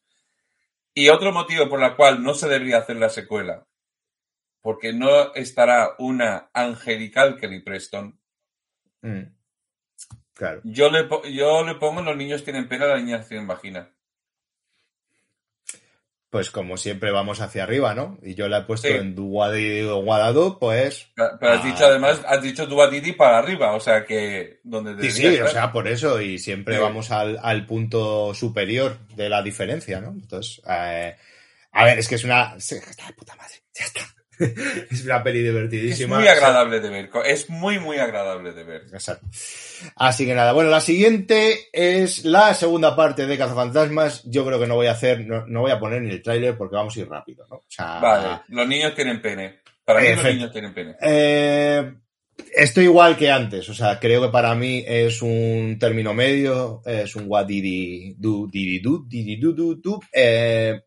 [0.99, 3.65] y otro motivo por el cual no se debería hacer la secuela,
[4.61, 8.19] porque no estará una angelical Kelly Preston,
[9.01, 9.33] Mm.
[10.33, 10.59] Claro.
[10.65, 13.93] yo le, yo le pongo los niños tienen pena, las niñas tienen vagina.
[16.31, 18.19] Pues como siempre vamos hacia arriba, ¿no?
[18.21, 18.93] Y yo la he puesto Sí.
[18.93, 21.07] en Duwadi- Guadadu, pues...
[21.15, 25.23] Pero has Ah, dicho además, has dicho Duatiti para arriba, o sea que donde Sí,
[25.23, 26.81] sí, o sea, por eso, y siempre Sí.
[26.81, 30.09] vamos al, al punto superior de la diferencia, ¿no?
[30.11, 31.15] Entonces, eh,
[31.71, 32.59] a ver, es que es una...
[32.59, 34.01] sí, Está de puta madre, ya está.
[34.91, 36.19] es una peli es divertidísima.
[36.19, 38.83] muy agradable de ver, es muy muy agradable de ver.
[38.93, 39.27] Exacto.
[39.95, 44.23] Así que nada, bueno, la siguiente es la segunda parte de Cazafantasmas.
[44.25, 46.57] Yo creo que no voy a hacer, no, no voy a poner ni el tráiler
[46.57, 47.57] porque vamos a ir rápido, ¿no?
[47.57, 49.59] O sea, Vale, los niños tienen pene.
[49.83, 50.95] Para mí los niños tienen pene.
[51.01, 51.93] Eh,
[52.55, 57.15] estoy igual que antes, o sea, creo que para mí es un término medio, es
[57.15, 60.79] un what didi do, didi do, didi do, do, do, eh,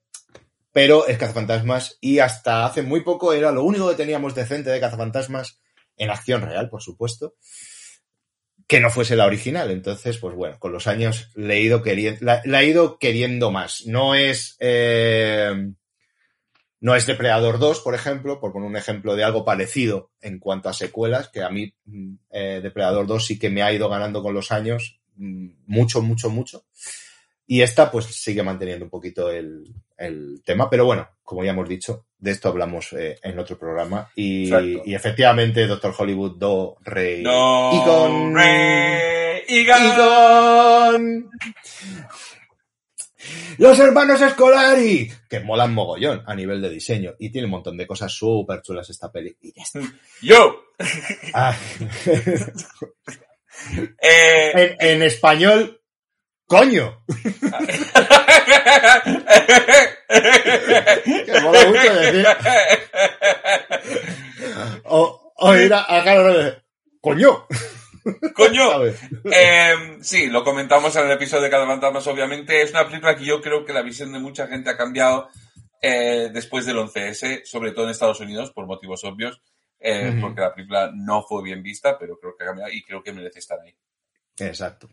[0.73, 4.81] pero es cazafantasmas y hasta hace muy poco era lo único que teníamos decente de
[4.81, 5.61] cazafantasmas
[5.97, 7.35] en acción real, por supuesto,
[8.67, 9.71] que no fuese la original.
[9.71, 13.51] Entonces, pues bueno, con los años le he ido queriendo, la, la he ido queriendo
[13.51, 13.85] más.
[13.87, 15.53] No es, eh,
[16.81, 20.69] No es Depredador 2, por ejemplo, por poner un ejemplo de algo parecido en cuanto
[20.69, 24.23] a secuelas, que a mí mm, eh, Depredador 2 sí que me ha ido ganando
[24.23, 26.65] con los años, mm, mucho, mucho, mucho.
[27.53, 29.65] Y esta pues sigue manteniendo un poquito el,
[29.99, 34.11] el tema, pero bueno, como ya hemos dicho, de esto hablamos eh, en otro programa.
[34.17, 34.51] Y,
[34.87, 39.83] y efectivamente, Doctor Hollywood, Do, Rey, No, Egon, Re- Egon.
[39.83, 41.31] Egon.
[43.59, 47.87] Los hermanos Escolari, que molan mogollón a nivel de diseño y tiene un montón de
[47.87, 49.37] cosas súper chulas esta peli.
[49.43, 49.81] Y ya está.
[50.23, 50.57] Yo.
[51.35, 51.55] Ah.
[54.01, 55.82] Eh, en, en español,
[56.53, 57.03] coño.
[61.27, 62.27] Que mola mucho decir.
[64.85, 65.87] O, o ir a,
[67.01, 67.47] coño.
[68.35, 68.85] Coño.
[68.85, 72.61] Eh, sí, lo comentamos en el episodio de Cada Fantasmas, obviamente.
[72.61, 75.31] Es una película que yo creo que la visión de mucha gente ha cambiado
[75.81, 79.41] eh, después del 11S, sobre todo en Estados Unidos, por motivos obvios,
[79.81, 83.03] eh, porque la película no fue bien vista, pero creo que ha cambiado y creo
[83.03, 83.75] que merece estar ahí.
[84.47, 84.89] Exacto.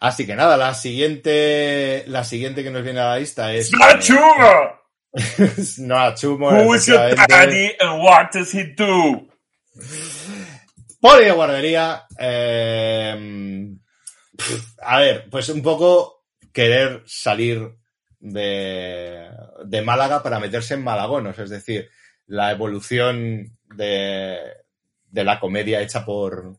[0.00, 3.72] Así que nada, la siguiente, la siguiente que nos viene a la lista es.
[3.72, 4.80] ¡Machuga!
[5.78, 6.50] no, Chumo.
[6.50, 9.28] Who is your daddy and what does he do?
[11.00, 12.06] Poli de guardería.
[12.18, 13.76] eh,
[14.82, 17.76] a ver, pues un poco querer salir
[18.18, 19.28] de,
[19.64, 21.88] de Málaga para meterse en Malagonos, es decir,
[22.26, 24.38] la evolución de,
[25.06, 26.58] de la comedia hecha por,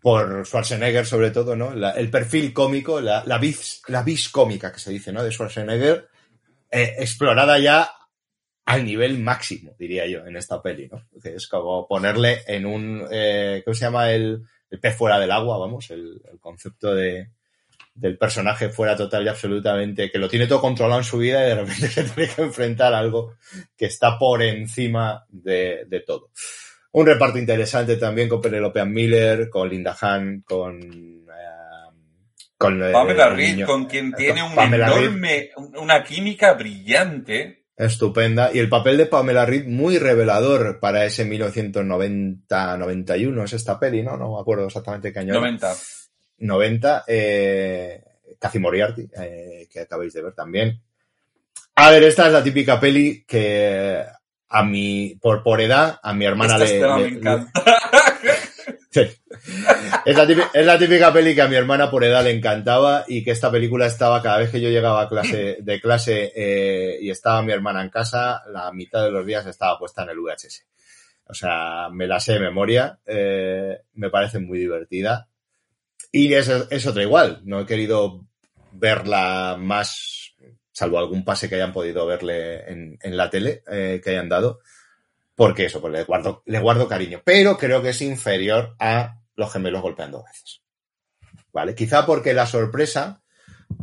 [0.00, 1.74] por Schwarzenegger, sobre todo, ¿no?
[1.74, 3.40] La- el perfil cómico, la, la,
[3.88, 5.22] la vis cómica que se dice, ¿no?
[5.22, 6.08] De Schwarzenegger,
[6.70, 7.90] eh, explorada ya
[8.66, 11.06] al nivel máximo, diría yo, en esta peli, ¿no?
[11.24, 14.10] Es como ponerle en un, eh, ¿cómo se llama?
[14.12, 17.30] El, el pez fuera del agua, vamos, el, el concepto de,
[17.94, 21.48] del personaje fuera total y absolutamente, que lo tiene todo controlado en su vida y
[21.48, 23.34] de repente se tiene que enfrentar a algo
[23.76, 26.30] que está por encima de, de todo.
[26.92, 30.80] Un reparto interesante también con Penelope Ann Miller, con Linda Hahn, con...
[30.82, 31.20] eh,
[32.58, 35.04] con eh, Pamela el Reed, con quien con tiene un Pamela Reed.
[35.06, 37.64] enorme, una química brillante.
[37.76, 38.50] Estupenda.
[38.52, 43.44] Y el papel de Pamela Reed muy revelador para ese 1990-91.
[43.44, 44.16] Es esta peli, ¿no?
[44.18, 45.30] No me acuerdo exactamente qué año.
[45.32, 45.40] era.
[45.40, 45.74] 90.
[46.38, 47.04] 90.
[47.06, 48.02] Eh,
[48.38, 50.78] Cathy Moriarty, eh, que acabáis de ver también.
[51.76, 54.04] A ver, esta es la típica peli que
[54.50, 57.52] a mi, por, por edad, a mi hermana Esta le, escena le- me encanta.
[58.92, 59.02] Sí.
[60.04, 63.04] Es la, típica, es la típica peli que a mi hermana por edad le encantaba
[63.06, 66.98] y que esta película estaba cada vez que yo llegaba a clase, de clase eh,
[67.00, 70.18] y estaba mi hermana en casa, la mitad de los días estaba puesta en el
[70.18, 70.66] VHS.
[71.26, 75.28] O sea, me la sé de memoria, eh, me parece muy divertida.
[76.10, 78.26] Y es, es otra igual, no he querido
[78.72, 80.19] verla más,
[80.80, 84.60] salvo algún pase que hayan podido verle en, la tele, eh, que hayan dado,
[85.34, 87.20] porque eso, pues le guardo, cariño.
[87.22, 90.62] Pero creo que es inferior a los gemelos golpeando veces.
[91.52, 91.74] ¿Vale?
[91.74, 93.22] Quizá porque la sorpresa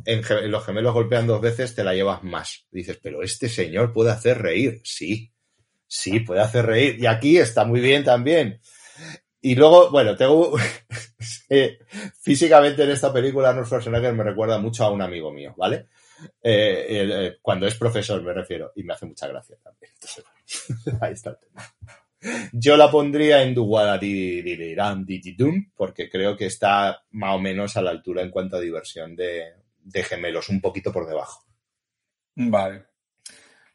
[0.05, 2.65] en, los gemelos golpean dos veces te la llevas más.
[2.71, 4.81] Dices, pero este señor puede hacer reír.
[4.83, 5.31] Sí,
[5.85, 6.99] sí, puede hacer reír.
[6.99, 8.59] Y aquí está muy bien también.
[9.39, 10.57] Y luego, bueno, tengo.
[12.21, 15.87] físicamente en esta película, Arnold Schwarzenegger me recuerda mucho a un amigo mío, ¿vale?
[16.41, 18.71] Eh, eh, cuando es profesor, me refiero.
[18.75, 19.91] Y me hace mucha gracia también.
[19.93, 20.25] Entonces,
[21.01, 21.63] ahí está el tema.
[22.51, 28.23] Yo la pondría en Duwaradididididididum, porque creo que está más o menos a la altura
[28.23, 31.45] en cuanto a diversión de, de gemelos, un poquito por debajo.
[32.35, 32.85] Vale.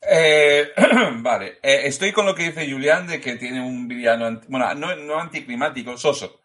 [0.00, 0.70] Eh,
[1.18, 1.58] vale.
[1.62, 5.20] Eh, estoy con lo que dice Julián de que tiene un villano, bueno, no, no
[5.20, 6.40] anticlimático, soso.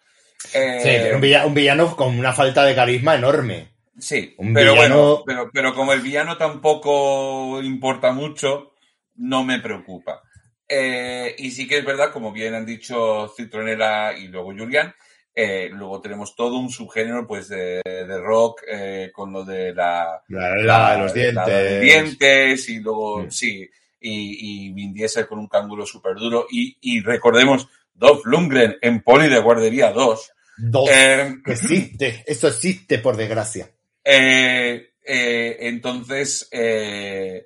[0.53, 3.69] Eh, Sí, tiene un villano, un villano con una falta de carisma enorme.
[3.99, 8.73] Sí, un pero villano- bueno, pero, pero como el villano tampoco importa mucho,
[9.15, 10.21] no me preocupa.
[10.69, 14.93] Eh, y sí que es verdad, como bien han dicho Citronela y luego Julián,
[15.33, 20.21] eh, luego tenemos todo un subgénero pues de, de rock eh, con lo de la,
[20.27, 21.45] La, la de los dientes.
[21.45, 23.69] de dientes y luego, sí,
[24.01, 26.47] y, y Vin Diesel con un cángulo súper duro.
[26.51, 30.31] Y, y recordemos, Dolph Lundgren en Poli de Guardería 2.
[30.57, 30.89] Dos.
[30.91, 32.23] Eh, Que existe.
[32.27, 33.69] Esto existe, por desgracia.
[34.09, 37.45] Eh, eh, entonces, eh,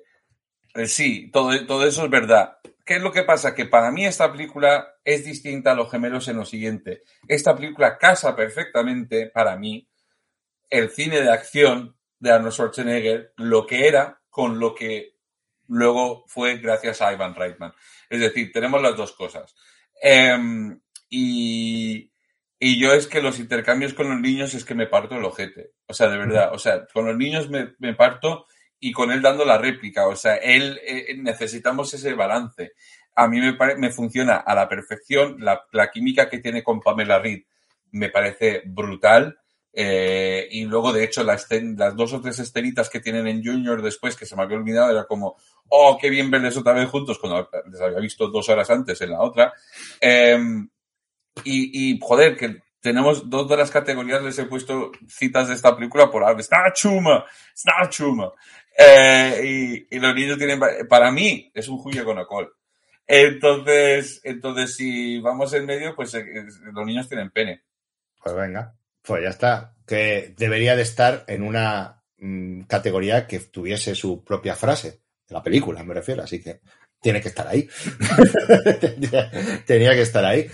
[0.86, 2.58] sí, todo, todo eso es verdad.
[2.84, 3.54] ¿Qué es lo que pasa?
[3.54, 7.02] Que para mí esta película es distinta a Los Gemelos en lo siguiente.
[7.26, 9.88] Esta película casa perfectamente, para mí,
[10.70, 15.16] el cine de acción de Arnold Schwarzenegger, lo que era con lo que
[15.66, 17.72] luego fue gracias a Ivan Reitman.
[18.08, 19.54] Es decir, tenemos las dos cosas.
[20.00, 22.11] Em, y,
[22.64, 25.72] y yo es que los intercambios con los niños es que me parto el ojete.
[25.88, 28.46] O sea, de verdad, o sea, con los niños me, me parto
[28.78, 30.06] y con él dando la réplica.
[30.06, 32.74] O sea, él eh, necesitamos ese balance.
[33.16, 37.18] A mí me, me funciona a la perfección la, la, química que tiene con Pamela
[37.18, 37.42] Reed.
[37.90, 39.40] Me parece brutal.
[39.72, 43.82] Eh, y luego, de hecho, la las dos o tres escenitas que tienen en Junior
[43.82, 45.36] después, que se me había olvidado, era como,
[45.66, 49.10] oh, qué bien verles otra vez juntos, cuando les había visto dos horas antes en
[49.10, 49.52] la otra.
[50.00, 50.38] Eh,
[51.44, 56.10] y, joder, que tenemos dos de las categorías, les he puesto citas de esta película
[56.10, 56.40] por algo.
[56.40, 58.32] Está chuma, está chuma.
[58.76, 62.52] Eh, y, los niños tienen, para mí, es un Julio con alcohol.
[63.06, 66.24] Entonces, entonces, si vamos en medio, pues eh,
[66.72, 67.62] los niños tienen pene.
[68.22, 69.74] Pues venga, pues ya está.
[69.86, 75.02] Que debería de estar en una mmm, categoría que tuviese su propia frase.
[75.28, 76.22] En la película, me refiero.
[76.22, 76.60] Así que
[77.00, 77.68] tiene que estar ahí.
[79.66, 80.48] Tenía que estar ahí.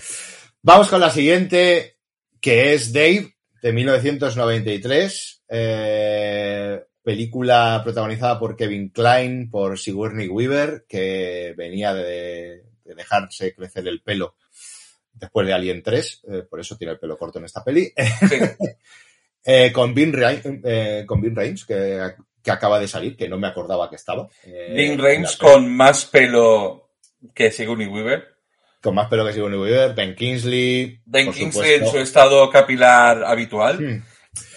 [0.61, 1.95] Vamos con la siguiente,
[2.41, 5.43] que es Dave, de 1993.
[5.47, 13.87] Eh, película protagonizada por Kevin Klein, por Sigourney Weaver, que venía de, de dejarse crecer
[13.87, 14.35] el pelo
[15.13, 17.93] después de Alien 3, eh, por eso tiene el pelo corto en esta peli.
[18.27, 18.35] Sí.
[19.45, 23.47] eh, con Vin Rames, con Vin Rames que, que, acaba de salir, que no me
[23.47, 24.27] acordaba que estaba.
[24.43, 26.91] Vin Rames con más pelo
[27.33, 28.38] que Sigourney Weaver.
[28.81, 31.01] Con más pelo que Sigourney Weaver, Ben Kingsley.
[31.05, 33.79] Ben Kingsley en su estado capilar habitual.
[33.79, 34.03] Hmm.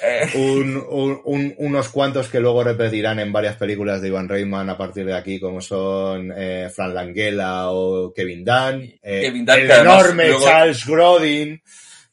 [0.03, 0.31] Eh.
[0.35, 4.77] Un, un, un, unos cuantos que luego repetirán en varias películas de Ivan Reitman a
[4.77, 8.83] partir de aquí, como son eh, Fran Langella o Kevin Dunn.
[9.03, 10.45] Eh, Kevin Dunn el enorme luego...
[10.45, 11.63] Charles Grodin,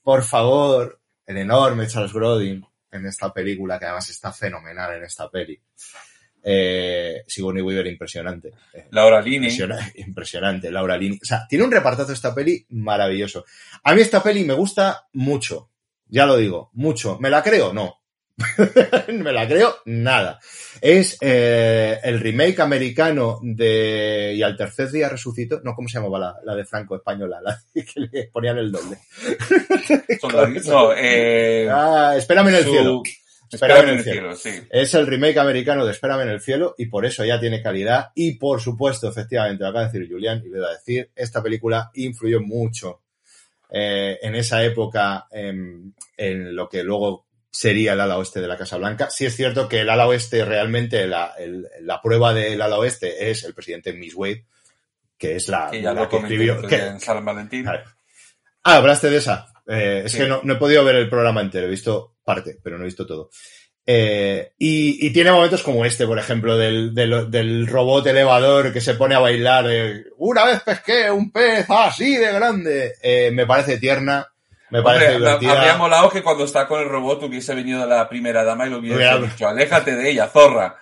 [0.01, 5.29] por favor, el enorme Charles Grodin en esta película, que además está fenomenal en esta
[5.29, 5.59] peli.
[6.43, 8.53] Eh, Sigourney Weaver impresionante.
[8.91, 9.49] Laura Linney.
[9.49, 11.19] Impresionante, impresionante, Laura Linney.
[11.21, 13.45] O sea, tiene un repartazo esta peli maravilloso.
[13.83, 15.69] A mí esta peli me gusta mucho.
[16.07, 17.17] Ya lo digo, mucho.
[17.19, 17.73] ¿Me la creo?
[17.73, 17.99] No.
[19.09, 20.39] me la creo nada.
[20.81, 25.61] Es eh, el remake americano de Y al tercer día resucitó.
[25.63, 27.41] No, ¿cómo se llamaba la, la de Franco española?
[27.41, 28.97] La que le ponían el doble.
[30.67, 32.71] no, eh, ah, espérame en el su...
[32.71, 33.03] cielo.
[33.51, 34.51] Espérame, en el cielo, sí.
[34.69, 38.11] Es el remake americano de Espérame en el cielo y por eso ya tiene calidad.
[38.15, 41.41] Y por supuesto, efectivamente, lo acaba de decir Julián y le voy a decir, esta
[41.41, 43.01] película influyó mucho
[43.71, 48.57] eh, en esa época en, en, lo que luego sería el ala oeste de la
[48.57, 49.09] Casa Blanca.
[49.09, 53.29] Sí es cierto que el ala oeste realmente, la, el, la prueba del ala oeste
[53.29, 54.45] es el presidente Miss Wade,
[55.17, 56.61] que es la que, ya la lo que escribió.
[56.61, 57.67] Que, en San Valentín.
[57.67, 59.47] Ah, hablaste de esa.
[59.69, 60.17] Eh, es sí.
[60.17, 62.87] que no, no, he podido ver el programa entero, he visto parte, pero no he
[62.87, 63.29] visto todo.
[63.91, 68.81] Eh, y, y, tiene momentos como este, por ejemplo, del, del, del robot elevador que
[68.81, 69.65] se pone a bailar.
[69.67, 72.93] Eh, Una vez pesqué un pez así de grande.
[73.01, 74.27] Eh, me parece tierna.
[74.69, 75.53] Me parece Hombre, divertida.
[75.53, 78.77] Habría molado que cuando está con el robot hubiese venido la primera dama y lo
[78.77, 79.17] hubiese Hubiera...
[79.17, 80.77] dicho, aléjate de ella, zorra.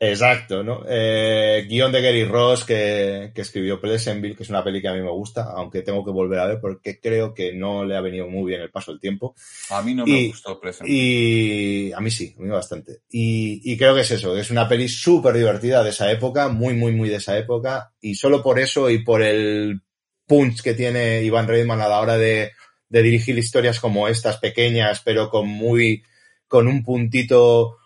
[0.00, 0.84] Exacto, ¿no?
[0.88, 4.94] Eh, guion de Gary Ross que, que, escribió Pleasantville, que es una peli que a
[4.94, 8.00] mí me gusta, aunque tengo que volver a ver porque creo que no le ha
[8.00, 9.34] venido muy bien el paso del tiempo.
[9.70, 10.98] A mí no me y, gustó Pleasantville.
[10.98, 13.00] Y a mí sí, a mí bastante.
[13.10, 16.74] Y, y creo que es eso, es una peli súper divertida de esa época, muy,
[16.74, 19.80] muy, muy de esa época, y solo por eso y por el
[20.26, 22.52] punch que tiene Iván Reitman a la hora de,
[22.88, 26.02] de dirigir historias como estas, pequeñas, pero con muy,
[26.46, 27.76] con un puntito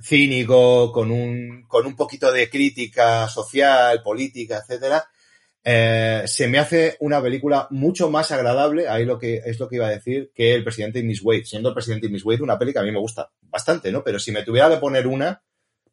[0.00, 5.04] cínico, con un, con un poquito de crítica social, política, etcétera,
[5.64, 9.76] eh, se me hace una película mucho más agradable, ahí lo que es lo que
[9.76, 11.44] iba a decir, que El presidente y Miss Wade.
[11.44, 14.02] Siendo El presidente y Miss Wade una peli que a mí me gusta bastante, ¿no?
[14.02, 15.42] Pero si me tuviera de poner una,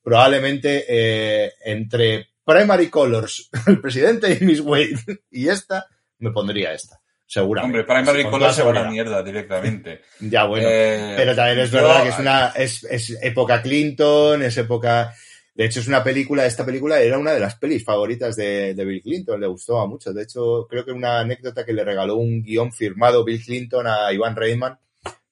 [0.01, 4.95] probablemente eh, entre Primary Colors, El presidente y Miss Wade
[5.31, 5.87] y esta,
[6.19, 7.79] me pondría esta seguramente.
[7.79, 10.01] Hombre, Primary Color se va a la mierda directamente.
[10.19, 10.67] ya, bueno.
[10.69, 15.13] Eh, pero también es verdad que es una, es, es, época Clinton, es época,
[15.53, 18.85] de hecho es una película, esta película era una de las pelis favoritas de, de
[18.85, 20.13] Bill Clinton, le gustó a mucho.
[20.13, 24.11] De hecho, creo que una anécdota que le regaló un guion firmado Bill Clinton a
[24.13, 24.77] Ivan Reitman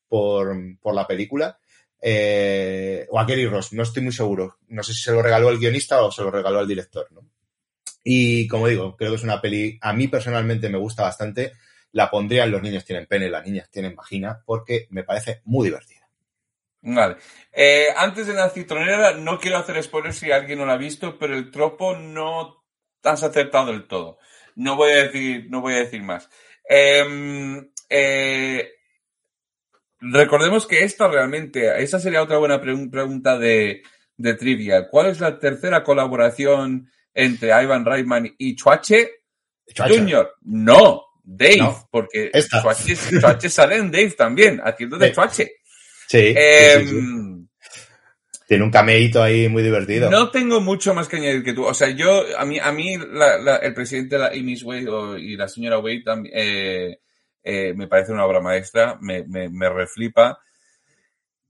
[0.08, 1.58] por, por la película.
[2.06, 4.58] Eh, o a Kerry Ross, no estoy muy seguro.
[4.68, 7.22] No sé si se lo regaló el guionista o se lo regaló al director, ¿no?
[8.04, 11.54] Y como digo, creo que es una peli, a mí personalmente me gusta bastante
[11.94, 15.68] la pondría en Los niños tienen pene, las niñas tienen vagina, porque me parece muy
[15.68, 16.02] divertida.
[16.82, 17.16] Vale.
[17.54, 21.18] Eh, antes de la citronera, no quiero hacer spoilers si alguien no la ha visto,
[21.18, 22.66] pero el tropo no
[23.04, 24.18] has acertado del todo.
[24.56, 26.30] No voy a decir, no voy a decir más.
[26.68, 28.72] Eh, eh,
[30.00, 33.84] recordemos que esta realmente, esa sería otra buena pre pregunta de,
[34.18, 34.90] de trivia.
[34.90, 39.12] ¿Cuál es la tercera colaboración entre Ivan Reitman y Chuache?
[39.78, 40.34] Junior?
[40.42, 45.12] No, Dave, no, porque Chuache, Chuache, sale en Dave también, haciendo de.
[45.14, 45.54] Chuache.
[46.08, 50.12] Sí, eh, sí, sí, Tiene un cameíto ahí muy divertido.
[50.12, 51.64] No tengo mucho más que añadir que tú.
[51.64, 55.22] O sea, yo, a mí, a mí la, la, el presidente de la Amy Wade
[55.22, 57.00] y la señora Wade también, eh,
[57.42, 60.38] eh, me parece una obra maestra, me, me, me reflipa.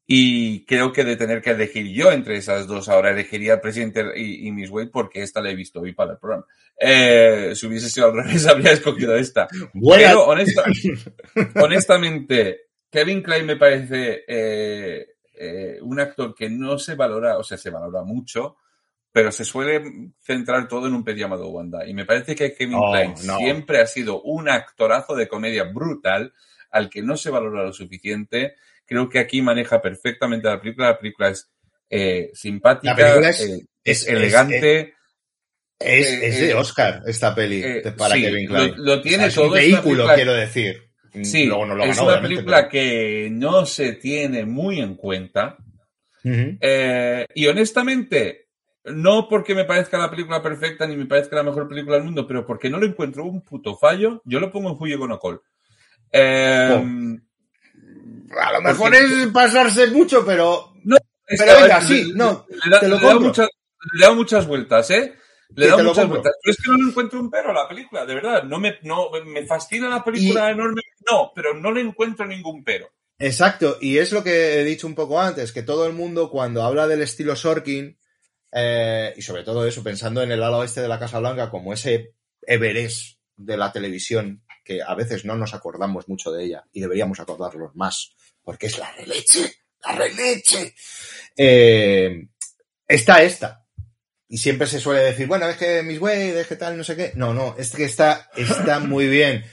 [0.06, 4.04] Y creo que de tener que elegir yo entre esas dos, ahora elegiría al presidente
[4.18, 6.46] y, y Miss Wade porque esta la he visto hoy para el programa.
[6.78, 9.48] Eh, si hubiese sido al revés, habría escogido esta.
[9.74, 10.64] Buena- Pero honesta,
[11.62, 17.58] honestamente, Kevin Klein me parece eh, eh, un actor que no se valora, o sea,
[17.58, 18.58] se valora mucho,
[19.12, 21.88] pero se suele centrar todo en un pez llamado Wanda.
[21.88, 23.38] Y me parece que Kevin No, Klein no.
[23.38, 26.34] siempre ha sido un actorazo de comedia brutal
[26.72, 28.56] al que no se valora lo suficiente.
[28.94, 30.90] Creo que aquí maneja perfectamente la película.
[30.90, 31.49] La película es
[31.90, 34.94] eh, simpática, La película es- eh, es- es elegante.
[35.80, 37.64] Es, Eh, es de Oscar esta peli
[37.98, 38.74] para sí, Kevin Klein.
[38.78, 40.82] lo- lo tiene es todo, un vehículo, película- quiero decir.
[41.24, 45.57] Sí, Luego no lo es ganó, una película que no se tiene muy en cuenta.
[47.36, 48.48] y honestamente,
[48.86, 52.26] no porque me parezca la película perfecta ni me parezca la mejor película del mundo,
[52.28, 55.41] pero porque no le encuentro un puto fallo, yo lo pongo en Fuyo con Ocol.
[56.11, 56.70] Eh,
[58.42, 60.74] A lo mejor es pasarse mucho, pero
[61.28, 63.50] es Pero venga, ver, sí, le- no, le, da, te lo le da muchas,
[63.94, 65.16] le da muchas vueltas, ¿eh?
[65.56, 66.34] Le da muchas vueltas.
[66.42, 68.44] Pero es que no le encuentro un pero a la película, de verdad.
[68.44, 70.82] No me, no, me fascina la película enorme.
[71.10, 72.90] No, pero no le encuentro ningún pero.
[73.20, 76.64] Exacto, y es lo que he dicho un poco antes, que todo el mundo cuando
[76.64, 77.98] habla del estilo Sorkin,
[78.52, 81.74] eh, y sobre todo eso, pensando en el ala oeste de la Casa Blanca como
[81.74, 86.82] ese Everest de la televisión, que a veces no nos acordamos mucho de ella, y
[86.82, 89.53] deberíamos acordarnos más, porque es la releche,
[89.84, 90.74] la releche.
[91.38, 92.28] Eh,
[92.88, 93.65] está esta.
[94.28, 96.95] Y siempre se suele decir, bueno, es que Miss Wade, es que tal, no sé
[96.95, 97.11] qué.
[97.15, 99.44] No, no, es que está, está muy bien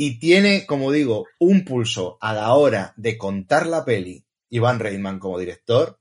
[0.00, 5.18] y tiene, como digo, un pulso a la hora de contar la peli, Iván Reitman
[5.18, 5.98] como director,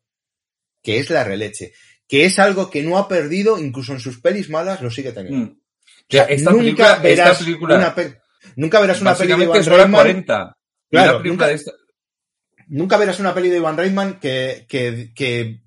[0.83, 1.73] que es la releche,
[2.07, 5.51] que es algo que no ha perdido, incluso en sus pelis malas lo sigue teniendo.
[5.51, 5.59] Mm.
[5.59, 8.21] O sea, esta nunca película, verás esta película una pe-
[8.55, 10.57] nunca verás una peli de básicamente Iván es hora Reitman, 40.
[10.89, 11.71] Y Claro, la película nunca- de esta-
[12.67, 15.61] nunca verás una peli de Iván Reitman que, que, que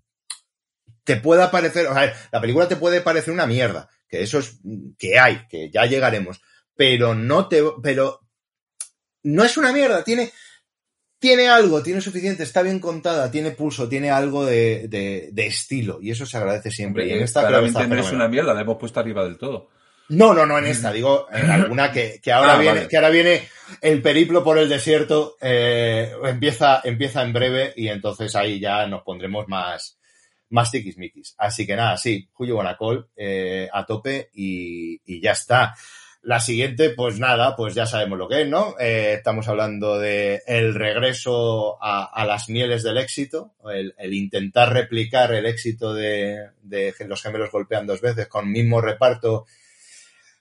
[1.04, 4.58] te pueda parecer, o sea, la película te puede parecer una mierda, que eso es,
[4.98, 6.40] que hay, que ya llegaremos,
[6.74, 8.20] pero no te, pero
[9.22, 10.32] no es una mierda, tiene,
[11.18, 15.98] tiene algo, tiene suficiente, está bien contada, tiene pulso, tiene algo de, de, de estilo,
[16.00, 17.02] y eso se agradece siempre.
[17.02, 19.70] Hombre, y en esta claramente no es una mierda, la hemos puesto arriba del todo.
[20.10, 22.88] No, no, no en esta, digo en alguna que, que ahora Ah, viene, vale.
[22.88, 23.48] que ahora viene
[23.80, 29.02] el periplo por el desierto, eh, empieza, empieza en breve y entonces ahí ya nos
[29.02, 29.98] pondremos más,
[30.50, 31.34] más tiquismiquis.
[31.38, 35.74] Así que nada, sí, Julio Bonacol, eh, a tope y, y ya está.
[36.22, 38.74] La siguiente, pues nada, pues ya sabemos lo que es, ¿no?
[38.78, 44.70] Eh, estamos hablando de el regreso a, a las mieles del éxito, el, el intentar
[44.70, 49.46] replicar el éxito de, de los gemelos golpean dos veces con mismo reparto,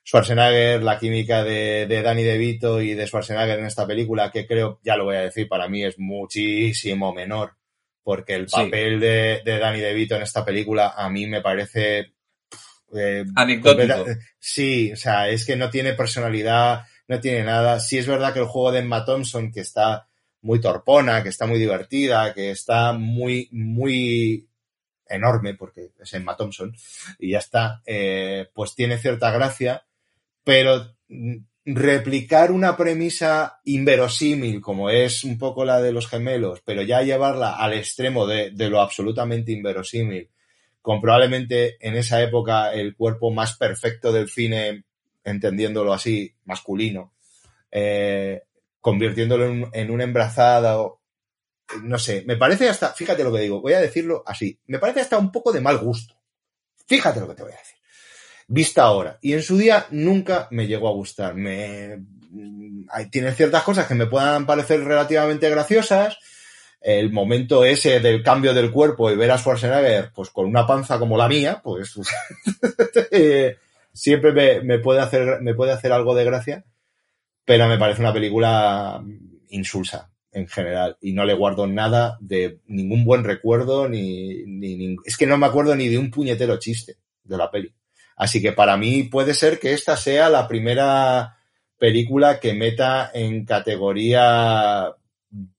[0.09, 4.79] Schwarzenegger, la química de, de Danny DeVito y de Schwarzenegger en esta película, que creo,
[4.83, 7.53] ya lo voy a decir, para mí es muchísimo menor,
[8.01, 8.55] porque el Sí.
[8.55, 12.13] papel de, de Danny DeVito en esta película a mí me parece...
[12.95, 14.07] eh, Anecdótico.
[14.39, 17.79] Sí, o sea, es que no tiene personalidad, no tiene nada.
[17.79, 20.07] Sí es verdad que el juego de Emma Thompson, que está
[20.41, 24.47] muy torpona, que está muy divertida, que está muy, muy
[25.07, 26.75] enorme, porque es Emma Thompson,
[27.19, 29.85] y ya está, eh, pues tiene cierta gracia,
[30.49, 31.35] pero mm,
[31.65, 37.55] replicar una premisa inverosímil, como es un poco la de los gemelos, pero ya llevarla
[37.55, 40.27] al extremo de, lo absolutamente inverosímil,
[40.81, 44.85] con probablemente en esa época el cuerpo más perfecto del cine,
[45.23, 47.13] entendiéndolo así, masculino,
[47.69, 48.41] eh,
[48.81, 50.99] convirtiéndolo en, en una embrazada, o-
[51.83, 55.01] no sé, me parece hasta, fíjate lo que digo, voy a decirlo así, me parece
[55.01, 56.15] hasta un poco de mal gusto.
[56.87, 57.78] Fíjate lo que te voy a decir.
[58.51, 59.19] Vista ahora.
[59.21, 61.35] Y en su día nunca me llegó a gustar.
[61.35, 61.99] Me,
[63.11, 66.17] tiene ciertas cosas que me puedan parecer relativamente graciosas.
[66.81, 70.97] El momento ese del cambio del cuerpo y ver a Schwarzenegger pues con una panza
[70.97, 71.93] como la mía, pues
[73.11, 73.57] eh,
[73.93, 76.65] siempre me, me puede hacer, me puede hacer algo de gracia,
[77.45, 79.03] pero me parece una película
[79.49, 84.95] insulsa en general y no le guardo nada de ningún buen recuerdo ni, ni, ni-
[85.05, 87.73] es que no me acuerdo ni de un puñetero chiste de la peli.
[88.19, 91.37] Así que para mí puede ser que esta sea la primera
[91.77, 94.93] película que meta en categoría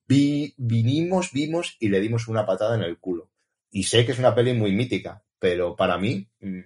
[0.07, 3.31] vi, vinimos, vimos y le dimos una patada en el culo.
[3.71, 6.61] Y sé que es una peli muy mítica, pero para mí mm,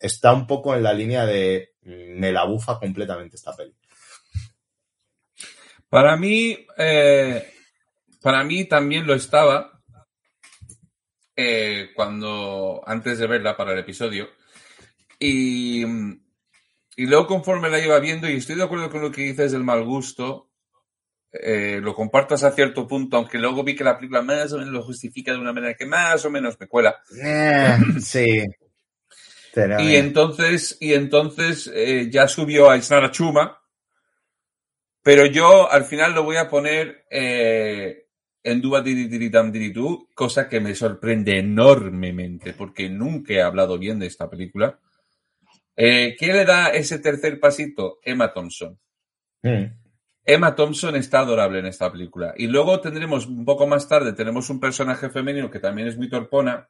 [0.00, 3.72] está un poco en la línea de mm, me la bufa completamente esta peli.
[5.88, 7.52] Para mí, eh,
[8.20, 9.80] para mí también lo estaba.
[11.36, 14.28] eh, cuando antes de verla para el episodio.
[15.18, 15.84] Y,
[16.96, 19.64] y luego conforme la iba viendo, y estoy de acuerdo con lo que dices del
[19.64, 20.50] mal gusto,
[21.32, 24.72] eh, lo compartas a cierto punto, aunque luego vi que la película más o menos
[24.72, 26.96] lo justifica de una manera que más o menos me cuela.
[27.22, 28.44] Eh, sí.
[29.52, 33.60] Pero, Y eh, entonces, y entonces eh, ya subió a Isnara Chuma,
[35.02, 40.08] pero yo al final lo voy a poner en Duba Diri Diri Dam Diri Du,
[40.14, 44.80] cosa que me sorprende enormemente, porque nunca he hablado bien de esta película.
[45.76, 47.98] Eh, ¿Qué le da ese tercer pasito?
[48.02, 48.78] Emma Thompson.
[49.42, 49.64] mm,
[50.24, 52.34] Emma Thompson está adorable en esta película.
[52.36, 56.08] Y luego tendremos, un poco más tarde, tenemos un personaje femenino que también es muy
[56.08, 56.68] torpona,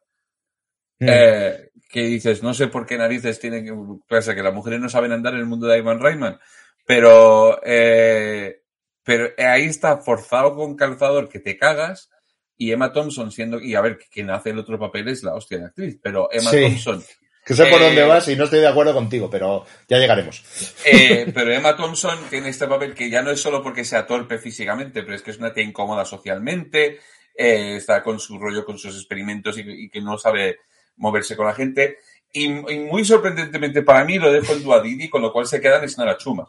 [0.98, 1.06] mm.
[1.08, 3.72] eh, que dices, no sé por qué narices tiene que
[4.08, 6.38] pasa que las mujeres no saben andar en el mundo de Ivan Reitman,
[6.84, 8.62] pero, eh,
[9.02, 12.10] pero ahí está forzado con calzador que te cagas
[12.58, 15.58] y Emma Thompson siendo, y a ver, quien hace el otro papel es la hostia
[15.58, 16.60] de actriz, pero Emma Sí.
[16.62, 17.02] Thompson,
[17.47, 20.43] que sé por eh, dónde vas y no estoy de acuerdo contigo, pero ya llegaremos.
[20.85, 24.39] eh, pero Emma Thompson tiene este papel que ya no es solo porque sea torpe
[24.39, 26.98] físicamente, pero es que es una tía incómoda socialmente,
[27.36, 30.59] eh, está con su rollo, con sus experimentos y, y que no sabe
[30.97, 31.98] moverse con la gente.
[32.32, 35.81] Y, y muy sorprendentemente para mí lo dejo en Duadidi, con lo cual se queda
[35.81, 36.48] en Snara Chuma.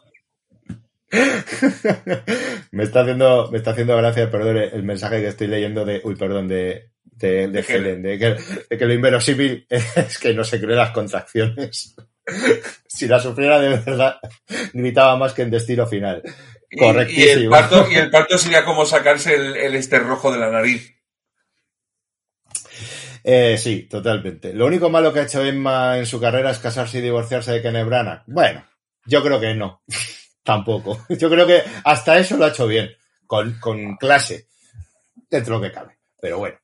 [2.72, 6.16] me está haciendo, me está haciendo gracia, perdón, el mensaje que estoy leyendo de, uy,
[6.16, 8.36] perdón, de, de, de De Helen, de que,
[8.70, 11.94] de que lo inverosímil es que no se cree las contracciones.
[12.86, 14.18] si la sufriera de verdad,
[14.72, 16.22] gritaba más que en destino final.
[16.24, 16.32] Y-
[16.70, 17.32] Y, Correctísimo.
[17.44, 20.94] el parto, y el parto sería como sacarse el, el este rojo de la nariz.
[23.24, 24.52] Eh, sí, totalmente.
[24.54, 27.62] Lo único malo que ha hecho Emma en su carrera es casarse y divorciarse de
[27.62, 28.22] Kenneth Branagh.
[28.26, 28.64] Bueno,
[29.06, 29.82] yo creo que no.
[30.42, 31.04] Tampoco.
[31.10, 32.90] Yo creo que hasta eso lo ha hecho bien.
[33.26, 34.48] Con, con clase.
[35.28, 35.98] Dentro de lo que cabe.
[36.20, 36.56] Pero bueno.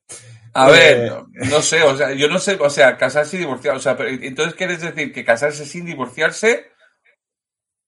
[0.57, 3.39] A Eh, ver, no, no sé, o sea, yo no sé, o sea, casarse y
[3.39, 6.71] divorciarse, o sea, pero entonces quieres decir que casarse sin divorciarse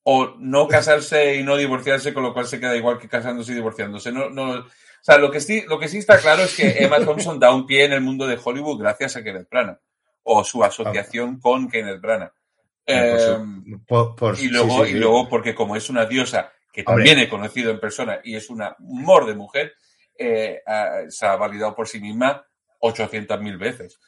[0.04, 3.56] o no casarse y no divorciarse, con lo cual se queda igual que casándose y
[3.56, 4.12] divorciándose.
[4.12, 4.66] No, no, o
[5.02, 7.66] sea, lo que sí, lo que sí está claro es que Emma Thompson da un
[7.66, 9.80] pie en el mundo de Hollywood gracias a Kenneth Branagh
[10.24, 12.32] o su asociación con Kenneth Branagh.
[12.32, 16.52] su- Em, por- por- y sí, luego, sí, y luego porque como es una diosa
[16.72, 17.06] que Hombre.
[17.06, 19.74] también he conocido en persona y es una humor de mujer,
[20.18, 22.46] eh, ah, se ha validado por sí misma
[22.82, 24.00] 800.000 veces.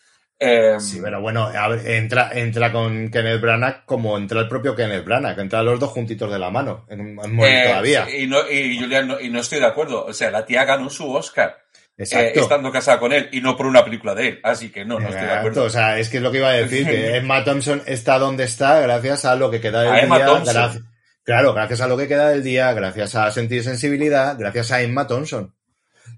[0.41, 4.73] Eh, Sí, pero bueno, a ver, entra, entra con Kenneth Branagh como entra el propio
[4.75, 8.07] Kenneth Branagh, que entra los dos juntitos de la mano, en en momento eh, todavía.
[8.17, 10.05] Y, no, y Julián, no, y no estoy de acuerdo.
[10.05, 11.57] O sea, la tía ganó su Oscar
[11.97, 14.39] eh, estando casada con él y no por una película de él.
[14.41, 15.63] Así que no, no estoy de acuerdo.
[15.65, 18.45] o sea, es que es lo que iba a decir, que Emma Thompson está donde
[18.45, 20.25] está gracias a lo que queda del A Emma día.
[20.25, 20.53] Thompson.
[20.53, 20.83] gracias-
[21.25, 25.05] claro, gracias a lo que queda del día, gracias a sentir sensibilidad, gracias a Emma
[25.05, 25.53] Thompson.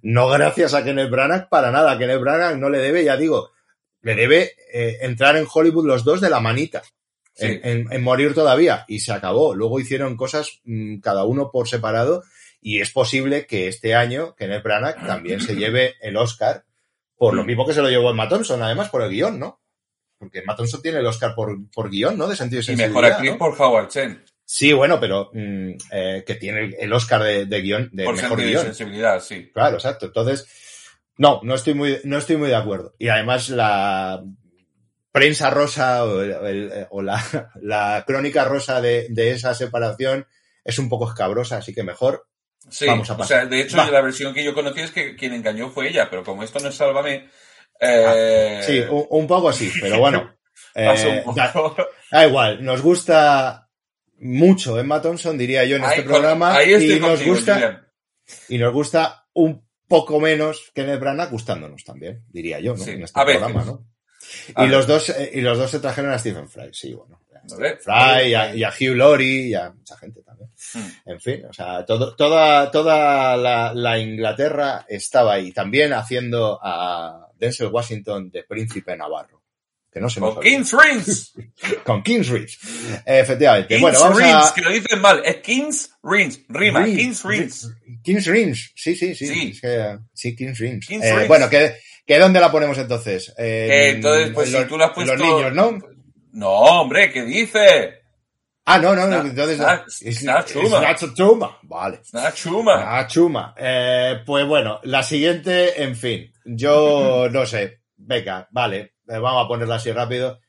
[0.01, 1.97] No gracias a Kenneth Branagh para nada.
[1.97, 3.51] Kenneth Branagh no le debe, ya digo,
[4.01, 6.81] le debe eh, entrar en Hollywood los dos de la manita.
[7.33, 7.45] Sí.
[7.45, 8.85] En, en- en morir todavía.
[8.87, 9.55] Y se acabó.
[9.55, 12.23] Luego hicieron cosas mm, cada uno por separado.
[12.61, 16.63] Y es posible que este año Kenneth Branagh también se lleve el Oscar
[17.15, 19.61] por lo mismo que se lo llevó Emma Thompson, además por el guion, ¿no?
[20.17, 22.27] Porque Emma Thompson tiene el Oscar por, por guion, ¿no?
[22.27, 23.37] De sentido de y mejor actriz ¿no?
[23.39, 24.23] por Howard Chen,
[24.53, 28.37] Sí, bueno, pero mm, eh, que tiene el- Oscar de, de guion, de por mejor
[28.37, 28.63] de guion.
[28.63, 29.49] sensibilidad, sí.
[29.53, 30.07] Claro, exacto.
[30.07, 30.45] Entonces,
[31.15, 32.93] no, no estoy muy, no estoy muy de acuerdo.
[32.99, 34.21] Y además la
[35.13, 37.23] prensa rosa o, el- o la,
[37.61, 40.27] la crónica rosa de, de esa separación
[40.65, 42.27] es un poco escabrosa, así que mejor.
[42.69, 43.37] Sí, Vamos a o pasar.
[43.43, 43.89] sea, de hecho, Va.
[43.89, 46.67] la versión que yo conocí es que quien engañó fue ella, pero como esto no
[46.67, 47.29] es Sálvame,
[47.79, 50.35] eh, Ah, Sí, un, un poco sí, pero bueno.
[50.75, 51.53] eh, da,
[52.11, 53.60] da igual, nos gusta
[54.21, 56.55] mucho Emma Thompson, diría yo, en este Ahí programa.
[56.55, 57.87] ahí y nos contigo, gusta, Julián.
[58.49, 62.83] y nos gusta un poco menos Kenneth Branagh gustándonos también, diría yo, ¿no?
[62.83, 63.41] Sí, En este a veces.
[63.41, 63.87] programa, ¿no?
[64.55, 67.19] A Y los, dos, eh, y los dos se trajeron a Stephen Fry, sí, bueno.
[67.47, 70.51] Fry, y a, y a Hugh Laurie, y a mucha gente también.
[70.75, 71.09] Mm.
[71.09, 77.27] En fin, o sea, todo, toda, toda la, la Inglaterra estaba ahí, también haciendo a
[77.35, 79.40] Denzel Washington de Príncipe Navarro.
[79.91, 80.39] Que no se Con.
[80.39, 81.33] King's Rings.
[81.83, 82.57] Con King's Rings.
[83.05, 83.67] Efectivamente.
[83.67, 84.53] King's bueno, vamos Rings, a...
[84.55, 85.21] que lo dicen mal.
[85.25, 86.39] Es King's Rings.
[86.47, 86.79] Rima.
[86.83, 87.71] Rings, King's Rings.
[88.03, 88.71] King's Rings.
[88.75, 89.27] Sí, sí, sí.
[89.27, 89.49] Sí.
[89.53, 90.87] Es que- sí, King's Rings.
[90.87, 91.27] King's Eh, Rings.
[91.27, 93.33] Bueno, ¿qué, ¿qué dónde la ponemos entonces?
[93.37, 95.13] Eh, En- entonces, pues en si los- tú lo has puesto...
[95.15, 95.77] Los niños, ¿no?
[96.31, 97.95] No, hombre, ¿qué dice?
[98.63, 99.59] Ah, no, no, entonces...
[99.87, 101.59] Es- es Snatchuma.
[101.63, 101.99] Vale.
[102.13, 103.07] Nachuma.
[103.07, 103.55] Chuma.
[103.57, 106.31] Eh, pues bueno, la siguiente, en fin.
[106.45, 107.81] Yo no sé.
[107.97, 108.93] Venga, vale.
[109.11, 110.39] Eh, vamos a ponerla así rápido.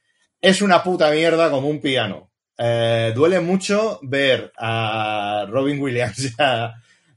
[0.41, 2.31] Es una puta mierda como un piano.
[2.59, 6.75] Eh, duele mucho ver a Robin Williams y a,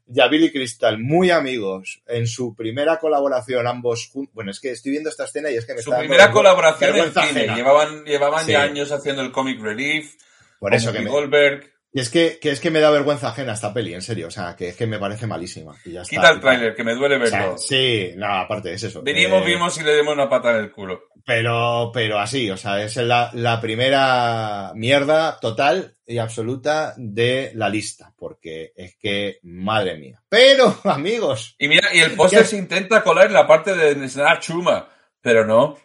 [0.08, 4.34] y Billy Crystal, muy amigos, en su primera colaboración, ambos juntos.
[4.34, 6.00] Bueno, es que estoy viendo esta escena y es que me Su está.
[6.00, 7.56] primera colaboración en cine.
[7.56, 8.52] Llevaban, llevaban Sí.
[8.54, 10.16] ya años haciendo el comic relief.
[10.60, 11.75] Por eso que me, Goldberg.
[11.96, 14.28] Y es que, que es que me da vergüenza ajena esta peli, en serio.
[14.28, 15.78] O sea, que es que me parece malísima.
[15.86, 16.14] Y ya está.
[16.18, 17.58] Quita el tráiler, que me duele O sea, verlo.
[17.58, 19.02] sí, no, aparte es eso.
[19.02, 21.04] Venimos, Eh, vimos y le demos una pata en el culo.
[21.26, 27.70] Pero, pero así, o sea, es la, la primera mierda total y absoluta de la
[27.70, 30.22] lista, porque es que, madre mía.
[30.28, 34.42] Pero, amigos, Y mira, y el póster se intenta colar en la parte de Snark
[34.42, 34.90] Chuma,
[35.22, 35.78] pero no.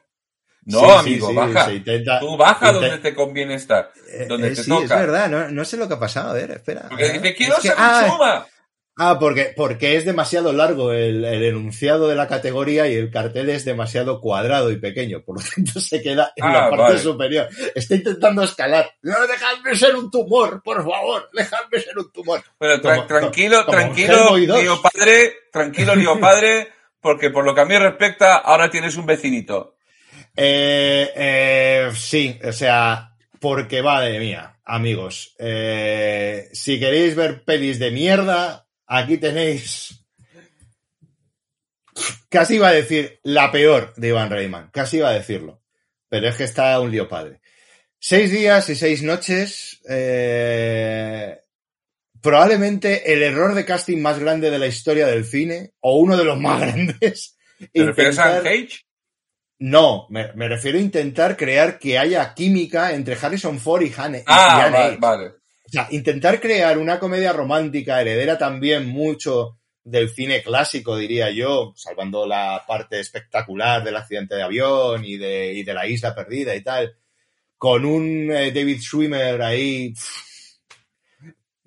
[0.71, 1.65] No, Sí, sí, amigo, sí, baja.
[1.67, 5.29] se intenta- Tú baja donde te conviene estar, eh, donde eh, te sí, es verdad,
[5.29, 6.87] no, no sé lo que ha pasado, a ver, espera.
[6.89, 8.47] Porque Ah, dice, quiero es que- ah.
[9.03, 13.49] Ah, porque, porque es demasiado largo el, el enunciado de la categoría y el cartel
[13.49, 16.99] es demasiado cuadrado y pequeño, por lo tanto se queda en Ah, la parte vale.
[16.99, 17.49] superior.
[17.75, 18.91] Está intentando escalar.
[19.01, 22.43] No, dejadme ser un tumor, por favor, dejadme ser un tumor.
[22.59, 24.63] Bueno, tra- Como- tranquilo, como tranquilo, Hellboy 2.
[24.63, 26.69] lío padre, tranquilo, lío padre,
[27.01, 29.77] porque por lo que a mí respecta, ahora tienes un vecinito.
[30.36, 37.90] Eh, eh, sí, o sea, porque madre mía, amigos, eh, si queréis ver pelis de
[37.90, 40.05] mierda, aquí tenéis.
[42.28, 45.62] Casi iba a decir la peor de Iván Reitman, casi iba a decirlo,
[46.09, 47.40] pero es que está un lío padre.
[47.98, 51.39] Seis días y seis noches, eh,
[52.23, 56.24] probablemente el error de casting más grande de la historia del cine, o uno de
[56.24, 57.36] los más grandes.
[57.73, 58.86] ¿Te refieres a Cage?
[59.61, 64.15] No, me, me refiero a intentar crear que haya química entre Harrison Ford y Han.
[64.16, 65.27] y Ah, vale, vale.
[65.27, 71.74] O sea, intentar crear una comedia romántica heredera también mucho del cine clásico, diría yo,
[71.77, 76.55] salvando la parte espectacular del accidente de avión y de, y de la isla perdida
[76.57, 76.97] y tal,
[77.59, 79.93] con un eh, David Schwimmer ahí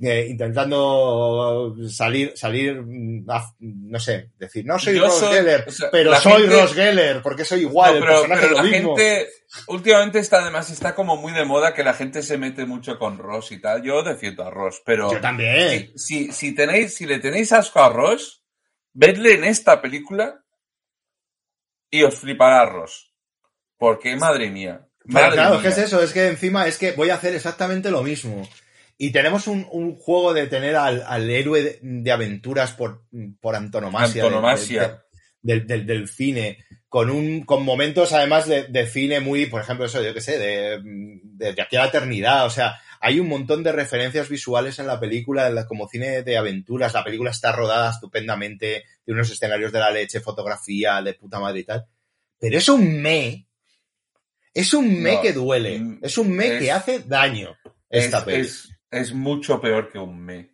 [0.02, 5.66] eh, intentando salir, salir, mm, a- no sé, decir, no soy Yo Ross soy- Geller,
[5.68, 8.96] o sea, pero soy gente- Ross Geller, porque soy igual, No, pero, es la mismo.
[8.98, 9.30] gente,
[9.68, 13.18] últimamente está además, está como muy de moda que la gente se mete mucho con
[13.18, 13.84] Ross y tal.
[13.84, 15.92] Yo defiendo a Ross, pero Yo también.
[15.96, 18.44] si, si, si tenéis, si le tenéis asco a Ross,
[18.94, 20.44] vedle en esta película
[21.92, 23.14] y os flipará Ross.
[23.78, 24.88] Porque, madre mía.
[25.06, 25.62] Madre claro, mía.
[25.64, 26.02] ¿qué es eso?
[26.02, 28.48] Es que encima es que voy a hacer exactamente lo mismo.
[28.98, 33.04] Y tenemos un, un juego de tener al, al héroe de, de aventuras por,
[33.42, 34.24] por antonomasia.
[34.24, 34.82] Antonomasia.
[34.82, 35.04] de- de-
[35.42, 36.60] del, del- del cine.
[36.88, 40.38] Con un, con momentos además de, de cine muy, por ejemplo, eso, yo qué sé,
[40.38, 42.46] de, de, de aquí a la eternidad.
[42.46, 46.22] O sea, hay un montón de referencias visuales en la película, en la- como cine
[46.24, 46.94] de aventuras.
[46.94, 51.60] La película está rodada estupendamente, de unos escenarios de la leche, fotografía de puta madre
[51.62, 51.86] y tal.
[52.40, 53.48] Pero es un me.
[54.54, 55.80] Es un me No, que duele.
[55.80, 57.58] mm, Es un me es- que hace daño.
[57.90, 58.42] Es, Esta peli.
[58.42, 60.52] es, es mucho peor que un me.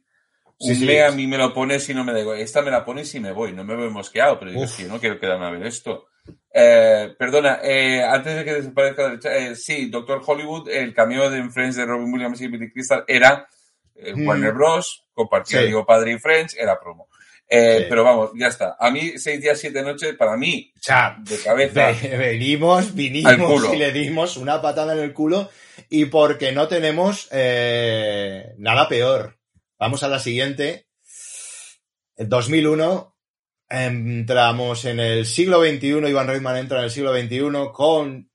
[0.59, 2.39] Sí, un sí, me a mí me lo pones y no me da igual.
[2.39, 3.53] Esta me la pones y me voy.
[3.53, 4.71] No me voy mosqueado, pero digo, Uf.
[4.71, 6.07] sí, no quiero quedarme a ver esto.
[6.53, 11.51] Eh, perdona, eh, antes de que desaparezca eh, sí, Doctor Hollywood, el cameo de en
[11.51, 13.47] Friends de Robin Williams y Billy Crystal era
[13.95, 14.27] eh, Mm.
[14.27, 15.05] Warner Bros.
[15.13, 15.65] compartía Sí.
[15.67, 17.08] digo padre y Friends, era promo.
[17.51, 17.85] Eh, Sí.
[17.89, 18.75] Pero vamos, ya está.
[18.79, 21.87] A mí, seis días, siete noches, para mí, O sea, de cabeza.
[21.91, 25.49] ve- venimos, vinimos y le dimos una patada en el culo
[25.89, 29.37] y porque no tenemos eh, nada peor.
[29.79, 30.85] Vamos a la siguiente.
[32.17, 33.15] En 2001
[33.69, 37.39] entramos en el siglo XXI, Iván Reitman entra en el siglo XXI
[37.73, 38.29] con,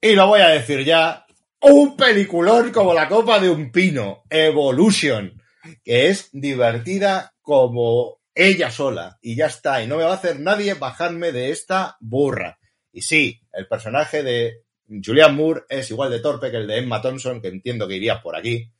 [0.00, 1.24] y lo voy a decir ya,
[1.60, 5.40] un peliculón como la copa de un pino, Evolution,
[5.84, 10.38] que es divertida como ella sola y ya está, y no me va a hacer
[10.38, 12.58] nadie bajarme de esta burra.
[12.92, 14.62] Y sí, el personaje de
[15.04, 18.22] Julian Moore es igual de torpe que el de Emma Thompson, que entiendo que iría
[18.22, 18.70] por aquí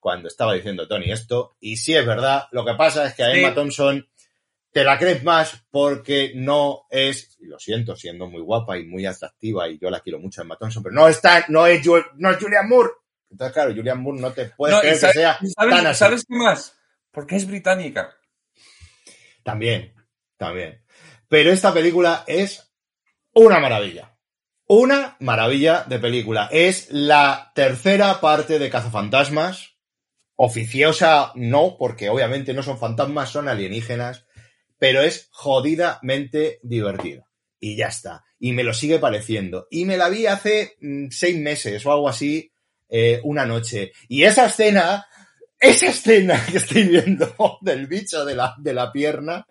[0.00, 1.56] cuando estaba diciendo Tony esto.
[1.60, 3.38] Y sí es verdad, lo que pasa es que a Sí.
[3.38, 4.06] Emma Thompson
[4.72, 9.06] te la crees más porque no es, y lo siento, siendo muy guapa y muy
[9.06, 11.80] atractiva, y yo la quiero mucho a Emma Thompson, pero no está, no es,
[12.16, 12.90] no es Julian Moore.
[13.30, 15.98] Entonces, claro, Julian Moore no te puedes No, creer que sea ¿sabes, tan así.
[15.98, 16.76] ¿Sabes qué más?
[17.10, 18.14] Porque es británica.
[19.48, 19.94] También,
[20.36, 20.82] también.
[21.26, 22.70] Pero esta película es
[23.32, 24.14] una maravilla.
[24.66, 26.50] Una maravilla de película.
[26.52, 29.78] Es la tercera parte de Cazafantasmas.
[30.36, 34.26] Oficiosa no, porque obviamente no son fantasmas, son alienígenas.
[34.78, 37.30] Pero es jodidamente divertida.
[37.58, 38.26] Y ya está.
[38.38, 39.66] Y me lo sigue pareciendo.
[39.70, 42.52] Y me la vi hace mm, seis meses o algo así,
[42.90, 43.92] eh, una noche.
[44.08, 45.06] Y esa escena,
[45.60, 49.46] esa escena que estoy viendo del bicho de la, de la pierna,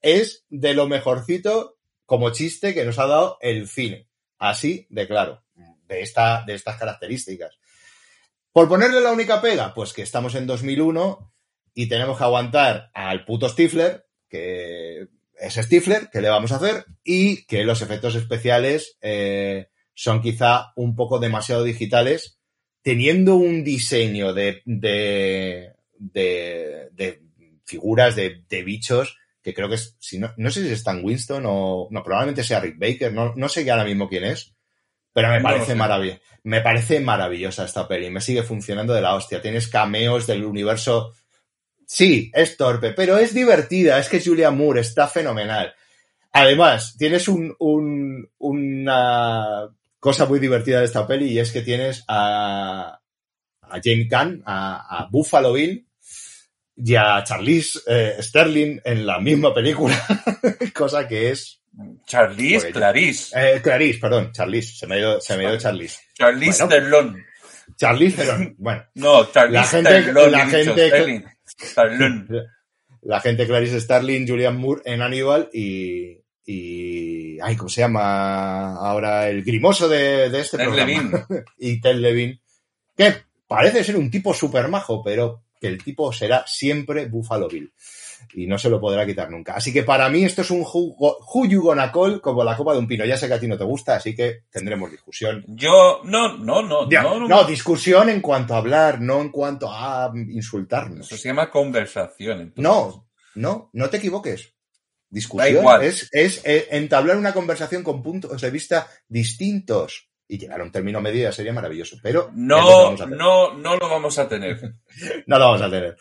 [0.00, 4.08] es de lo mejorcito como chiste que nos ha dado el cine.
[4.38, 5.44] Así de claro,
[5.88, 7.58] de, esta, de estas características.
[8.52, 11.32] Por ponerle la única pega, pues que estamos en 2001
[11.74, 16.86] y tenemos que aguantar al puto Stifler, que es Stifler, que le vamos a hacer,
[17.04, 22.37] y que los efectos especiales eh, son quizá un poco demasiado digitales,
[22.82, 27.22] teniendo un diseño de, de, de, de
[27.64, 31.04] figuras, de, de, bichos, que creo que es, si no, no sé si es Stan
[31.04, 34.54] Winston o, no, probablemente sea Rick Baker, no, no sé ya ahora mismo quién es,
[35.12, 36.20] pero me parece no, maravilloso.
[36.44, 38.08] Me parece maravillosa esta peli.
[38.08, 39.42] Me sigue funcionando de la hostia.
[39.42, 41.12] Tienes cameos del universo.
[41.84, 43.98] Sí, es torpe, pero es divertida.
[43.98, 45.74] Es que Julia Moore está fenomenal.
[46.32, 49.68] Además, tienes un, un, una
[50.08, 52.98] cosa muy divertida de esta peli y es que tienes a,
[53.60, 55.86] a James Gunn, a, a, Buffalo Bill
[56.76, 60.02] y a Charlize eh, Sterling en la misma película.
[60.74, 61.60] cosa que es
[62.06, 63.34] Charlize, Clarice.
[63.38, 65.98] Eh, Clarice, perdón, Charlize, se me ha ido, se me ido Charlize.
[66.14, 67.24] Charlize bueno, Theron.
[67.76, 68.84] Charlize Theron, bueno.
[68.94, 71.24] No, Charlize la gente, la, gente Sterling.
[73.02, 76.18] la gente Clarice Starling, Julian Moore en Aníbal y,
[76.50, 80.86] y, ay, ¿cómo se llama ahora el grimoso de, de este Ted programa?
[80.90, 81.44] Levine.
[81.58, 82.40] y Ted Levine,
[82.96, 83.16] que
[83.46, 87.70] parece ser un tipo súper majo, pero que el tipo será siempre Buffalo Bill
[88.32, 89.56] y no se lo podrá quitar nunca.
[89.56, 93.04] Así que para mí esto es un call como la copa de un pino.
[93.04, 95.44] Ya sé que a ti no te gusta, así que tendremos discusión.
[95.48, 96.88] Yo, no, no, no.
[96.88, 101.06] Ya, no, no, no, discusión en cuanto a hablar, no en cuanto a insultarnos.
[101.06, 102.40] Eso se llama conversación.
[102.40, 102.62] Entonces.
[102.64, 104.54] No, no, no te equivoques.
[105.10, 110.64] Discusión es, es, es entablar una conversación con puntos de vista distintos y llegar a
[110.64, 114.60] un término medio sería maravilloso, pero no, no, no lo vamos a tener.
[115.26, 115.96] no lo vamos a tener.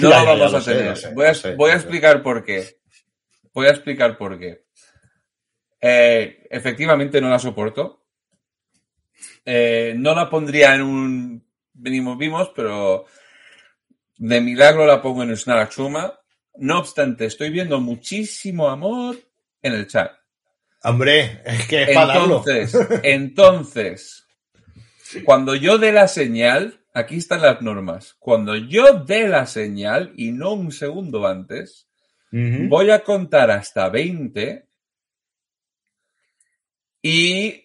[0.00, 0.96] No ya, lo vamos a sé, tener.
[0.96, 2.78] Sé, voy a, sé, voy a explicar por qué.
[3.52, 4.64] Voy a explicar por qué.
[5.80, 8.06] Eh, efectivamente no la soporto.
[9.44, 13.06] Eh, no la pondría en un venimos vimos, pero
[14.16, 16.18] de milagro la pongo en Snarachuma.
[16.58, 19.16] No obstante, estoy viendo muchísimo amor
[19.62, 20.12] en el chat.
[20.82, 24.26] Hombre, es que es entonces, entonces,
[25.24, 28.16] cuando yo dé la señal, aquí están las normas.
[28.18, 31.88] Cuando yo dé la señal y no un segundo antes,
[32.32, 32.68] uh -huh.
[32.68, 34.66] voy a contar hasta 20
[37.02, 37.64] y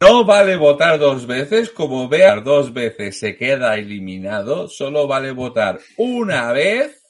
[0.00, 5.78] no vale votar dos veces, como vean dos veces se queda eliminado, solo vale votar
[5.96, 7.05] una vez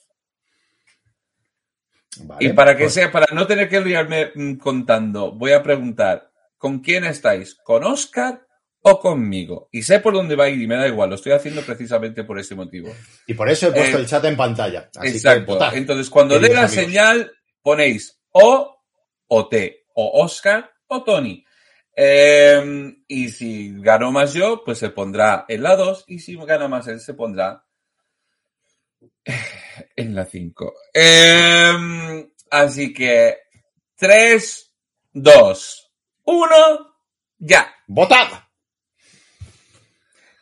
[2.25, 2.95] Vale, y para que pues...
[2.95, 7.55] sea, para no tener que liarme contando, voy a preguntar, ¿con quién estáis?
[7.55, 8.47] ¿Con Oscar
[8.83, 9.69] o conmigo?
[9.73, 12.25] Y sé por dónde va a ir y me da igual, lo estoy haciendo precisamente
[12.25, 12.95] por ese motivo.
[13.27, 14.91] Y por eso he puesto eh, el chat en pantalla.
[14.97, 15.59] Así exacto.
[15.71, 16.71] Que, Entonces, cuando dé la amigos.
[16.73, 17.33] señal,
[17.63, 18.77] ponéis O
[19.29, 21.45] o T, o Oscar o Tony.
[21.99, 26.69] Eh, y si gano más yo, pues se pondrá en la 2, y si gana
[26.69, 27.65] más él, se pondrá
[29.97, 30.75] en la 5.
[30.95, 33.39] Eh, así que
[33.97, 34.73] 3,
[35.15, 35.93] 2,
[36.25, 36.57] 1,
[37.39, 37.75] ya.
[37.89, 38.29] ¡Votad!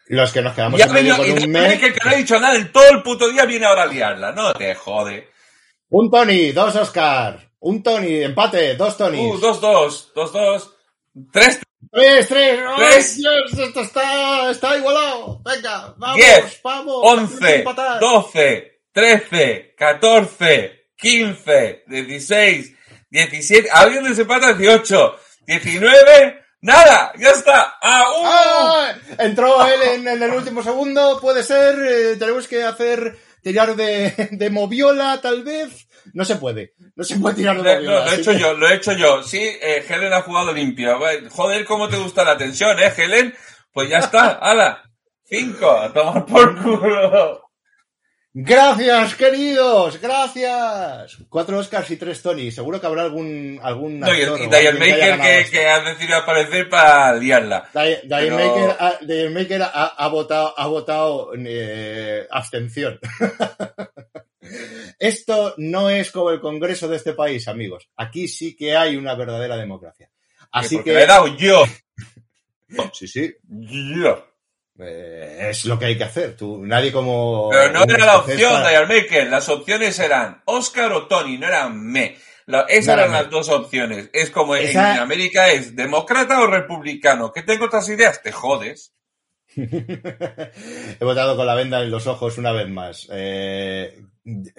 [0.07, 1.79] Los que nos quedamos ya en medio con un mes...
[1.79, 4.33] que, que no he dicho nada en todo el puto día viene ahora a liarla.
[4.33, 5.31] No te jode.
[5.89, 7.51] Un Tony, dos Oscar.
[7.61, 9.35] Un Tony, empate, dos Tonys.
[9.35, 10.75] Uh, dos, dos, dos, dos.
[11.33, 11.61] Tres,
[11.91, 13.17] Tres, tres, oh, Tres.
[13.19, 15.41] Dios, esto está, está igualado.
[15.45, 16.97] Venga, vamos, Diez, vamos.
[17.03, 17.65] once,
[18.01, 22.73] doce, 13, 14, 15, 16,
[23.11, 25.17] 17, alguien desempata 18,
[25.49, 27.75] 19, nada, ya está.
[27.83, 28.23] ¡Ah, uh!
[28.25, 28.95] ¡Ah!
[29.19, 34.29] Entró él en, en, el último segundo, puede ser, eh, tenemos que hacer, tirar de,
[34.31, 35.89] de moviola tal vez.
[36.13, 37.99] No se puede, no se puede tirar de moviola.
[37.99, 38.39] No, lo he hecho que...
[38.39, 39.25] yo, lo he hecho yo.
[39.25, 41.01] Sí, eh, Helen ha jugado limpio.
[41.31, 43.35] Joder, cómo te gusta la tensión, eh, Helen.
[43.73, 44.85] Pues ya está, ala.
[45.25, 47.44] Cinco, a tomar por culo.
[48.37, 51.19] Gracias, queridos, gracias.
[51.29, 52.51] Cuatro Oscars y tres Tony.
[52.51, 56.17] Seguro que habrá algún algún no, actor y, y Diane Maker que, que, ha decidido
[56.17, 57.71] aparecer para liarla.
[57.73, 58.37] Diane Pero...
[58.37, 62.99] Maker, ha, Diane Maker ha, ha, votado, ha votado eh, abstención.
[64.99, 67.89] Esto no es como el Congreso de este país, amigos.
[67.97, 70.11] Aquí sí que hay una verdadera democracia.
[70.51, 70.93] Así que.
[70.93, 71.65] Me he dado yo.
[72.93, 73.33] Sí, sí.
[73.49, 74.34] Yo.
[74.79, 76.37] Eh, es lo que hay que hacer.
[76.37, 77.49] Tú, nadie como.
[77.51, 78.71] Pero no era la opción, para...
[78.71, 79.29] Dial Maker.
[79.29, 82.17] Las opciones eran Oscar o Tony, no eran me.
[82.47, 84.11] La, esas no eran las dos opciones.
[84.13, 84.95] Es como Esa...
[84.95, 87.33] en América es demócrata o republicano.
[87.33, 88.23] ¿Qué tengo otras ideas?
[88.23, 88.93] Te jodes.
[89.57, 93.09] He votado con la venda en los ojos una vez más.
[93.13, 93.97] Eh,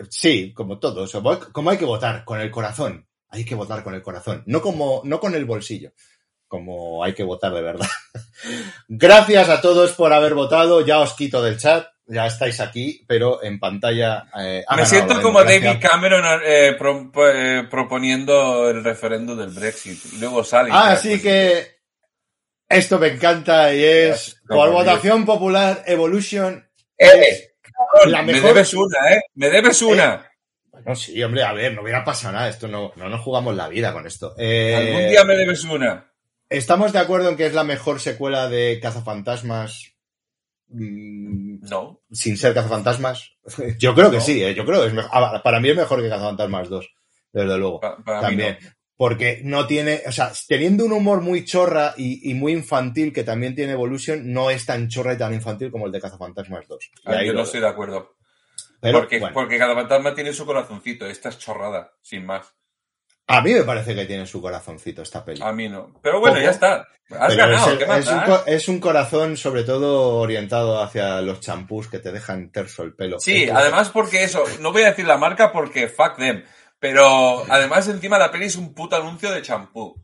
[0.10, 1.12] sí, como todos.
[1.52, 3.06] Como hay que votar, con el corazón.
[3.30, 4.44] Hay que votar con el corazón.
[4.46, 5.92] No como, no con el bolsillo
[6.56, 7.88] como hay que votar de verdad.
[8.88, 10.86] Gracias a todos por haber votado.
[10.86, 11.88] Ya os quito del chat.
[12.08, 14.26] ya estáis aquí, pero en pantalla.
[14.40, 15.44] eh, Me siento como.
[15.44, 20.00] David Cameron eh, pro- eh, proponiendo el referéndum del Brexit.
[20.20, 20.70] Luego sale.
[20.72, 21.76] Ah, Así pues, que
[22.70, 26.68] esto me encanta y es por votación popular Evolution.
[26.98, 27.52] ¡Eh!
[28.04, 29.22] es la Me mejor- debes una, ¿eh?
[29.36, 30.32] Me debes una.
[30.72, 32.50] Bueno, sí, hombre, a ver, no hubiera pasado nada.
[32.50, 34.34] Esto no, no nos jugamos la vida con esto.
[34.38, 36.12] Eh, Algún día me debes una.
[36.50, 39.94] ¿Estamos de acuerdo en que es la mejor secuela de Cazafantasmas?
[40.68, 42.02] mm, No.
[42.12, 43.32] sin ser Cazafantasmas.
[43.80, 44.24] Yo creo que No.
[44.24, 44.54] sí, ¿eh?
[44.56, 45.12] yo creo que es mejor.
[45.14, 46.88] Ah, Para mí es mejor que Cazafantasmas 2,
[47.34, 47.80] desde luego.
[47.80, 48.58] pa- también.
[48.62, 48.70] no.
[48.98, 53.26] Porque no tiene, o sea, teniendo un humor muy chorra y, y muy infantil que
[53.26, 56.86] también tiene Evolution, no es tan chorra y tan infantil como el de Cazafantasmas 2.
[56.86, 58.16] Y Ah, yo no estoy de acuerdo.
[58.80, 61.06] Pero, porque, bueno, porque cada fantasma tiene su corazoncito.
[61.08, 62.54] Esta es chorrada, sin más.
[63.28, 65.42] A mí me parece que tiene su corazoncito esta peli.
[65.44, 65.94] A mí no.
[66.02, 66.88] Pero bueno, ya está.
[67.12, 67.66] Has Pero ganado.
[67.68, 71.88] es, el- ¿Qué más es un, es un corazón sobre todo orientado hacia los champús
[71.88, 73.20] que te dejan terso el pelo.
[73.20, 76.44] Sí, Entonces- además porque eso, no voy a decir la marca porque fuck them,
[76.80, 80.04] pero además encima la peli es un puto anuncio de champú.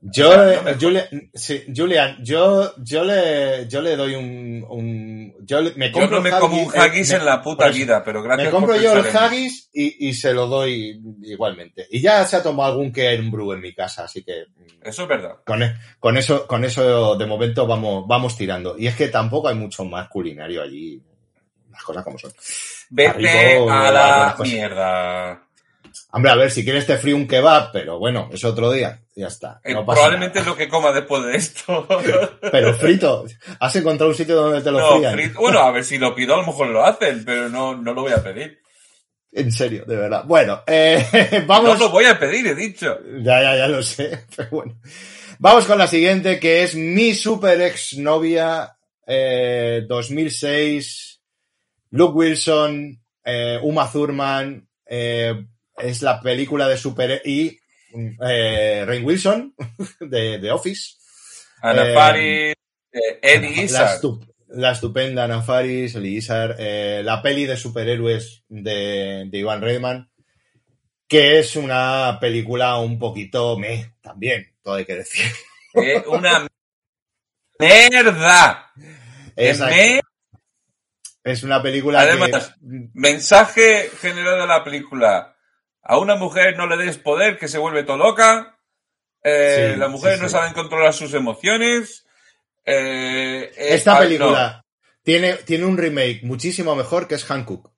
[0.00, 5.60] Yo, O sea, eh, sí, Julian, yo, yo le, yo le doy un, un yo
[5.60, 7.66] le- me Yo compro no me el como un eh, haggis me- en la puta
[7.66, 11.00] eso, vida, pero gracias Me compro por yo el haggis y, y se lo doy
[11.22, 11.88] igualmente.
[11.90, 15.02] Y ya se ha tomado algún Kern Brew en mi casa, así que mm, Eso
[15.02, 15.36] es verdad.
[15.44, 18.78] con, e- con eso, con eso de momento vamos, vamos tirando.
[18.78, 21.02] Y es que tampoco hay mucho más culinario allí.
[21.72, 22.32] Las cosas como son.
[22.90, 25.47] Vete a la mierda.
[26.12, 29.00] Hombre, a ver, si quieres te frío un kebab, pero bueno, es otro día.
[29.16, 29.60] Ya está.
[29.64, 31.86] Eh, no pasa probablemente es lo que coma después de esto.
[32.52, 33.24] Pero frito.
[33.58, 35.14] ¿Has encontrado un sitio donde te lo No, frían?
[35.18, 37.92] frito- bueno, a ver si lo pido, a lo mejor lo hacen, pero no, no
[37.94, 38.60] lo voy a pedir.
[39.32, 40.24] En serio, de verdad.
[40.24, 41.04] Bueno, eh,
[41.42, 41.78] No vamos.
[41.80, 42.98] lo voy a pedir, he dicho.
[43.22, 44.24] Ya, ya, ya lo sé.
[44.36, 44.80] Pero bueno.
[45.40, 51.20] Vamos con la siguiente, que es mi super ex novia eh, 2006.
[51.90, 54.66] Luke Wilson, eh, Uma Thurman.
[54.86, 55.44] eh,
[55.80, 57.58] es la película de super y
[58.20, 59.54] eh, Rain Wilson
[60.00, 60.96] de, de Office.
[61.60, 62.54] Ana Eh, Faris,
[62.92, 69.24] eh, Eddie La, estu- la estupenda Ana Faris, Izzard, eh, la peli de superhéroes de,
[69.28, 70.10] de Ivan Reitman,
[71.06, 75.24] que es una película un poquito me también, todo hay que decir.
[75.74, 76.46] Eh, una
[77.60, 78.72] mierda.
[79.36, 80.00] Es, Me-
[81.24, 85.36] es una película Además, mensaje general de la película.
[85.88, 88.56] A una mujer no le des poder, que se vuelve todo loca.
[89.24, 92.06] Eh, Sí, las mujeres sí, no saben controlar sus emociones.
[92.64, 94.64] Eh, eh, esta película
[95.02, 97.72] tiene, tiene un remake muchísimo mejor que es Hancock.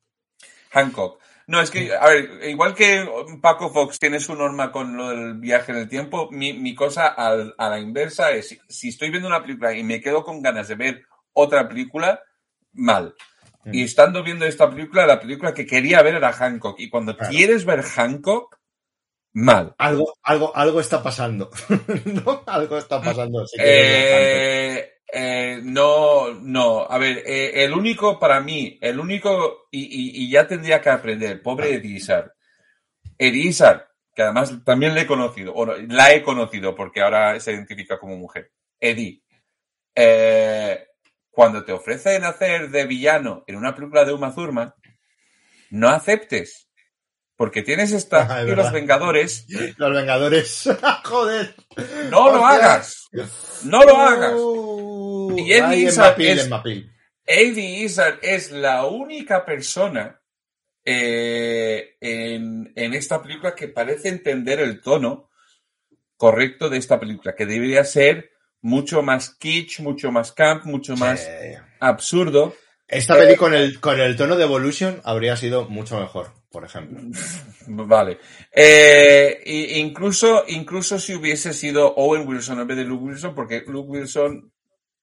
[0.73, 1.21] Hancock.
[1.47, 3.09] No, es que, a ver, igual que
[3.41, 7.09] Paco Fox tiene su norma con lo del viaje en el tiempo, mi, mi cosa
[7.09, 10.69] al- a la inversa es, si estoy viendo una película y me quedo con ganas
[10.69, 12.23] de ver otra película,
[12.73, 13.15] mal.
[13.65, 13.75] Mm.
[13.75, 16.79] Y estando viendo esta película, la película que quería ver era Hancock.
[16.81, 17.31] Y cuando Claro.
[17.33, 18.59] quieres ver Hancock,
[19.33, 19.75] mal.
[19.79, 21.51] Algo, algo, algo está pasando.
[22.07, 22.43] ¿No?
[22.47, 23.47] Algo está pasando.
[23.47, 23.57] si.
[23.61, 26.81] Eh, eh, no, no.
[26.89, 30.89] A ver, eh, el único para mí, el único, y, y- y ya tendría que
[30.91, 31.75] aprender, pobre.
[31.75, 31.97] Eddie
[33.49, 37.53] Izzard, que además también le he conocido, o no, la he conocido porque ahora se
[37.53, 38.51] identifica como mujer.
[38.81, 39.23] Eddie,
[39.95, 40.87] eh,
[41.41, 44.75] cuando te ofrecen hacer de villano en una película de Uma Thurman,
[45.71, 46.69] no aceptes.
[47.35, 48.71] Porque tienes esta Ah, es y los.
[48.71, 49.47] Vengadores,
[49.79, 50.69] Los Vengadores.
[51.05, 51.55] Joder.
[52.11, 53.09] no lo hagas.
[53.65, 54.35] No lo hagas.
[54.37, 56.51] Uh, Y Eddie Izzard es-.
[57.25, 60.21] Eddie Izzard es la única persona
[60.85, 65.31] eh, en, en esta película que parece entender el tono
[66.19, 68.31] correcto de esta película, que debería ser
[68.63, 71.57] mucho más kitsch, mucho más camp, mucho más Sí.
[71.81, 72.55] absurdo.
[72.87, 77.01] Esta peli con el, con el tono de Evolution habría sido mucho mejor, por ejemplo.
[77.69, 78.19] Vale.
[78.53, 79.41] Eh,
[79.77, 84.53] incluso, incluso si hubiese sido Owen Wilson en vez de Luke Wilson, porque Luke Wilson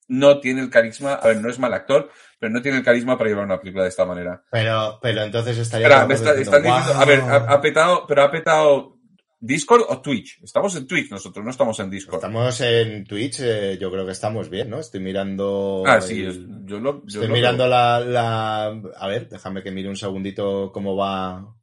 [0.09, 2.09] no tiene el carisma, a ver, no es mal actor,
[2.39, 4.43] pero no tiene el carisma para llevar una película de esta manera.
[4.51, 5.87] Pero, pero entonces estaría.
[6.05, 8.96] Me el está- están diciendo, a ver, ha petado, pero ha petado
[9.39, 10.39] Discord o Twitch.
[10.43, 12.15] Estamos en Twitch nosotros, no estamos en Discord.
[12.15, 14.79] Estamos en Twitch, eh, yo creo que estamos bien, ¿no?
[14.79, 15.83] Estoy mirando.
[15.85, 18.65] ah, el- yo lo, yo Estoy lo- mirando la, la.
[18.97, 21.53] A ver, déjame que mire un segundito cómo va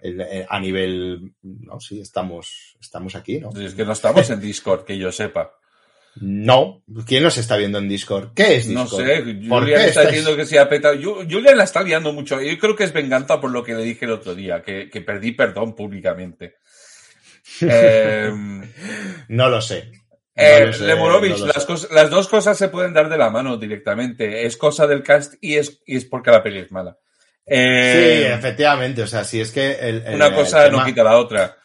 [0.00, 1.32] el- eh, a nivel.
[1.42, 3.50] No, sí, estamos, estamos aquí, ¿no?
[3.58, 5.52] Es que no estamos en Discord, que yo sepa.
[6.20, 6.82] No.
[7.06, 8.32] ¿Quién nos está viendo en Discord?
[8.34, 9.06] ¿Qué es No Discord?
[9.06, 10.94] sé, ¿Por Julian está diciendo que se ha petado.
[10.96, 12.40] Ju- Julian la está liando mucho.
[12.42, 15.00] Yo creo que es venganza por lo que le dije el otro día, que, que
[15.00, 16.56] perdí perdón públicamente.
[17.62, 18.30] Eh,
[19.28, 19.90] No lo sé.
[20.34, 21.68] Eh, lo sé, Lemurovich, no lo las, sé.
[21.68, 24.46] cos- las dos cosas se pueden dar de la mano directamente.
[24.46, 26.96] Es cosa del cast y es, y es porque la peli es mala.
[27.46, 31.02] Sí, Eh, efectivamente, o sea, si es que el, el- una el cosa no quita
[31.02, 31.56] la otra.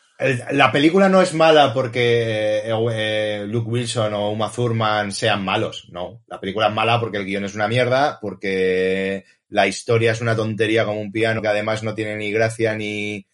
[0.51, 5.87] la película no es mala porque eh, eh, Luke Wilson o Uma Thurman sean malos,
[5.91, 6.23] no.
[6.27, 10.35] La película es mala porque el guion es una mierda, porque la historia es una
[10.35, 13.27] tontería como un piano que además no tiene ni gracia ni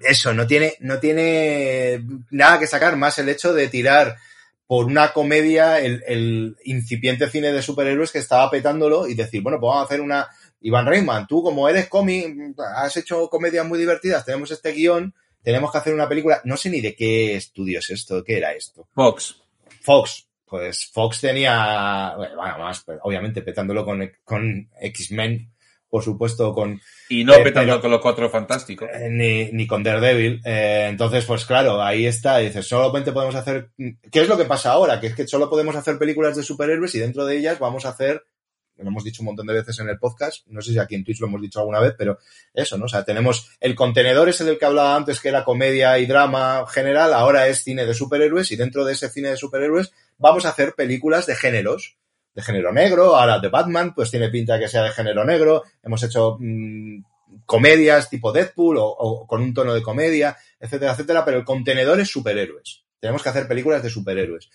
[0.00, 4.16] eso, no tiene, no tiene nada que sacar más el hecho de tirar
[4.66, 9.58] por una comedia el, el incipiente cine de superhéroes que estaba petándolo y decir, bueno,
[9.58, 10.28] pues vamos a hacer una...
[10.62, 12.36] Iván Reitman, tú como eres cómic,
[12.76, 16.68] has hecho comedias muy divertidas, tenemos este guion, tenemos que hacer una película, no sé
[16.68, 18.86] ni de qué estudio es esto, qué era esto.
[18.94, 19.36] Fox.
[19.80, 25.50] Fox, pues Fox tenía, bueno, más, obviamente petándolo con, con X-Men,
[25.90, 28.88] por supuesto, con Y no Eh, petando pero- con los cuatro fantásticos.
[28.94, 30.40] eh, ni, ni con Daredevil.
[30.44, 32.38] Eh, entonces, pues claro, ahí está.
[32.38, 33.70] Dices, solamente podemos hacer.
[33.76, 35.00] ¿Qué es lo que pasa ahora?
[35.00, 37.90] Que es que solo podemos hacer películas de superhéroes y dentro de ellas vamos a
[37.90, 38.22] hacer.
[38.76, 40.46] Lo hemos dicho un montón de veces en el podcast.
[40.46, 42.18] No sé si aquí en Twitch lo hemos dicho alguna vez, pero
[42.54, 42.86] eso, ¿no?
[42.86, 46.64] O sea, tenemos el contenedor ese del que hablaba antes, que era comedia y drama
[46.66, 47.12] general.
[47.12, 50.72] Ahora es cine de superhéroes y dentro de ese cine de superhéroes vamos a hacer
[50.74, 51.98] películas de géneros
[52.34, 56.02] de género negro, ahora de Batman, pues tiene pinta que sea de género negro, hemos
[56.02, 57.02] hecho mm,
[57.46, 62.00] comedias tipo Deadpool o, o con un tono de comedia, etcétera, etcétera, pero el contenedor
[62.00, 62.84] es superhéroes.
[63.00, 64.50] Tenemos que hacer películas de superhéroes.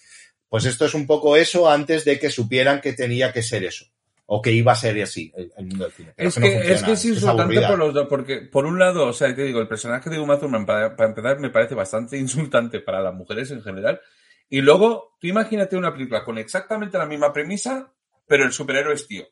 [0.47, 3.85] Pues esto es un poco eso antes de que supieran que tenía que ser eso.
[4.27, 6.14] O que iba a ser así el, el mundo del cine.
[6.15, 9.07] Pero Es no que, es que es insultante por los dos, porque por un lado,
[9.07, 12.18] o sea, te digo, el personaje de Uma Thurman, para, para empezar, me parece bastante
[12.18, 14.02] insultante para las mujeres en general.
[14.49, 17.91] Y luego, tú imagínate una película con exactamente la misma premisa,
[18.27, 19.26] pero el superhéroe es tío.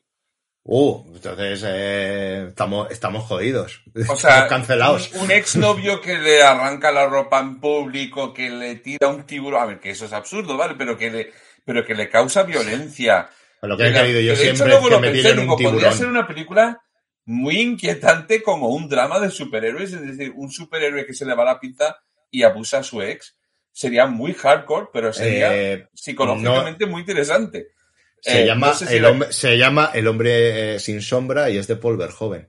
[0.66, 3.82] Uh, entonces eh, estamos, estamos jodidos.
[4.08, 5.12] O sea, Estamos cancelados.
[5.12, 9.62] un, un exnovio que le arranca la ropa en público, que le tira un tiburón,
[9.62, 10.74] a ver, que eso es absurdo, ¿vale?
[10.78, 11.32] Pero que le,
[11.64, 13.28] pero que le causa violencia.
[13.60, 15.38] Lo que he Que querido yo de hecho siempre es luego que lo me tiren
[15.38, 15.92] un podría tiburón.
[15.94, 16.82] ser una película
[17.26, 21.44] muy inquietante como un drama de superhéroes, es decir, un superhéroe que se le va
[21.44, 21.98] la pinta
[22.30, 23.36] y abusa a su ex.
[23.76, 27.72] Sería muy hardcore, pero sería Eh, psicológicamente muy interesante.
[28.20, 31.02] Se, Eh, llama no sé si el la- hombre, se llama El hombre eh, sin
[31.02, 32.48] sombra y es de Paul Verhoeven.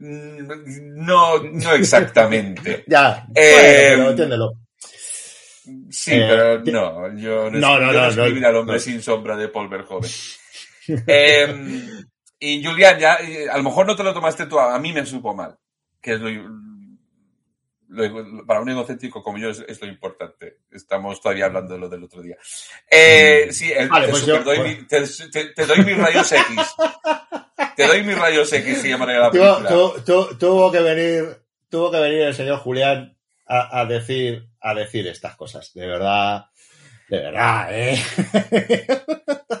[0.00, 0.48] Mm,
[1.06, 2.84] No, no exactamente.
[2.88, 4.52] Ya, bueno, entiéndelo.
[5.90, 10.10] Sí, pero no, yo no, No, no, yo al hombre sin sombra de Paul Verhoeven.
[11.08, 11.80] Eh,
[12.38, 13.18] y Julián, ya,
[13.50, 15.56] a lo mejor no te lo tomaste tú, a mí me supo mal,
[16.00, 16.65] que es lo-
[18.46, 20.58] para un egocéntrico como yo es, es lo importante.
[20.70, 22.36] Estamos todavía hablando de lo del otro día.
[22.90, 25.02] Eh, sí, el- Vale, te, pues yo- doy mi- te-
[25.32, 26.56] te- te doy mis rayos X.
[27.76, 29.68] Te doy mis rayos X, se llamaría la película.
[29.68, 31.24] tu- tu- tuvo que venir,
[31.68, 35.72] tuvo que venir el señor Julián a, a decir, a decir estas cosas.
[35.74, 36.46] De verdad,
[37.08, 37.96] de verdad, eh.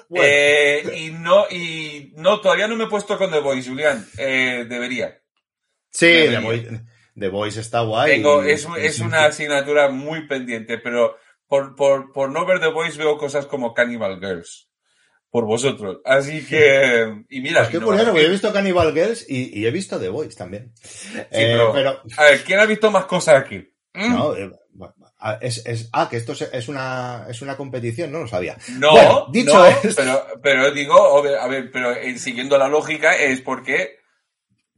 [0.08, 4.06] Bueno, Eh, y no, y no, todavía no me he puesto con The Voice, Julián.
[4.16, 5.20] Eh, debería.
[5.90, 6.38] sí, debería.
[6.40, 6.80] The Voice,
[7.18, 8.12] The Voice está guay.
[8.16, 11.16] Tengo, y- es, es una asignatura muy pendiente, pero
[11.46, 14.68] por, por, por no ver The Voice veo cosas como Cannibal Girls.
[15.30, 15.98] Por vosotros.
[16.04, 17.24] Así que.
[17.28, 17.60] Y mira.
[17.62, 20.36] Pues qué no- curioso, porque he visto Cannibal Girls y, y he visto The Voice
[20.36, 20.72] también.
[21.14, 23.56] Eh, pero- pero, A ver, ¿quién ha visto más cosas aquí?
[23.94, 24.12] ¿Mm?
[24.14, 24.50] no, eh,
[25.18, 28.56] ah, es, es- ah, que esto es- es una, es una competición, no lo sabía.
[28.78, 32.56] No, Bueno, dicho no, esto- pero, pero digo, a ver, a ver, pero eh, siguiendo
[32.58, 33.96] la lógica es porque.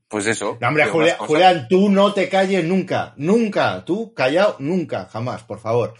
[0.08, 0.56] Pues eso.
[0.60, 5.94] No, hombre, Julián, tú no te calles nunca, nunca, tú callado nunca, jamás, por favor.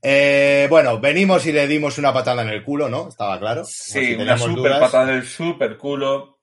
[0.00, 3.08] Eh, bueno, venimos y le dimos una patada en el culo, ¿no?
[3.08, 3.64] Estaba claro.
[3.64, 4.80] Sí, si una super dudas.
[4.80, 6.38] patada del super culo.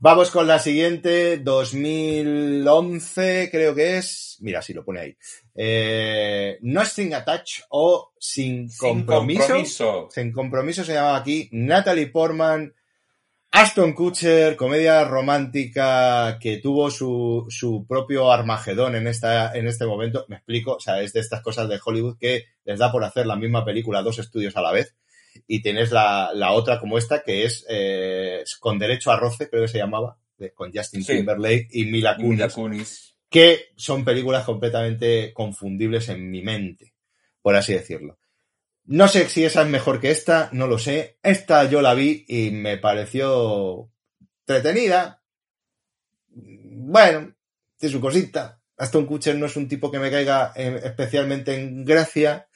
[0.00, 4.36] Vamos con la siguiente, 2011 creo que es.
[4.40, 5.16] Mira, si lo pone ahí.
[5.54, 9.40] Eh, no String Attach o Sin Sin Compromiso.
[9.42, 10.08] compromiso.
[10.10, 12.74] Sin Compromiso se llama aquí Natalie Portman,
[13.58, 20.26] Aston Kutcher, comedia romántica que tuvo su, su propio Armagedón en, esta, en este momento.
[20.28, 23.24] Me explico, o sea, es de estas cosas de Hollywood que les da por hacer
[23.26, 24.94] la misma película dos estudios a la vez.
[25.46, 29.62] Y tienes la, la otra como esta que es eh, con derecho a roce, creo
[29.62, 31.14] que se llamaba, de- con Justin Sí.
[31.16, 33.14] Timberlake y Mila Y Mila Kunis Kunis.
[33.30, 36.92] que son películas completamente confundibles en mi mente,
[37.40, 38.18] por así decirlo.
[38.86, 41.18] No sé si esa es mejor que esta, no lo sé.
[41.22, 43.90] Esta yo la vi y me pareció
[44.46, 45.22] entretenida.
[46.28, 47.34] Bueno,
[47.78, 48.60] tiene su cosita.
[48.76, 52.46] Aston Kutcher no es un tipo que me caiga eh, especialmente en gracia.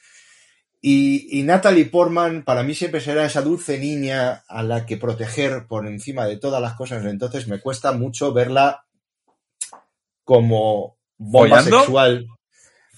[0.81, 5.67] Y, y Natalie Portman para mí siempre será esa dulce niña a la que proteger
[5.67, 7.05] por encima de todas las cosas.
[7.05, 8.85] Entonces me cuesta mucho verla
[10.25, 11.79] como bomba ¿Follando?
[11.81, 12.27] sexual.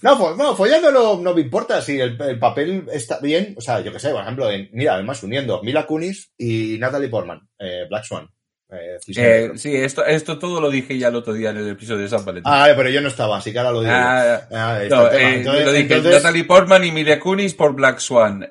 [0.03, 3.55] No, fo- no, follando no, no me importa si el, el papel está bien.
[3.57, 7.07] O sea, yo que sé, por ejemplo, en- mira, además uniendo Mila Kunis y Natalie
[7.09, 8.27] Portman, eh, Black Swan.
[8.69, 12.01] eh, Eh, sí, esto, esto todo lo dije ya el otro día en el episodio
[12.01, 12.51] de San Valentín.
[12.53, 13.93] Ah, pero yo no estaba, así que ahora lo digo.
[13.95, 17.99] Ah, Ah, no, eh, Entonces- lo dije, entonces- Natalie Portman y Mila Kunis por Black
[17.99, 18.47] Swan.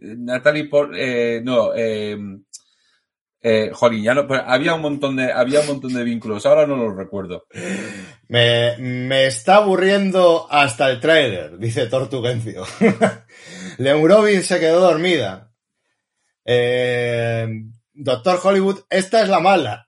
[0.00, 1.72] Natalie Por, eh, no,
[3.42, 6.66] eh, jolín, ya no, pero había un montón de, había un montón de vínculos, ahora
[6.66, 7.46] no los recuerdo.
[8.28, 12.64] Me, me está aburriendo hasta el tráiler, dice Tortugencio.
[13.78, 15.52] Leurovin se quedó dormida.
[16.44, 17.48] Eh,
[17.92, 19.86] Doctor Hollywood, esta es la mala.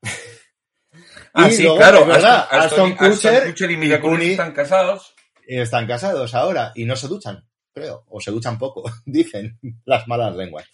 [1.32, 5.14] Ah, Y sí, luego, claro, verdad, Aston, Aston Kutcher Kutcher y Mila Kunis están casados.
[5.46, 10.34] Están casados ahora y no se duchan, creo, o se duchan poco, dicen las malas
[10.36, 10.66] lenguas.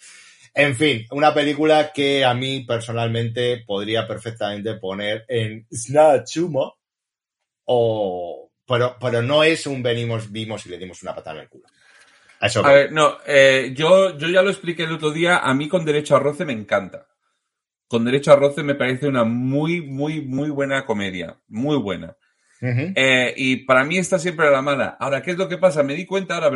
[0.53, 6.77] En fin, una película que a mí personalmente podría perfectamente poner en Snachumo,
[7.65, 11.49] o pero, pero no es un venimos, vimos y le dimos una patada en el
[11.49, 11.65] culo.
[12.39, 12.73] A eso A voy.
[12.73, 16.15] ver, no, eh, yo, yo ya lo expliqué el otro día, a mí con Derecho
[16.15, 17.07] a Roce me encanta.
[17.87, 22.17] Con Derecho a Roce me parece una muy, muy, muy buena comedia, muy buena.
[22.61, 22.93] Ujú.
[22.95, 24.95] Eh, y para mí está siempre a la mala.
[24.99, 25.81] Ahora, ¿qué es lo que pasa?
[25.83, 26.51] Me di cuenta ahora,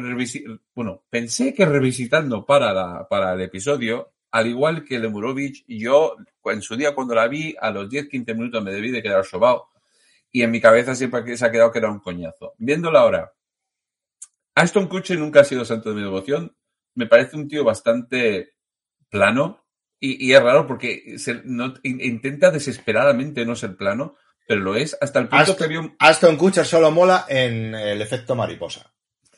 [0.75, 6.15] bueno, pensé que revisitando para, la, para el episodio, al igual que Lemurovich, yo
[6.45, 9.69] en su día cuando la vi, a los 10-15 minutos me debí de quedar sobao.
[10.31, 12.53] Y en mi cabeza siempre se ha quedado que era un coñazo.
[12.57, 13.33] Viéndola ahora,
[14.55, 16.55] Aston Kutcher nunca ha sido santo de mi devoción.
[16.95, 18.53] Me parece un tío bastante
[19.09, 19.65] plano.
[19.99, 21.41] Y, y es raro porque se-
[21.83, 24.15] intenta desesperadamente no ser plano,
[24.47, 28.01] pero lo es hasta el punto Aston- que un- Aston Kutcher solo mola en el
[28.01, 28.91] efecto mariposa.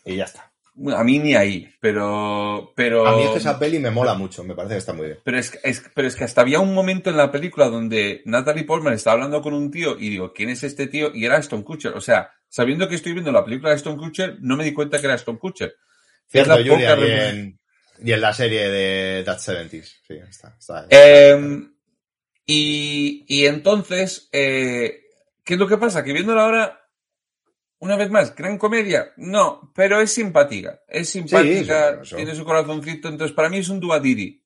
[0.06, 0.52] Y ya está.
[0.96, 2.72] A mí ni ahí, pero.
[2.76, 5.08] pero A mí es que esa peli me mola mucho, me parece que está muy
[5.08, 5.20] bien.
[5.24, 8.22] pero, es, que- es- pero es que hasta había un momento en la película donde
[8.26, 11.10] Natalie Portman estaba hablando con un tío y digo, ¿quién es este tío?
[11.16, 11.94] Y era Aston Kutcher.
[11.94, 15.00] O sea, sabiendo que estoy viendo la película de Aston Kutcher, no me di cuenta
[15.00, 15.76] que era Aston Kutcher.
[16.28, 17.60] Cierto, Julia, y en,
[18.04, 19.84] y en la serie de That 70s.
[20.08, 20.56] Sí, está.
[20.60, 21.64] está Eh,
[22.48, 25.02] y, y entonces, eh,
[25.44, 26.04] ¿qué es lo que pasa?
[26.04, 26.80] Que viéndola ahora,
[27.80, 30.80] una vez más, gran comedia, no, pero es simpática.
[30.88, 34.42] Es simpática, sí, tiene su corazoncito, entonces para mí es un duadiri.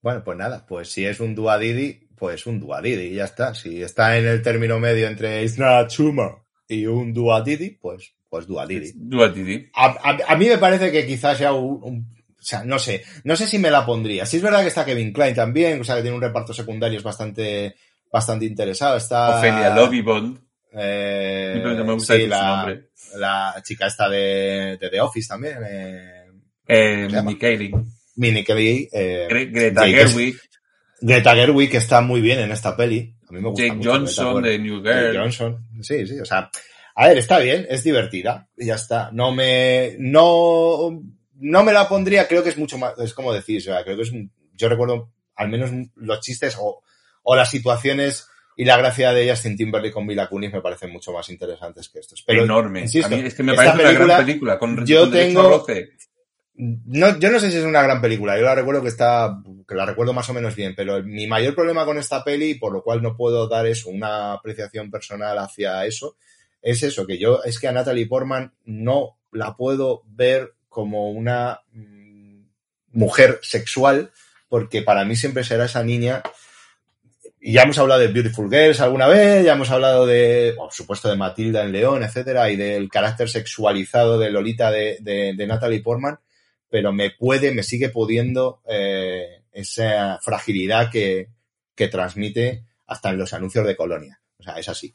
[0.00, 3.54] Bueno, pues nada, pues si es un Duadidi, pues un Duadidi, y ya está.
[3.54, 8.90] Si está en el término medio entre Isna Chuma y un Duadidi, pues, pues Duadidi.
[8.96, 9.70] Duadiri.
[9.74, 13.04] A, a- a mí me parece que quizás sea un, un- O sea, no sé.
[13.24, 14.26] No sé si me la pondría.
[14.26, 16.98] Sí es verdad que está Kevin Klein también, o sea, que tiene un reparto secundario
[16.98, 17.76] es bastante,
[18.12, 18.96] bastante interesado.
[18.96, 19.38] Está...
[19.38, 20.38] Ophelia Lovibond.
[20.74, 22.88] Eh, me gusta sí, su la, nombre.
[23.16, 25.58] la chica esta de, de The Office también.
[25.64, 26.18] Eh,
[26.66, 27.08] Eh?
[27.10, 27.92] Mindy Kaling.
[28.16, 28.88] Minnie Kelly.
[28.92, 30.36] Eh, Gre- Greta Jake- Gerwig.
[31.00, 33.14] Greta Gerwig que está muy bien en esta peli.
[33.28, 35.18] A mí me gusta Jake mucho Johnson Greta de New Jake Girl.
[35.18, 35.66] Johnson.
[35.82, 36.50] Sí, sí, o sea,
[36.94, 39.10] a ver, está bien, es divertida y ya está.
[39.12, 41.02] No me, no,
[41.42, 43.96] no me la pondría, creo que es mucho más, es como decir, o sea, creo
[43.96, 44.12] que es,
[44.54, 46.82] yo recuerdo al menos los chistes o,
[47.22, 51.12] o las situaciones y la gracia de Justin Timberlake con Mila Kunis me parecen mucho
[51.12, 52.22] más interesantes que estos.
[52.22, 52.82] Pero, enorme.
[52.82, 54.58] insisto, a mí es que me parece una gran película.
[54.58, 55.64] Con, yo con tengo-
[56.54, 59.74] no, yo no sé si es una gran película, yo la recuerdo que está, que
[59.74, 62.82] la recuerdo más o menos bien, pero mi mayor problema con esta peli, por lo
[62.82, 66.16] cual no puedo dar eso, una apreciación personal hacia eso,
[66.60, 71.60] es eso, que yo, es que a Natalie Portman no la puedo ver como una
[71.72, 72.44] mm,
[72.92, 74.10] mujer sexual,
[74.48, 76.22] porque para mí siempre será esa niña,
[77.38, 81.10] y ya hemos hablado de Beautiful Girls alguna vez, ya hemos hablado de, por supuesto,
[81.10, 85.82] de Matilda en León, etcétera, y del carácter sexualizado de Lolita de, de, de Natalie
[85.82, 86.18] Portman,
[86.70, 91.28] pero me puede, me sigue pudiendo eh, esa fragilidad que,
[91.74, 94.20] que transmite hasta en los anuncios de Colonia.
[94.38, 94.94] O sea, es así.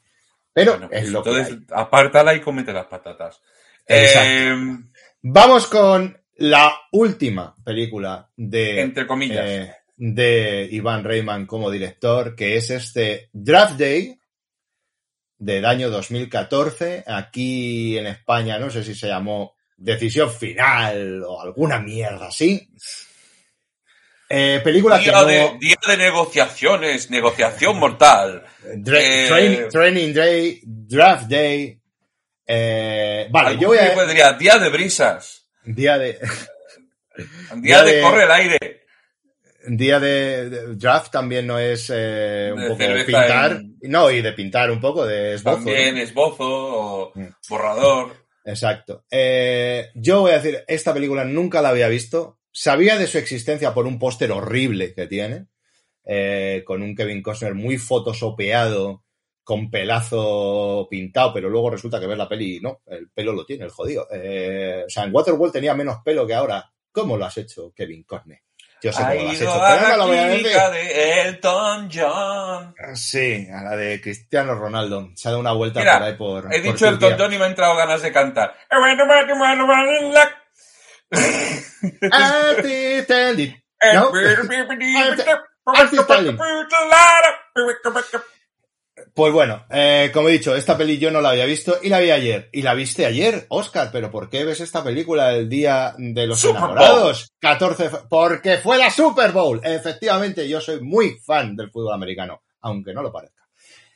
[0.52, 1.66] Pero Bueno, es pues lo que entonces, hay.
[1.70, 3.40] apártala y comete las patatas.
[3.86, 4.28] Exacto.
[4.28, 4.78] Eh,
[5.22, 9.44] Vamos con la última película de, entre comillas.
[9.46, 14.16] eh, de Iván Reyman como director, que es este Draft Day
[15.38, 17.02] del año 2014.
[17.06, 22.68] Aquí en España, no sé si se llamó Decisión Final o alguna mierda así.
[24.30, 25.24] Eh, película que día, no...
[25.26, 28.44] de, día de negociaciones, negociación mortal.
[28.76, 31.77] Dra- eh, Train- Training Day, Draft Day.
[32.50, 34.32] Eh, vale, yo voy a...
[34.38, 35.46] día, de brisas.
[35.64, 36.18] Día de...
[37.56, 38.58] Día, de, de- corre el aire.
[39.66, 44.22] Día de, de draft también no es eh, un De poco pintar, en- no, y
[44.22, 45.56] de pintar un poco, de esbozo.
[45.56, 46.00] También ¿no?
[46.00, 47.26] esbozo o Mm.
[47.48, 48.14] borrador.
[48.44, 49.04] Exacto.
[49.10, 52.38] Eh, yo voy a decir, esta película nunca la había visto.
[52.50, 55.48] Sabía de su existencia por un póster horrible que tiene,
[56.06, 59.04] eh, con un Kevin Costner muy fotosopeado,
[59.48, 63.46] con pelazo pintado, pero luego resulta que ves la peli y no, el pelo lo
[63.46, 64.06] tiene, el jodido.
[64.12, 66.70] Eh, o sea, en Waterworld tenía menos pelo que ahora.
[66.92, 68.42] ¿Cómo lo has hecho, Kevin Costner?
[68.82, 72.74] Yo sé Ha cómo lo has hecho, a la clínica de Elton John.
[72.94, 75.12] Sí, a la de Cristiano Ronaldo.
[75.14, 76.54] Se ha dado una vuelta Mira, por ahí por.
[76.54, 77.14] He por dicho Elton.
[77.18, 78.54] John y me ha entrado ganas de cantar.
[83.94, 84.10] ¿No?
[89.18, 91.98] Pues bueno, eh, como he dicho, esta peli yo no la había visto y la
[91.98, 92.48] vi ayer.
[92.52, 96.38] Y la viste ayer, Oscar, pero ¿por qué ves esta película el día de los
[96.38, 96.70] Super Bowl.
[96.70, 97.32] enamorados?
[97.40, 99.60] 14 de fe- porque fue la Super Bowl.
[99.64, 103.42] Efectivamente, yo soy muy fan del fútbol americano, aunque no lo parezca.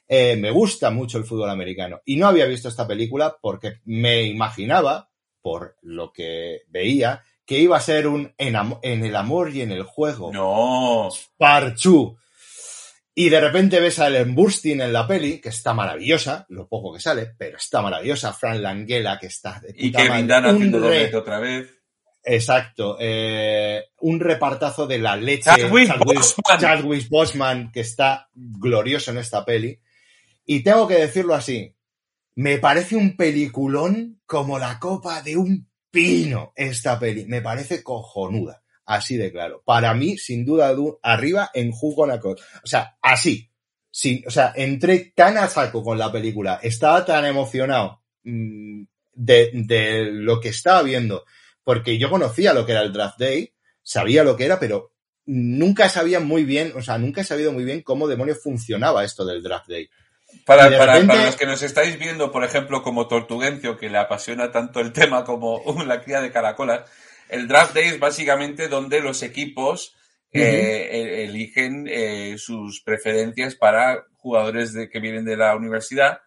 [0.09, 4.25] Eh, me gusta mucho el fútbol americano y no había visto esta película porque me
[4.25, 5.09] imaginaba,
[5.41, 9.71] por lo que veía, que iba a ser un en, en el amor y en
[9.71, 10.33] el juego.
[10.33, 11.11] No.
[11.39, 12.17] Parchu.
[13.15, 16.95] Y de repente ves a Ellen Burstyn en la peli, que está maravillosa, lo poco
[16.95, 18.33] que sale, pero está maravillosa.
[18.33, 20.35] Fran Langella, que está de Y puta Kevin madre.
[20.49, 21.71] Dunn haciendo re- doblete otra vez.
[22.25, 22.97] Exacto.
[23.01, 25.43] eh, un repartazo de la leche.
[25.45, 26.61] Chadwick Chadwick- Boseman.
[26.61, 29.79] Chadwick Boseman, que está glorioso en esta peli.
[30.47, 31.75] Y tengo que decirlo así.
[32.35, 37.27] Me parece un peliculón como la copa de un pino esta peli.
[37.27, 38.62] Me parece cojonuda.
[38.85, 39.63] Así de claro.
[39.65, 42.41] Para mí, sin duda, du- arriba en Who Gonna Cut.
[42.63, 43.49] O sea, así.
[43.91, 46.59] Sí, o sea, entré tan a saco con la película.
[46.63, 48.83] Estaba tan emocionado mm,
[49.15, 51.25] de, de lo que estaba viendo.
[51.63, 53.53] Porque yo conocía lo que era el Draft Day,
[53.83, 54.93] sabía lo que era, pero
[55.27, 59.25] nunca sabía muy bien, o sea, nunca he sabido muy bien cómo demonios funcionaba esto
[59.25, 59.89] del Draft Day.
[60.45, 63.77] Para, Y de para, repente- para los que nos estáis viendo, por ejemplo, como Tortugencio,
[63.77, 66.91] que le apasiona tanto el tema como la cría de caracolas,
[67.33, 69.97] el Draft Day es básicamente donde los equipos
[70.33, 76.21] eh, eligen eh, sus preferencias para jugadores de, que vienen de la universidad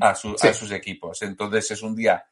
[0.00, 0.46] a, su- Sí.
[0.48, 1.22] a sus equipos.
[1.22, 2.24] Entonces es un día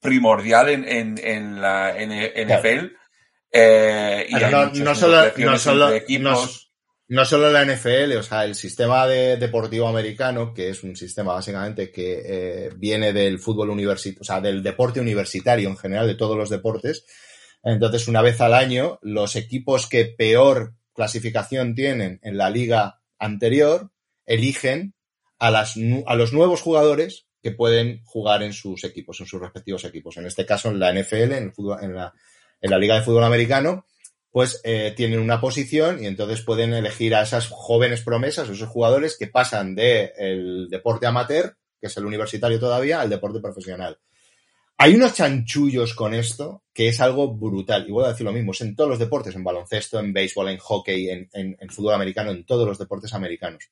[0.00, 2.92] primordial en, en, en la NFL.
[3.50, 6.22] eh, y no- no solo- no solo- equipos.
[6.22, 6.63] No
[7.24, 11.90] solo la NFL, o sea, el sistema de- deportivo americano, que es un sistema básicamente
[11.90, 16.36] que eh, viene del fútbol universitario, o sea, del deporte universitario en general, de todos
[16.36, 17.04] los deportes.
[17.62, 23.90] Entonces, una vez al año, los equipos que peor clasificación tienen en la liga anterior
[24.26, 24.94] eligen
[25.38, 25.74] a, las,
[26.06, 30.16] a los nuevos jugadores que pueden jugar en sus equipos, en sus respectivos equipos.
[30.16, 32.14] En este caso, en la NFL, en, el fútbol, la,
[32.60, 33.84] en la liga de fútbol americano,
[34.34, 39.16] pues eh, tienen una posición y entonces pueden elegir a esas jóvenes promesas, esos jugadores
[39.16, 43.96] que pasan del deporte amateur, que es el universitario todavía, al deporte profesional.
[44.76, 47.86] Hay unos chanchullos con esto que es algo brutal.
[47.86, 50.48] Y voy a decir lo mismo, es en todos los deportes, en baloncesto, en béisbol,
[50.48, 53.70] en hockey, en, fútbol americano, en todos los deportes americanos.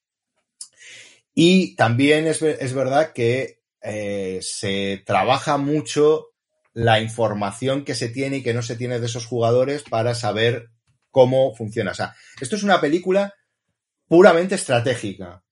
[1.34, 6.31] Y también es, es verdad que eh, se trabaja mucho
[6.74, 10.70] la información que se tiene y que no se tiene de esos jugadores para saber
[11.10, 11.92] cómo funciona.
[11.92, 13.34] O sea, esto es una película
[14.08, 15.42] puramente estratégica.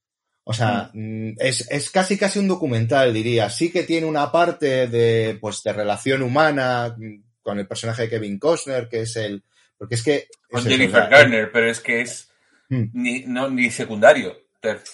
[0.45, 3.51] O sea, mm, es, es casi casi un documental, diría.
[3.51, 8.09] Sí que tiene una parte de, pues, de relación humana mm, con el personaje de
[8.09, 9.45] Kevin Costner, que es el...
[9.77, 10.29] Porque es que...
[10.51, 12.31] Con Jennifer Garner, pero es que es
[12.71, 14.37] ni, no, ni secundario.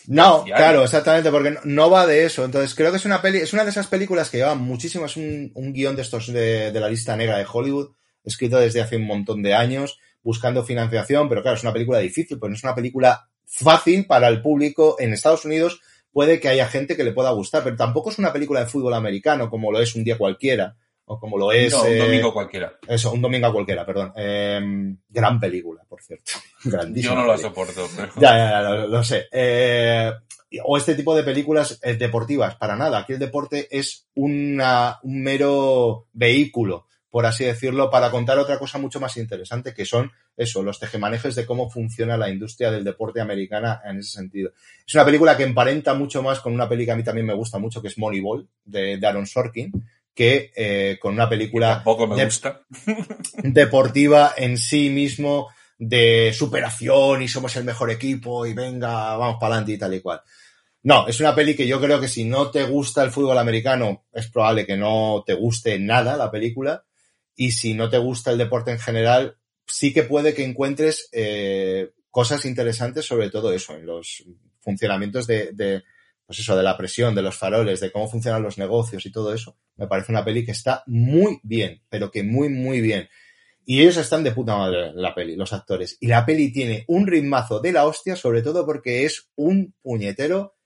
[0.07, 2.45] No, claro, exactamente, porque no, va de eso.
[2.45, 5.17] Entonces, creo que es una peli, es una de esas películas que lleva muchísimo, es
[5.17, 7.91] un, un guion de estos de, de la lista negra de Hollywood,
[8.25, 12.39] escrito desde hace un montón de años, buscando financiación, pero claro, es una película difícil,
[12.39, 15.81] pues no es una película fácil para el público en Estados Unidos.
[16.13, 18.95] Puede que haya gente que le pueda gustar, pero tampoco es una película de fútbol
[18.95, 20.77] americano como lo es un día cualquiera,
[21.07, 21.73] o como lo es.
[21.73, 22.79] No, un eh, domingo cualquiera.
[22.87, 24.13] Eso, un domingo a cualquiera, perdón.
[24.17, 24.61] Eh,
[25.09, 26.33] gran película, por cierto.
[26.65, 27.15] Grandísima.
[27.15, 27.65] Yo no la película.
[27.67, 27.89] soporto.
[27.97, 28.13] Pero...
[28.21, 29.27] Ya, ya, ya, lo, lo sé.
[29.33, 30.13] Eh,
[30.65, 32.99] o este tipo de películas eh, deportivas, para nada.
[32.99, 38.79] Aquí el deporte es una, un mero vehículo, por así decirlo, para contar otra cosa
[38.79, 43.21] mucho más interesante, que son eso, los tejemanejes de cómo funciona la industria del deporte
[43.21, 44.53] americana en ese sentido.
[44.87, 47.35] Es una película que emparenta mucho más con una película que a mí también me
[47.35, 49.73] gusta mucho, que es Moneyball, de, de Aaron Sorkin,
[50.17, 52.63] que eh, con una película me de- gusta.
[53.43, 55.49] deportiva en sí mismo
[55.79, 60.01] de superación y somos el mejor equipo y venga, vamos para adelante y tal y
[60.01, 60.23] cual.
[60.83, 64.07] No, es una peli que yo creo que si no te gusta el fútbol americano,
[64.13, 66.85] es probable que no te guste nada la película.
[67.35, 69.37] Y si no te gusta el deporte en general,
[69.67, 74.25] sí que puede que encuentres eh, cosas interesantes sobre todo eso, en los
[74.61, 75.83] funcionamientos de, de,
[76.27, 79.33] pues eso, de la presión, de los faroles, de cómo funcionan los negocios y todo
[79.33, 79.57] eso.
[79.77, 83.09] Me parece una peli que está muy bien, pero que muy, muy bien.
[83.65, 85.97] Y ellos están de puta madre la peli, los actores.
[86.01, 90.57] Y la peli tiene un ritmazo de la hostia, sobre todo porque es un puñetero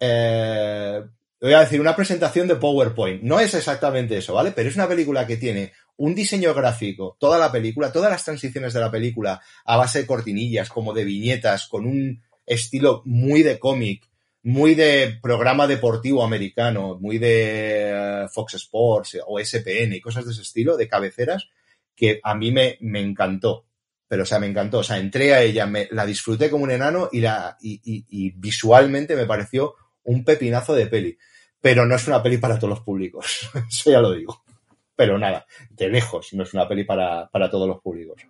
[0.00, 1.02] eh,
[1.40, 3.22] voy a decir, una presentación de PowerPoint.
[3.22, 4.52] No es exactamente eso, ¿vale?
[4.52, 8.72] Pero es una película que tiene un diseño gráfico, toda la película, todas las transiciones
[8.72, 13.58] de la película a base de cortinillas, como de viñetas, con un estilo muy de
[13.58, 14.08] cómic,
[14.42, 20.32] muy de programa deportivo americano, muy de eh, Fox Sports o SPN y cosas de
[20.32, 21.48] ese estilo, de cabeceras,
[21.94, 23.64] que a mí me, me encantó.
[24.06, 24.78] Pero, o sea, me encantó.
[24.78, 28.06] O sea, entré a ella, me, la disfruté como un enano y, la, y, y,
[28.08, 29.74] y visualmente me pareció
[30.04, 31.18] un pepinazo de peli.
[31.60, 33.50] Pero no es una peli para todos los públicos.
[33.68, 34.42] Eso ya lo digo.
[34.96, 38.22] Pero nada, de lejos no es una peli para, para todos los públicos.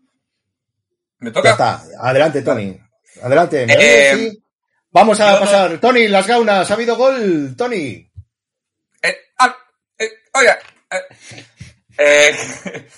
[1.21, 1.51] ¿Me Ya toca?
[1.53, 1.83] está.
[2.01, 2.77] Adelante, Tony.
[3.23, 3.67] Adelante.
[3.67, 4.33] ¿Me Eh.
[4.91, 5.79] Vamos a yo no- pasar.
[5.81, 6.71] Tony, las gaunas.
[6.71, 7.55] ¿Ha habido gol?
[7.57, 8.11] Tony.
[9.03, 9.57] Eh, ah,
[9.99, 10.59] eh, oiga.
[11.99, 12.35] eh,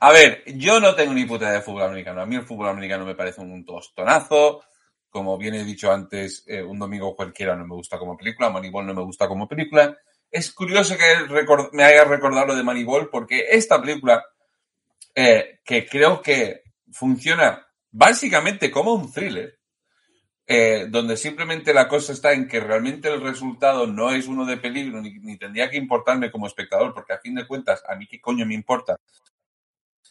[0.00, 2.20] a ver, yo no tengo ni puta idea de fútbol americano.
[2.22, 4.62] A mí el fútbol americano me parece un tostonazo.
[5.08, 8.50] Como bien he dicho antes, eh, un domingo cualquiera no me gusta como película.
[8.50, 9.96] Moneyball no me gusta como película.
[10.30, 11.04] Es curioso que
[11.72, 14.22] me haya recordado lo de Moneyball porque esta película,
[15.14, 19.55] eh, que creo que funciona básicamente como un thriller,
[20.48, 24.56] eh, donde simplemente la cosa está en que realmente el resultado no es uno de
[24.56, 28.06] peligro, ni, ni tendría que importarme como espectador, porque a fin de cuentas, a mí
[28.06, 28.96] qué coño me importa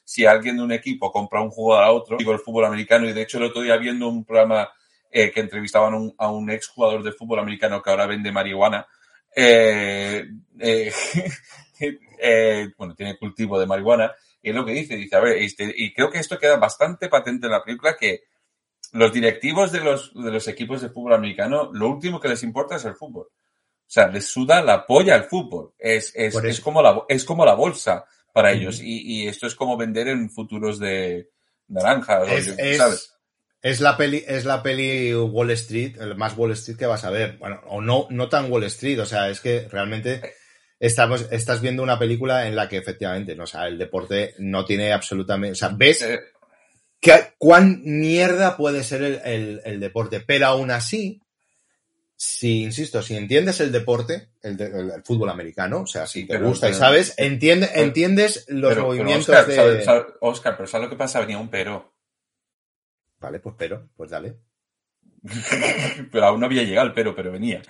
[0.04, 3.14] si alguien de un equipo compra un jugador a otro, digo el fútbol americano, y
[3.14, 4.70] de hecho el otro día viendo un programa
[5.10, 8.86] eh, que entrevistaban a un, ex jugador de fútbol americano que ahora vende marihuana,
[9.36, 10.24] eh,
[12.78, 15.92] bueno, tiene cultivo de marihuana, y es lo que dice, dice, a ver, este, y
[15.92, 18.26] creo que esto queda bastante patente en la película que
[18.96, 22.76] los directivos de los, de los equipos de fútbol americano, lo último que les importa
[22.78, 23.28] es el fútbol.
[23.28, 25.74] O sea, les suda la polla el fútbol.
[25.78, 28.82] Es, es, es, como, la, es como la bolsa para ellos.
[28.82, 31.30] Y, y esto es como vender en futuros de
[31.68, 33.12] naranja, o Es, yo- es- ¿sabes?
[33.62, 37.10] es la peli, es la peli Wall Street, el más Wall Street que vas a
[37.12, 37.38] ver.
[37.38, 40.22] Bueno, o no, no tan Wall Street, o sea, es que realmente
[40.80, 44.66] estamos, estás viendo una película en la que efectivamente, no, o sea, el deporte no
[44.66, 46.20] tiene absolutamente, o sea, ves Eh,
[47.06, 51.22] que, cuán mierda puede ser el, el- el deporte, pero aún así,
[52.16, 56.28] si, insisto, si entiendes el deporte, el, de- el- fútbol americano, o sea, si Sí,
[56.28, 59.56] te pero- gusta y sabes, entiende, pero- entiendes los movimientos Oscar, de...
[59.56, 61.20] ¿sabes- sabes- Oscar, pero ¿sabes lo que pasa?
[61.20, 61.94] Venía un pero.
[63.20, 64.36] Vale, pues pero, pues dale.
[66.12, 67.62] pero aún no había llegado el pero, pero venía.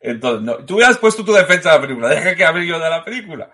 [0.00, 2.90] Entonces, no, tú hubieras puesto tu defensa de la película, deja que hable yo de
[2.90, 3.52] la película.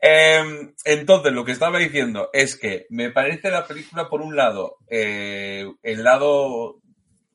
[0.00, 4.76] Eh, entonces, lo que estaba diciendo es que me parece la película, por un lado,
[4.88, 6.80] eh, el lado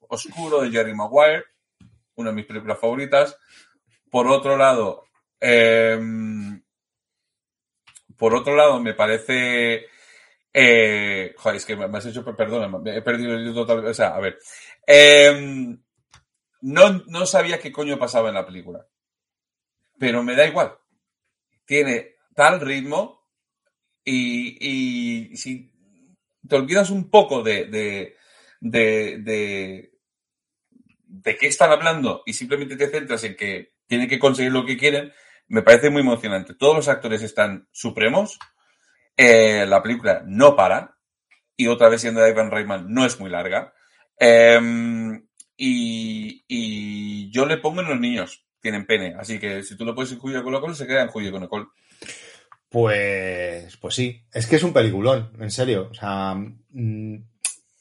[0.07, 1.45] oscuro de Jerry Maguire,
[2.15, 3.37] una de mis películas favoritas.
[4.09, 5.05] Por otro lado,
[5.41, 5.99] eh,
[8.17, 9.87] por otro lado, me parece.
[10.53, 13.85] Eh, joder, es que me has hecho, perdona, he perdido el total.
[13.85, 14.39] O sea, a ver.
[14.87, 15.77] Eh,
[16.61, 18.87] no, no sabía qué coño pasaba en la película.
[19.97, 20.77] Pero me da igual.
[21.65, 23.27] Tiene tal ritmo
[24.03, 24.57] y,
[25.31, 25.71] y si
[26.47, 28.15] te olvidas un poco de, de,
[28.59, 29.93] de, de,
[30.69, 34.77] de qué están hablando y simplemente te centras en que tienen que conseguir lo que
[34.77, 35.13] quieren,
[35.47, 36.55] me parece muy emocionante.
[36.55, 38.39] Todos los actores están supremos.
[39.17, 40.97] Eh, la película no para.
[41.55, 43.73] Y otra vez siendo de Ivan Reitman no es muy larga.
[44.19, 44.59] Eh,
[45.57, 48.45] y, y yo le pongo en los niños.
[48.61, 49.15] Tienen pene.
[49.19, 51.69] Así que si tú lo puedes incluir con Colo se queda en Julio con Col.
[52.69, 55.87] Pues, pues sí, es que es un peliculón, en serio.
[55.91, 57.15] O sea, mm,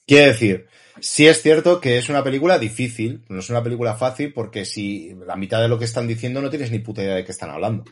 [0.07, 0.67] quiero decir,
[1.01, 5.15] sí es cierto que es una película difícil, no es una película fácil, porque si
[5.27, 7.51] la mitad de lo que están diciendo no tienes ni puta idea de qué están
[7.51, 7.85] hablando,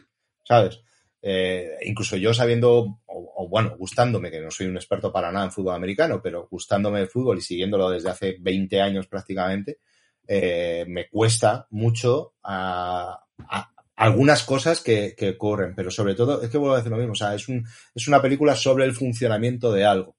[0.45, 0.83] ¿sabes?
[1.25, 5.53] Eh, incluso yo sabiendo, o, bueno, gustándome, que no soy un experto para nada en
[5.53, 9.79] fútbol americano, pero gustándome el fútbol y siguiéndolo desde hace 20 años prácticamente,
[10.27, 16.51] eh, me cuesta mucho a, a algunas cosas que, que, ocurren, pero sobre todo, es
[16.51, 18.95] que vuelvo a decir lo mismo, o sea, es, un, es una película sobre el
[18.95, 20.17] funcionamiento de algo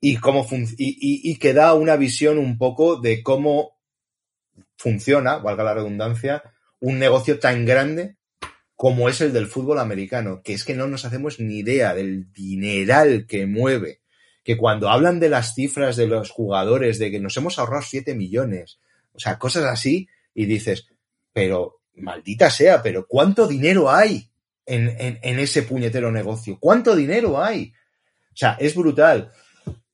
[0.00, 3.78] y, cómo fun y, y, y, que da una visión un poco de cómo
[4.76, 6.42] funciona, valga la redundancia,
[6.80, 8.16] un negocio tan grande
[8.80, 12.32] como es el del fútbol americano, que es que no nos hacemos ni idea del
[12.32, 14.00] dineral que mueve,
[14.42, 18.14] que cuando hablan de las cifras de los jugadores, de que nos hemos ahorrado 7
[18.14, 18.80] millones,
[19.12, 20.88] o sea, cosas así, y dices,
[21.34, 24.30] pero maldita sea, pero ¿cuánto dinero hay
[24.64, 26.56] en, en, en, ese puñetero negocio?
[26.58, 27.74] ¿Cuánto dinero hay?
[28.32, 29.30] O sea, es brutal.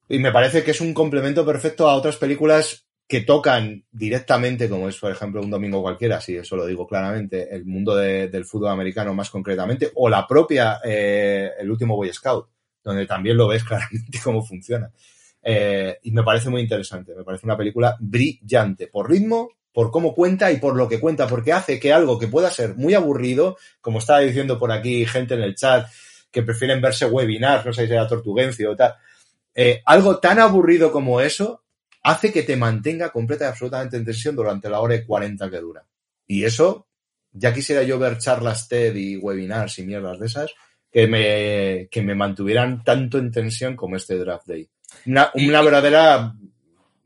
[0.08, 4.88] Y me parece que es un complemento perfecto a otras películas que tocan directamente, como
[4.88, 8.44] es, por ejemplo, un domingo cualquiera, si eso lo digo claramente, el mundo de, del
[8.44, 12.48] fútbol americano más concretamente, o la propia, eh, el último Boy Scout,
[12.82, 14.90] donde también lo ves claramente cómo funciona.
[15.40, 20.12] Eh, y me parece muy interesante, me parece una película brillante, por ritmo, por cómo
[20.12, 23.56] cuenta y por lo que cuenta, porque hace que algo que pueda ser muy aburrido,
[23.80, 25.86] como estaba diciendo por aquí gente en el chat,
[26.32, 28.94] que prefieren verse webinars, no sé si era Tortugencio o tal,
[29.54, 31.62] eh, algo tan aburrido como eso
[32.06, 35.58] hace que te mantenga completa y absolutamente en tensión durante la hora y 40 que
[35.58, 35.84] dura.
[36.28, 36.86] Y eso,
[37.32, 40.54] ya quisiera yo ver charlas TED y webinars y mierdas de esas
[40.90, 44.68] que me, que me mantuvieran tanto en tensión como este Draft Day.
[45.06, 46.32] Una, una verdadera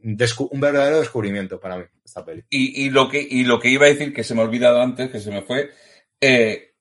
[0.02, 2.44] un verdadero descubrimiento para mí, esta peli.
[2.50, 4.82] Y, y, lo que, y lo que iba a decir, que se me ha olvidado
[4.82, 5.70] antes, que se me fue,
[6.20, 6.74] eh,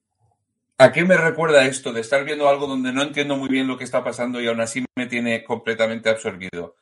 [0.77, 3.77] ¿a qué me recuerda esto de estar viendo algo donde no entiendo muy bien lo
[3.77, 6.75] que está pasando y aún así me tiene completamente absorbido?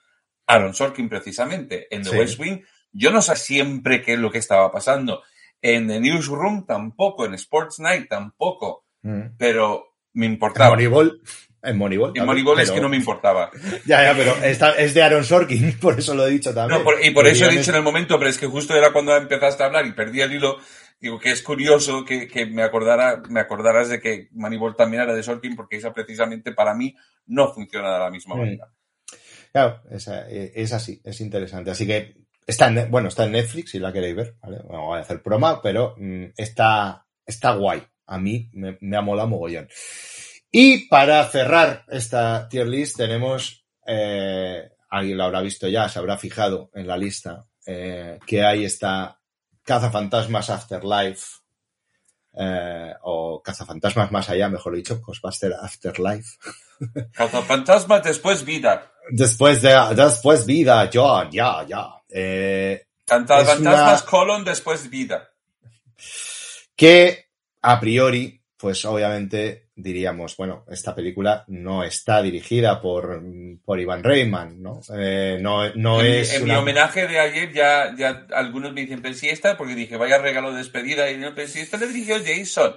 [0.47, 2.17] Aaron Sorkin, precisamente, en The sí.
[2.17, 2.61] West Wing,
[2.91, 5.21] yo no sé siempre qué es lo que estaba pasando.
[5.61, 9.35] En The Newsroom tampoco, en Sports Night tampoco, mm.
[9.37, 10.71] pero me importaba.
[10.71, 11.21] Moneyball,
[11.61, 12.13] en Moneyball.
[12.15, 12.63] En Moneyball pero...
[12.65, 13.51] es que no me importaba.
[13.85, 14.35] Ya, ya, pero
[14.77, 16.79] es de Aaron Sorkin, por eso lo he dicho también.
[16.79, 18.91] No, por, y por eso he dicho en el momento, pero es que justo era
[18.91, 20.57] cuando empezaste a hablar y perdí el hilo.
[20.99, 25.13] Digo que es curioso que, que me acordara, me acordaras de que Moneyball también era
[25.13, 26.95] de Sorkin, porque esa precisamente para mí
[27.27, 28.39] no funciona de la misma Mm.
[28.39, 28.71] manera.
[29.51, 31.71] Claro, es, es, así, es interesante.
[31.71, 32.15] Así que
[32.45, 34.59] está en, bueno, está en Netflix si la queréis ver, ¿vale?
[34.63, 37.83] Voy a hacer broma, pero mmm, está, está guay.
[38.05, 39.67] A mí me, me ha molado mogollón.
[40.51, 46.17] Y para cerrar esta tier list tenemos, eh, alguien lo habrá visto ya, se habrá
[46.17, 49.19] fijado en la lista, eh, que ahí está
[49.63, 51.25] Cazafantasmas Afterlife,
[52.39, 56.37] eh, o Cazafantasmas más allá, mejor dicho, Ghostbuster Afterlife.
[57.13, 58.91] Cazafantasmas después vida.
[59.09, 61.87] Después de, después vida, ya, ya, ya.
[62.09, 64.09] Eh, Cazafantasmas una...
[64.09, 65.29] colon después vida.
[66.75, 67.27] Que
[67.61, 73.21] a priori, pues obviamente diríamos, bueno, esta película no está dirigida por,
[73.63, 74.81] por Ivan Reitman, ¿no?
[74.97, 76.33] Eh, no, no en, es.
[76.33, 76.55] En una...
[76.55, 80.17] mi homenaje de ayer ya, ya algunos me dicen, pero si esta, porque dije, vaya
[80.17, 82.75] regalo de despedida, y no, pero si esta le dirigió Jason.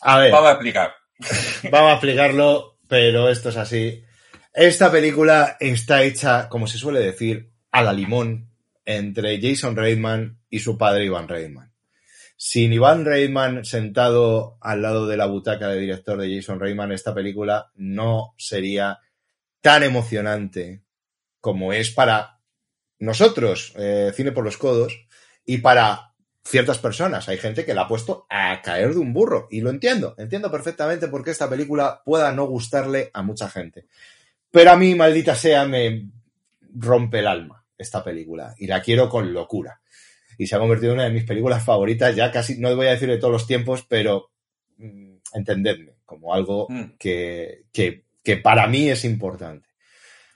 [0.00, 0.32] A ver.
[0.32, 0.94] Vamos a explicar.
[1.70, 4.04] Vamos a explicarlo, pero esto es así.
[4.52, 8.50] Esta película está hecha, como se suele decir, a la limón
[8.84, 11.71] entre Jason Reitman y su padre Ivan Reitman.
[12.44, 17.14] Sin Ivan Reitman sentado al lado de la butaca de director de Jason Reitman, esta
[17.14, 18.98] película no sería
[19.60, 20.82] tan emocionante
[21.40, 22.40] como es para
[22.98, 25.06] nosotros, eh, cine por los codos,
[25.46, 26.14] y para
[26.44, 27.28] ciertas personas.
[27.28, 30.50] Hay gente que la ha puesto a caer de un burro, y lo entiendo, entiendo
[30.50, 33.86] perfectamente por qué esta película pueda no gustarle a mucha gente.
[34.50, 36.08] Pero a mí, maldita sea, me
[36.74, 39.81] rompe el alma esta película, y la quiero con locura
[40.38, 42.92] y se ha convertido en una de mis películas favoritas, ya casi, no voy a
[42.92, 44.30] decir de todos los tiempos, pero
[44.76, 46.96] mmm, entendedme, como algo mm.
[46.98, 49.68] que, que, que, para mí es importante.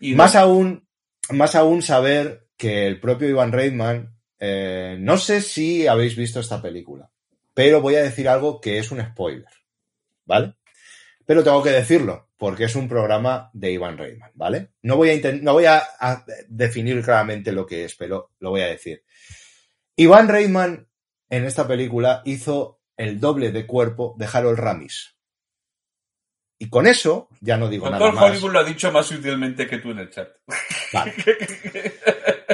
[0.00, 0.40] Y más no?
[0.40, 0.88] aún,
[1.30, 6.60] más aún saber que el propio Ivan Reitman, eh, no sé si habéis visto esta
[6.60, 7.10] película,
[7.54, 9.52] pero voy a decir algo que es un spoiler,
[10.24, 10.54] ¿vale?
[11.24, 14.68] Pero tengo que decirlo, porque es un programa de Ivan Reitman, ¿vale?
[14.82, 18.60] No voy a, no voy a, a definir claramente lo que es, pero lo voy
[18.60, 19.02] a decir.
[19.96, 20.88] Ivan Reitman
[21.30, 25.16] en esta película hizo el doble de cuerpo de Harold Ramis.
[26.58, 28.30] Y con eso ya no digo Doctor nada más.
[28.30, 30.28] Hollywood lo ha dicho más sutilmente que tú en el chat.
[30.92, 31.14] Vale.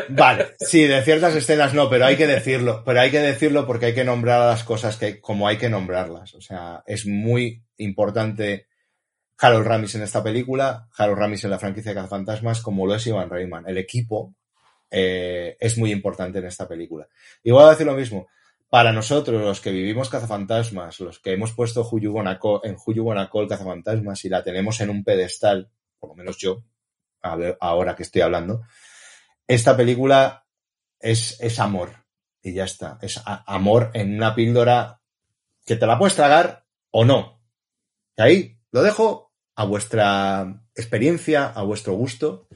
[0.09, 0.55] vale.
[0.59, 2.83] Sí, de ciertas escenas no, pero hay que decirlo.
[2.85, 6.35] Pero hay que decirlo porque hay que nombrar las cosas que, como hay que nombrarlas.
[6.35, 8.67] O sea, es muy importante
[9.39, 13.07] Harold Ramis en esta película, Harold Ramis en la franquicia de Cazafantasmas, como lo es
[13.07, 13.69] Ivan Reitman.
[13.69, 14.35] El equipo
[14.95, 17.09] eh, es muy importante en esta película.
[17.43, 18.29] Voy a decir lo mismo.
[18.69, 22.15] Para nosotros, los que vivimos cazafantasmas, los que hemos puesto Huyu
[22.63, 26.63] en Huyu Gonacol cazafantasmas y la tenemos en un pedestal, por lo menos yo,
[27.23, 28.63] ahora que estoy hablando,
[29.47, 30.47] esta película
[31.01, 31.91] es, es amor.
[32.43, 32.99] Y ya está.
[33.01, 35.01] Es amor en una píldora
[35.65, 37.41] que te la puedes tragar o no.
[38.17, 42.49] Y ahí lo dejo a vuestra experiencia, a vuestro gusto.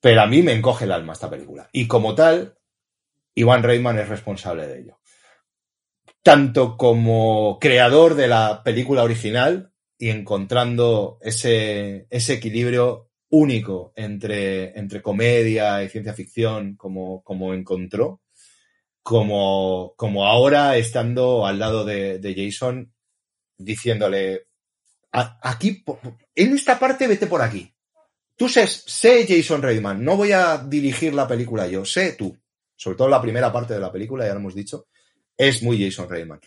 [0.00, 1.68] Pero a mí me encoge el alma esta película.
[1.72, 2.56] Y como tal,
[3.34, 5.00] Ivan Reitman es responsable de ello.
[6.22, 15.02] Tanto como creador de la película original y encontrando ese, ese equilibrio único entre, entre
[15.02, 18.20] comedia y ciencia ficción como, como encontró,
[19.02, 22.92] como, como ahora estando al lado de, de Jason
[23.56, 24.46] diciéndole,
[25.10, 25.84] aquí,
[26.34, 27.72] en esta parte vete por aquí.
[28.38, 32.38] Tú sé, sé Jason Reitman, no voy a dirigir la película yo, sé tú.
[32.76, 34.86] Sobre todo la primera parte de la película, ya lo hemos dicho,
[35.36, 36.40] es muy Jason Reitman.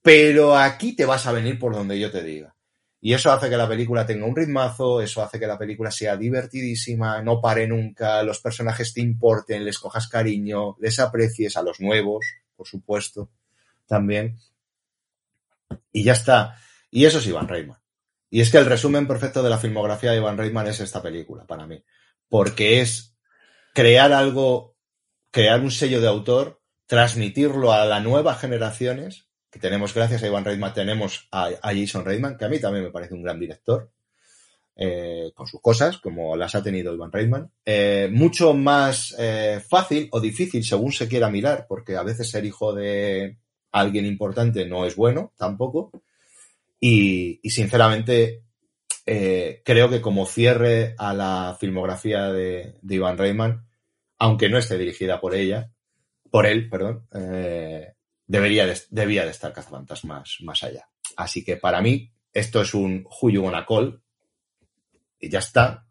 [0.00, 2.54] Pero aquí te vas a venir por donde yo te diga.
[3.00, 6.16] Y eso hace que la película tenga un ritmazo, eso hace que la película sea
[6.16, 11.80] divertidísima, no pare nunca, los personajes te importen, les cojas cariño, les aprecies a los
[11.80, 12.24] nuevos,
[12.54, 13.28] por supuesto,
[13.88, 14.38] también.
[15.90, 16.56] Y ya está.
[16.92, 17.83] Y eso es Ivan Reitman.
[18.34, 21.46] Y es que el resumen perfecto de la filmografía de Ivan Reitman es esta película,
[21.46, 21.84] para mí.
[22.28, 23.16] Porque es
[23.72, 24.74] crear algo,
[25.30, 30.44] crear un sello de autor, transmitirlo a las nuevas generaciones que tenemos, gracias a Ivan
[30.44, 33.92] Reitman, tenemos a, Jason Reitman, que a mí también me parece un gran director,
[34.74, 37.52] eh, con sus cosas, como las ha tenido Ivan Reitman.
[37.64, 42.44] Eh, mucho más eh, fácil o difícil, según se quiera mirar, porque a veces ser
[42.44, 43.38] hijo de
[43.70, 45.92] alguien importante no es bueno, tampoco.
[46.86, 48.44] Y, y sinceramente,
[49.06, 53.66] eh, creo que como cierre a la filmografía de, de Ivan Reitman,
[54.18, 55.72] aunque no esté dirigida por ella,
[56.30, 57.94] por él, perdón, eh,
[58.26, 60.86] debería de, debía de estar Cazafantasmas más allá.
[61.16, 64.02] Así que para mí, esto es un Who You Wanna Call
[65.18, 65.86] y ya está.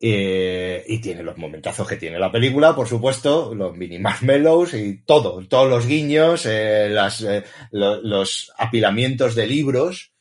[0.00, 5.02] Eh, y tiene los momentazos que tiene la película, por supuesto, los mini marshmallows y
[5.04, 7.42] todo, todos los guiños, eh, las, eh,
[7.72, 10.12] lo, los apilamientos de libros,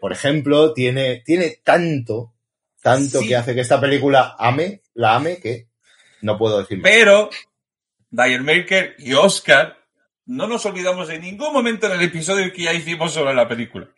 [0.00, 2.32] por ejemplo, tiene, tiene tanto,
[2.80, 3.28] tanto sí.
[3.28, 5.68] que hace que esta película ame, la ame, que
[6.22, 6.90] no puedo decir más.
[6.90, 7.28] Pero,
[8.10, 9.78] Dyer Maker y Oscar
[10.24, 13.88] no nos olvidamos en ningún momento en el episodio que ya hicimos sobre la película.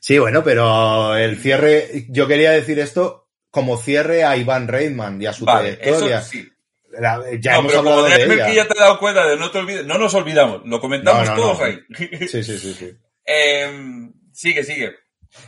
[0.00, 3.23] Sí, bueno, pero el cierre, yo quería decir esto
[3.54, 6.18] como cierre a Iván Reitman y a su vale, trayectoria.
[6.18, 6.48] Eso sí.
[6.90, 8.46] La, ya no, hemos pero hablado como de ella.
[8.46, 11.24] que ya te he dado cuenta de no te olvides, no nos olvidamos, lo comentamos
[11.24, 11.78] No, no, todos ahí.
[11.96, 12.92] Sí, sí, sí, sí.
[13.26, 14.96] eh, sigue, sigue.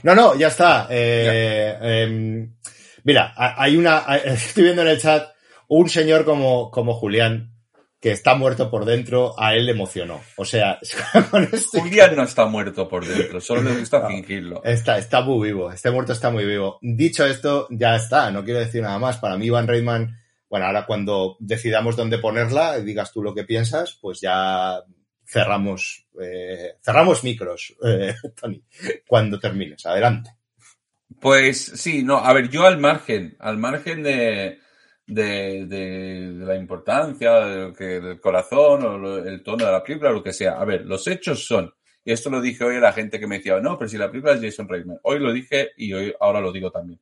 [0.05, 0.87] No, no, ya está.
[0.89, 2.49] Eh, eh,
[3.03, 5.29] mira, hay una, estoy viendo en el chat
[5.67, 7.56] un señor como, como Julián
[8.07, 10.23] que está muerto por dentro, a él le emocionó.
[10.37, 10.79] O sea,
[11.53, 11.81] este...
[11.81, 14.07] Julián no está muerto por dentro, solo le gusta No.
[14.07, 14.63] fingirlo.
[14.63, 16.79] Está, está muy vivo, este muerto está muy vivo.
[16.83, 19.17] Dicho esto, ya está, no quiero decir nada más.
[19.17, 23.99] Para mí, Van Reitman, bueno, ahora cuando decidamos dónde ponerla, digas tú lo que piensas,
[24.01, 24.85] pues ya
[25.27, 28.63] cerramos, eh, cerramos micros, eh, Tony,
[29.09, 29.85] cuando termines.
[29.85, 30.31] Adelante.
[31.21, 34.61] Pues sí, no, a ver, yo al margen, al margen de,
[35.07, 40.11] de, de, de la importancia de que, del corazón o el tono de la película,
[40.11, 40.61] lo que sea.
[40.61, 41.73] A ver, los hechos son,
[42.05, 44.11] y esto lo dije hoy a la gente que me decía, no, pero si la
[44.11, 44.99] película es Jason Reitman.
[45.03, 47.01] Hoy lo dije y hoy ahora lo digo también.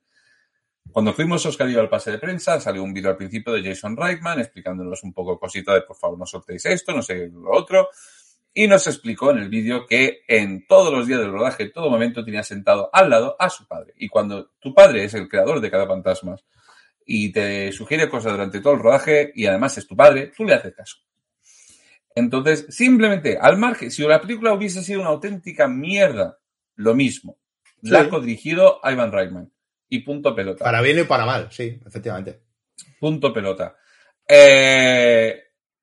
[0.91, 3.63] Cuando fuimos Oscar y yo al pase de prensa, salió un vídeo al principio de
[3.63, 7.51] Jason Reitman explicándonos un poco cositas de por favor no soltéis esto, no sé lo
[7.51, 7.89] otro.
[8.53, 11.91] Y nos explicó en el vídeo que en todos los días del rodaje, en todo
[11.91, 13.93] momento, tenía sentado al lado a su padre.
[13.97, 16.45] Y cuando tu padre es el creador de cada fantasmas
[17.05, 20.55] y te sugiere cosas durante todo el rodaje y además es tu padre, tú le
[20.55, 20.97] haces caso.
[22.15, 26.39] Entonces, simplemente, al margen, si la película hubiese sido una auténtica mierda,
[26.77, 27.39] lo mismo.
[27.83, 27.91] Sí.
[27.91, 29.53] La ha codirigido Ivan Reitman.
[29.89, 30.65] Y punto pelota.
[30.65, 32.41] Para bien y para mal, sí, efectivamente.
[32.99, 33.77] Punto pelota.
[34.27, 35.43] Eh,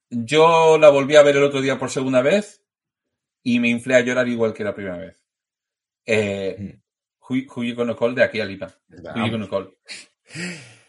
[0.10, 2.64] yo la volví a ver el otro día por segunda vez
[3.44, 5.24] y me inflé a llorar igual que la primera vez.
[6.06, 6.80] Eh,
[7.30, 8.74] you gonna call de aquí a Lima.
[9.50, 9.78] Call.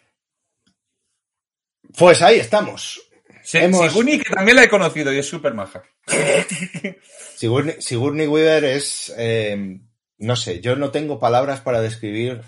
[1.97, 3.01] Pues ahí estamos.
[3.43, 5.83] Sí, Hemos- Siguni, que también la he conocido y es súper maja.
[7.37, 9.81] Sigourney, Sigourney Weaver es, eh,
[10.19, 12.41] no sé, yo no tengo palabras para describir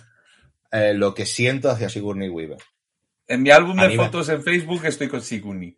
[0.70, 2.58] eh, lo que siento hacia Sigourney Weaver.
[3.26, 5.76] En mi álbum de fotos en Facebook estoy con.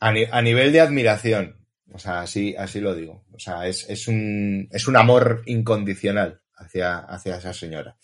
[0.00, 3.24] A, ni- a nivel de admiración, o sea, así, así lo digo.
[3.32, 7.96] O sea, es, es, un, es un amor incondicional hacia, hacia esa señora.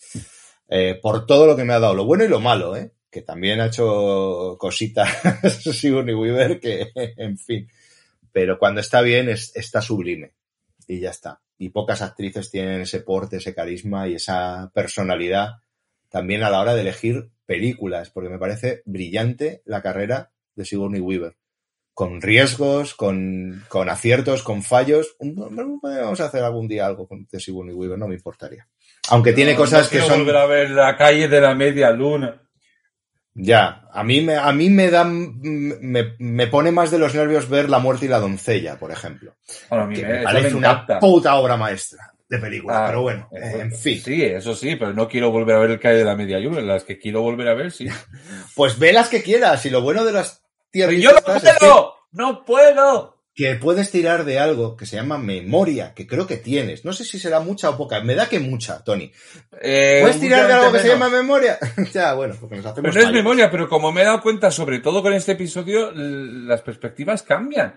[0.69, 2.93] Eh, por todo lo que me ha dado, lo bueno y lo malo, ¿eh?
[3.13, 5.07] Que también ha hecho cositas
[5.71, 7.69] Sigourney Weaver que, en fin.
[8.31, 10.33] Pero cuando está bien, es, está sublime.
[10.87, 11.39] Y ya está.
[11.59, 15.51] Y pocas actrices tienen ese porte, ese carisma y esa personalidad
[16.09, 20.99] también a la hora de elegir películas, porque me parece brillante la carrera de Sigourney
[21.01, 21.35] Weaver.
[21.93, 25.15] Con riesgos, con, con aciertos, con fallos.
[25.19, 28.67] Vamos a hacer algún día algo con- de Sigourney Weaver, no me importaría.
[29.09, 30.19] Aunque tiene cosas no que son...
[30.19, 32.42] volver a ver la calle de la media luna.
[33.35, 37.49] Ya, a mí me, a mí me da, me, me pone más de los nervios
[37.49, 39.33] ver La muerte y la doncella, por ejemplo.
[39.69, 43.29] Bueno, a mí Que me, parece una puta obra maestra de película, Ah, pero bueno,
[43.31, 44.01] eh, en fin.
[44.01, 46.61] Sí, eso sí, pero no quiero volver a ver el calle de la media luna.
[46.61, 47.87] Las que quiero volver a ver, sí.
[48.55, 51.95] Pues ve las que quieras, y lo bueno de las ¡Pero tierras yo no puedo!
[52.11, 53.22] ¡No puedo!
[53.35, 56.85] Que puedes tirar de algo que se llama memoria, que creo que tienes.
[56.85, 58.01] No sé si será mucha o poca.
[58.01, 59.11] Me da que mucha, Tony.
[59.59, 61.57] Eh, ¿Puedes tirar de algo que se llama memoria?
[61.93, 64.51] ya, bueno, porque nos hacemos Pero no es memoria, pero como me he dado cuenta,
[64.51, 67.73] sobre todo con este episodio, las perspectivas cambian.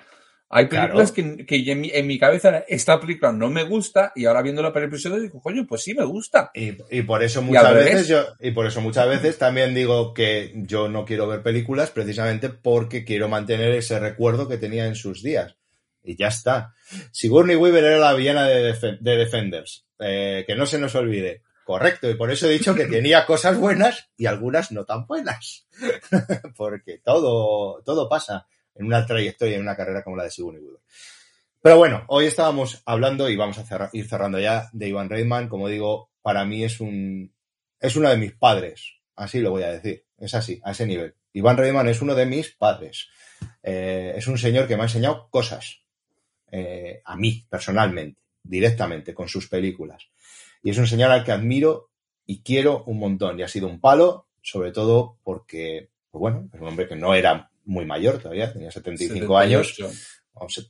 [0.48, 4.26] Hay películas que, que en, mi, en, mi, cabeza esta película no me gusta y
[4.26, 6.52] ahora viéndola por episodio digo, coño, pues sí me gusta.
[6.54, 10.52] Y, y por eso muchas veces yo, y por eso muchas veces también digo que
[10.54, 15.20] yo no quiero ver películas precisamente porque quiero mantener ese recuerdo que tenía en sus
[15.22, 15.56] días.
[16.04, 16.74] Y ya está.
[17.10, 19.84] Sigourney Weaver era la villana de, Def de Defenders.
[19.98, 21.42] Eh, que no se nos olvide.
[21.64, 25.66] Correcto, y por eso he dicho que tenía cosas buenas y algunas no tan buenas.
[26.56, 28.46] porque todo, todo pasa
[28.78, 30.80] en una trayectoria, en una carrera como la de Sigourney Weaver.
[31.62, 35.48] Pero bueno, hoy estábamos hablando y vamos a ir cerrando ya de Ivan Reitman.
[35.48, 37.32] Como digo, para mí es un
[37.80, 38.98] es uno de mis padres.
[39.16, 40.04] Así lo voy a decir.
[40.18, 41.14] Es así, a ese nivel.
[41.32, 43.08] Ivan Reitman es uno de mis padres.
[43.62, 45.80] Eh, es un señor que me ha enseñado cosas.
[46.50, 50.08] Eh, a mí, personalmente, directamente, con sus películas.
[50.62, 51.90] Y es un señor al que admiro
[52.26, 53.38] y quiero un montón.
[53.38, 57.14] Y ha sido un palo, sobre todo porque, pues bueno, es un hombre que no
[57.14, 59.76] era muy mayor todavía, tenía 75 años.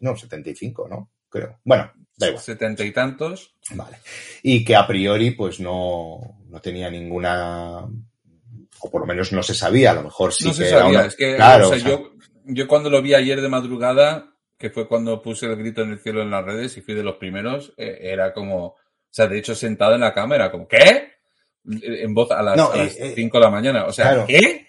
[0.01, 1.10] No, 75, ¿no?
[1.28, 1.59] Creo.
[1.64, 2.43] Bueno, da igual.
[2.43, 3.55] 70 y tantos.
[3.70, 3.98] Vale.
[4.43, 7.85] Y que a priori, pues no, no tenía ninguna.
[8.81, 10.98] O por lo menos no se sabía, a lo mejor sí no que se sabía.
[11.01, 11.06] Una...
[11.06, 11.90] Es que, claro, o sea, o sea...
[11.90, 12.12] Yo,
[12.44, 15.98] yo cuando lo vi ayer de madrugada, que fue cuando puse el grito en el
[15.98, 18.66] cielo en las redes y fui de los primeros, eh, era como.
[18.66, 18.77] O
[19.16, 21.12] sea, de hecho, sentado en la cámara, como, ¿qué?
[21.64, 23.85] En voz a las, No, a las eh, eh, 5 de la mañana.
[23.86, 24.27] O sea, claro.
[24.27, 24.66] ¿qué?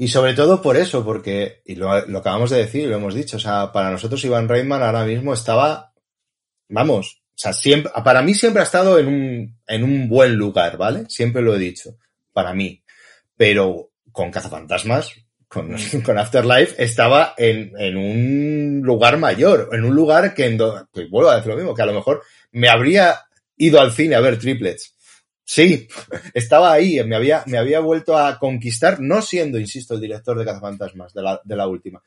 [0.00, 3.36] Y sobre todo por eso, porque, y lo, lo acabamos de decir, lo hemos dicho,
[3.36, 5.92] o sea, para nosotros Iván Reitman ahora mismo estaba,
[6.70, 10.78] vamos, o sea, siempre, para mí siempre ha estado en un, en un buen lugar,
[10.78, 11.04] ¿vale?
[11.10, 11.98] Siempre lo he dicho,
[12.32, 12.82] para mí.
[13.36, 15.12] Pero con Cazafantasmas,
[15.46, 20.88] con, con Afterlife, estaba en, en un lugar mayor, en un lugar que, en do,
[20.94, 22.22] que vuelvo a decir lo mismo, que a lo mejor
[22.52, 23.20] me habría
[23.58, 24.94] ido al cine a ver triplets.
[25.52, 25.88] Sí,
[26.32, 30.44] estaba ahí, me había, me había vuelto a conquistar, no siendo, insisto, el director de
[30.44, 32.00] Cazafantasmas, de la, de la última,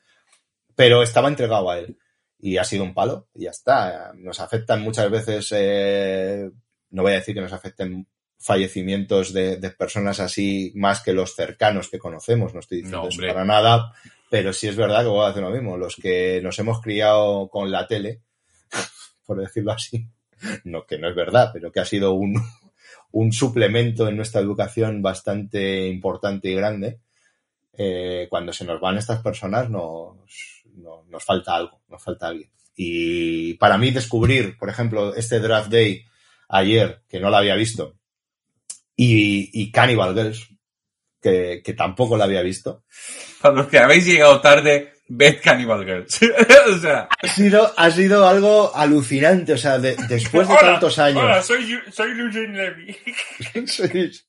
[0.74, 1.98] pero estaba entregado a él.
[2.38, 4.12] Y ha sido un palo, y ya está.
[4.14, 6.50] Nos afectan muchas veces, eh,
[6.88, 8.08] no voy a decir que nos afecten
[8.38, 13.08] fallecimientos de, de, personas así más que los cercanos que conocemos, no estoy diciendo No,
[13.10, 13.92] eso para nada,
[14.30, 15.76] pero sí es verdad que voy a hacer lo mismo.
[15.76, 18.22] Los que nos hemos criado con la tele,
[19.26, 20.08] por decirlo así,
[20.64, 22.42] no que no es verdad, pero que ha sido un,
[23.14, 26.98] un suplemento en nuestra educación bastante importante y grande,
[27.72, 30.16] eh, cuando se nos van estas personas nos,
[31.08, 32.50] nos, falta algo, nos falta alguien.
[32.74, 36.04] Y para mí descubrir, por ejemplo, este Draft Day
[36.48, 37.94] ayer, que no la había visto,
[38.96, 40.48] y, y Cannibal Girls,
[41.22, 42.82] que, que tampoco la había visto.
[43.40, 46.20] Para los que habéis llegado tarde, ved Cannibal Girls.
[46.74, 50.98] o sea, ha sido, ha sido algo alucinante, o sea, de, después de hola, tantos
[50.98, 51.22] años.
[51.22, 52.96] Hola, soy, soy Eugene Levy.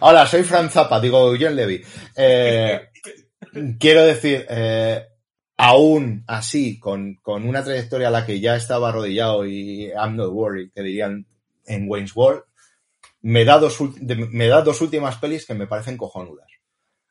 [0.00, 1.82] Hola, soy Fran Zappa, digo Eugene Levy.
[2.16, 2.88] Eh,
[3.78, 5.04] quiero decir, eh,
[5.56, 10.30] aún así, con, con, una trayectoria a la que ya estaba arrodillado y I'm not
[10.32, 11.26] worried, que dirían
[11.66, 12.44] en Wayne's World,
[13.22, 13.78] me da dos,
[14.10, 16.48] me da dos últimas pelis que me parecen cojonudas.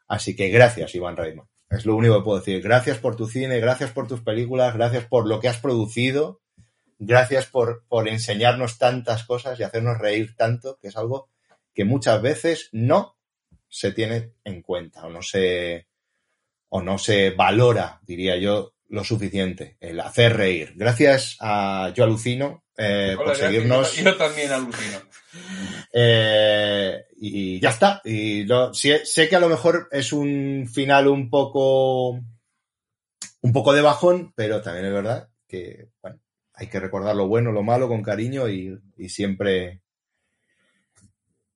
[0.08, 1.46] Así que gracias, Iván Reitman.
[1.70, 2.62] Es lo único que puedo decir.
[2.62, 6.42] Gracias por tu cine, gracias por tus películas, gracias por lo que has producido,
[6.98, 11.30] gracias por, por enseñarnos tantas cosas y hacernos reír tanto, que es algo
[11.74, 13.18] que muchas veces no
[13.68, 15.88] se tiene en cuenta o no se,
[16.70, 20.74] o no se valora, diría yo, lo suficiente, el hacer reír.
[20.76, 23.96] Gracias a Yo Alucino eh, Hola, por seguirnos.
[23.96, 25.00] Yo, yo, también alucino.
[25.94, 28.02] Eh, y ya está.
[28.06, 33.74] Y lo, sé, sé, que a lo mejor es un final un poco, un poco
[33.74, 36.20] de bajón, pero también es verdad que, bueno,
[36.54, 39.82] hay que recordar lo bueno, lo malo con cariño y, y siempre,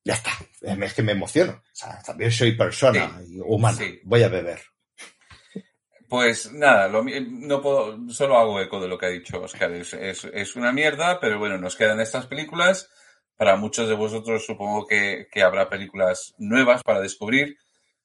[0.04, 0.32] ya está.
[0.62, 1.54] Es que me emociono.
[1.54, 3.78] O sea, también soy persona sí, humana.
[3.78, 4.00] Sí.
[4.04, 4.62] Voy a beber.
[6.10, 9.72] Pues nada, lo, no puedo, solo hago eco de lo que ha dicho Oscar.
[9.72, 12.90] Es, es, es, una mierda, pero bueno, nos quedan estas películas.
[13.38, 17.58] Para muchos de vosotros supongo que, que habrá películas nuevas para descubrir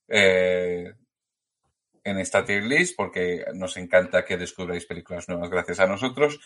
[0.08, 0.92] eh,
[2.04, 6.40] en esta tier list, porque nos encanta que descubráis películas nuevas gracias a nosotros.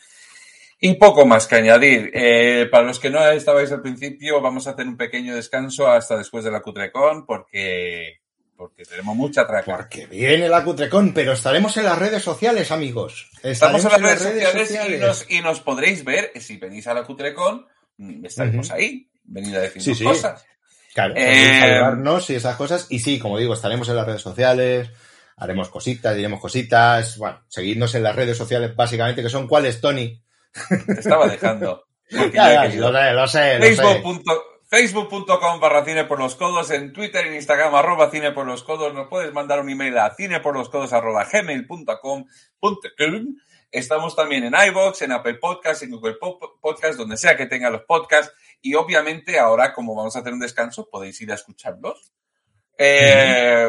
[0.80, 2.10] Y poco más que añadir.
[2.12, 6.16] Eh, para los que no estabais al principio, vamos a hacer un pequeño descanso hasta
[6.16, 8.22] después de la Cutrecon, porque
[8.56, 9.76] porque tenemos mucha traca.
[9.76, 13.28] Porque viene la Cutrecon, pero estaremos en las redes sociales, amigos.
[13.42, 16.86] Estaremos en las redes, redes sociales, sociales, Y, nos, y, nos, podréis ver, si venís
[16.86, 17.66] a la Cutrecon,
[18.24, 18.76] estaremos uh -huh.
[18.76, 20.04] ahí, venid a sí, sí.
[20.04, 20.44] cosas.
[20.94, 22.86] Claro, eh, saludarnos y esas cosas.
[22.90, 24.90] Y sí, como digo, estaremos en las redes sociales,
[25.36, 27.16] haremos cositas, diremos cositas.
[27.16, 30.22] Bueno, seguidnos en las redes sociales, básicamente, que son cuáles, Tony.
[30.86, 31.86] Te estaba dejando.
[32.10, 33.58] ya, ya, lo sé, lo sé.
[33.58, 34.22] Facebook.
[34.68, 38.94] facebook.com barra cine por los codos, en Twitter, en Instagram, arroba cine por los codos,
[38.94, 42.24] nos puedes mandar un email a cine por los codos arroba gmail.com.
[43.72, 46.16] Estamos también en iVoox, en Apple Podcasts, en Google
[46.60, 48.34] Podcasts, donde sea que tenga los podcasts.
[48.60, 52.12] Y obviamente ahora, como vamos a hacer un descanso, podéis ir a escucharlos.
[52.76, 53.66] Eh,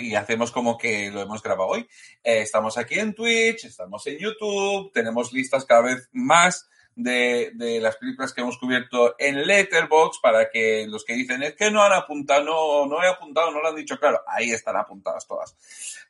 [0.00, 1.82] y, hacemos como que lo hemos grabado hoy.
[2.22, 6.66] Eh, estamos aquí en Twitch, estamos en YouTube, tenemos listas cada vez más
[6.96, 11.54] de, de, las películas que hemos cubierto en Letterbox para que los que dicen es
[11.54, 14.76] que no han apuntado, no, no he apuntado, no lo han dicho claro, ahí están
[14.76, 15.56] apuntadas todas.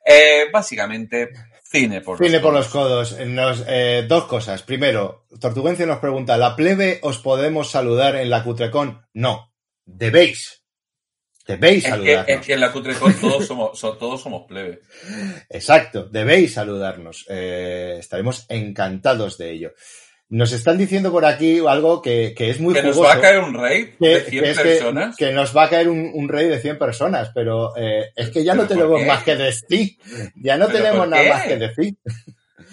[0.04, 1.30] Eh, básicamente,
[1.62, 3.18] cine por cine los por los codos.
[3.26, 4.62] Nos, eh, dos cosas.
[4.62, 9.06] Primero, Tortuguencio nos pregunta, ¿la plebe os podemos saludar en la Cutrecon?
[9.14, 9.52] No,
[9.84, 10.62] debéis.
[11.46, 12.28] Debéis saludarnos.
[12.28, 14.80] es que en la Cutrecon todos somos, todos somos plebe.
[15.50, 17.26] Exacto, debéis saludarnos.
[17.28, 19.72] Eh, estaremos encantados de ello.
[20.30, 23.40] Nos están diciendo por aquí algo que, que es muy ¿Que nos va a caer
[23.40, 25.16] un rey de 100 personas?
[25.16, 28.42] Que, nos va a caer un, un rey de 100 personas, pero eh, es que
[28.42, 29.98] ya no tenemos más que decir.
[30.36, 31.96] Ya no tenemos nada más que decir.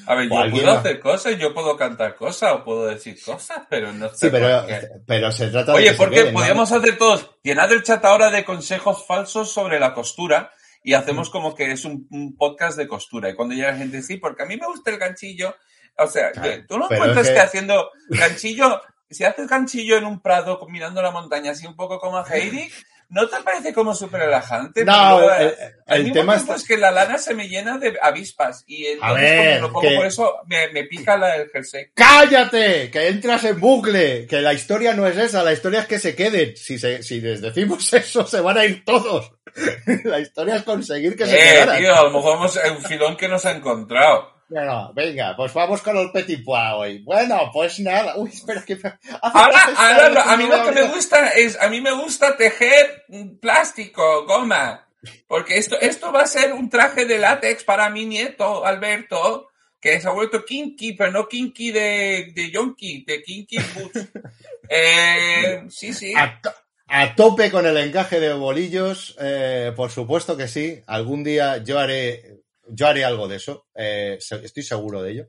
[0.07, 3.93] A ver, yo puedo hacer cosas, yo puedo cantar cosas o puedo decir cosas, pero
[3.93, 4.65] no sé Sí, pero,
[5.05, 5.89] pero se trata Oye, de.
[5.89, 10.51] Oye, porque podríamos hacer todos, llenar el chat ahora de consejos falsos sobre la costura
[10.83, 13.29] y hacemos como que es un, un podcast de costura.
[13.29, 15.55] Y cuando llega la gente, sí, porque a mí me gusta el ganchillo
[15.97, 16.31] o sea,
[16.67, 17.39] tú no encuentras que...
[17.39, 22.17] haciendo ganchillo, si haces ganchillo en un prado mirando la montaña así un poco como
[22.17, 22.69] a Heidi,
[23.11, 24.85] ¿no te parece como súper relajante?
[24.85, 25.53] No, el,
[25.85, 29.71] el tema es que la lana se me llena de avispas y entonces ver, lo
[29.71, 31.87] pongo por eso me, me pica la, el jersey.
[31.93, 32.89] ¡Cállate!
[32.89, 36.15] Que entras en bucle, que la historia no es esa, la historia es que se
[36.15, 36.55] queden.
[36.55, 39.33] Si, se, si les decimos eso, se van a ir todos.
[40.05, 41.77] la historia es conseguir que se eh, quedaran.
[41.79, 44.40] Tío, a lo mejor hemos, un filón que nos ha encontrado.
[44.51, 46.99] Bueno, venga, pues vamos con el petit pois hoy.
[47.03, 48.17] Bueno, pues nada.
[48.17, 48.77] Uy, espera que...
[49.21, 53.05] Ahora, ahora a mí lo que me gusta es, a mí me gusta tejer
[53.39, 54.89] plástico, goma.
[55.25, 59.47] Porque esto, esto va a ser un traje de látex para mi nieto, Alberto,
[59.79, 64.09] que se ha vuelto kinky, pero no kinky de, de yonky, de kinky boots.
[64.69, 66.13] eh, sí, sí.
[66.13, 66.41] A,
[66.87, 70.83] a, tope con el encaje de bolillos, eh, por supuesto que sí.
[70.87, 72.41] Algún día yo haré
[72.73, 75.27] yo haré algo de eso, eh, estoy seguro de ello.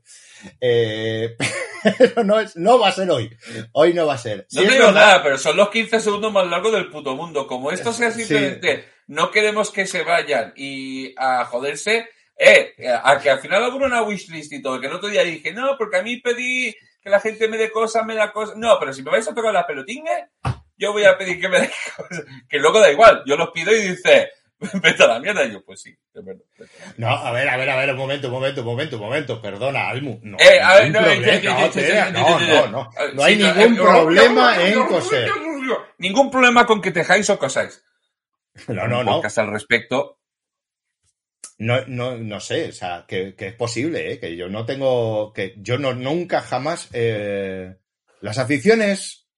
[0.61, 1.37] Eh,
[1.99, 3.31] pero no, es, no va a ser hoy.
[3.73, 4.47] Hoy no va a ser.
[4.53, 7.47] no te digo nada, pero son los 15 segundos más largos del puto mundo.
[7.47, 13.31] Como esto sea simplemente no queremos que se vayan y a joderse, eh, a que
[13.31, 16.03] al final abro una wishlist y todo, que el otro día dije, no, porque a
[16.03, 18.57] mí pedí que la gente me dé cosas, me da cosas.
[18.57, 20.29] No, pero si me vais a tocar las pelotines,
[20.77, 22.25] yo voy a pedir que me dé cosas.
[22.49, 24.31] Que luego da igual, yo los pido y dice
[24.83, 25.45] vete a la mierda.
[25.45, 26.45] Y yo, pues sí, de verdad.
[26.97, 29.43] No, a ver, a ver, a ver, un momento, un momento, un momento, un momento.
[29.43, 30.21] Perdona, Almu.
[30.23, 35.31] No, eh, a ver, no, no, no, no, no hay ningún problema en coser.
[35.99, 37.83] Ningún problema con que tejáis o cosáis.
[38.69, 39.23] No, no, no.
[39.23, 40.19] al respecto.
[41.59, 44.19] No, no, no sé, o sea, que, que es posible, ¿eh?
[44.19, 47.77] que yo no tengo, que yo no, nunca jamás, eh,
[48.21, 49.29] las aficiones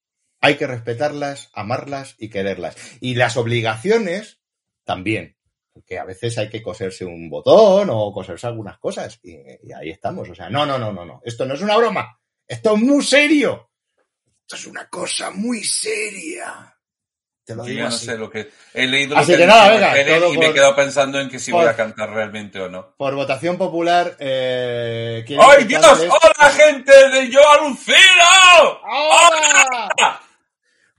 [0.40, 2.76] hay que respetarlas, amarlas y quererlas.
[3.00, 4.40] Y las obligaciones
[4.84, 5.36] también.
[5.72, 9.18] Porque a veces hay que coserse un botón o coserse algunas cosas.
[9.24, 10.28] Y, y, ahí estamos.
[10.30, 11.20] O sea, no, no, no, no, no.
[11.24, 12.16] Esto no es una broma.
[12.46, 13.70] Esto es muy serio.
[14.42, 16.70] Esto es una cosa muy seria.
[17.44, 18.06] Te lo Yo digo ya no así.
[18.06, 20.52] sé lo que he leído Así lo que que nada, venga, todo y me he
[20.54, 22.94] quedado pensando en que si por- voy a cantar realmente o no.
[22.96, 25.82] Por votación popular, eh, ¿quieren ¡Ay, Dios!
[25.84, 28.80] ¡Hola, gente de Yo Alucino!
[28.82, 30.20] ¡Hola!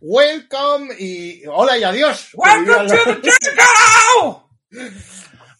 [0.07, 2.29] Welcome y hola y adiós.
[2.35, 3.51] ¡Welcome to the
[4.21, 4.43] jungle!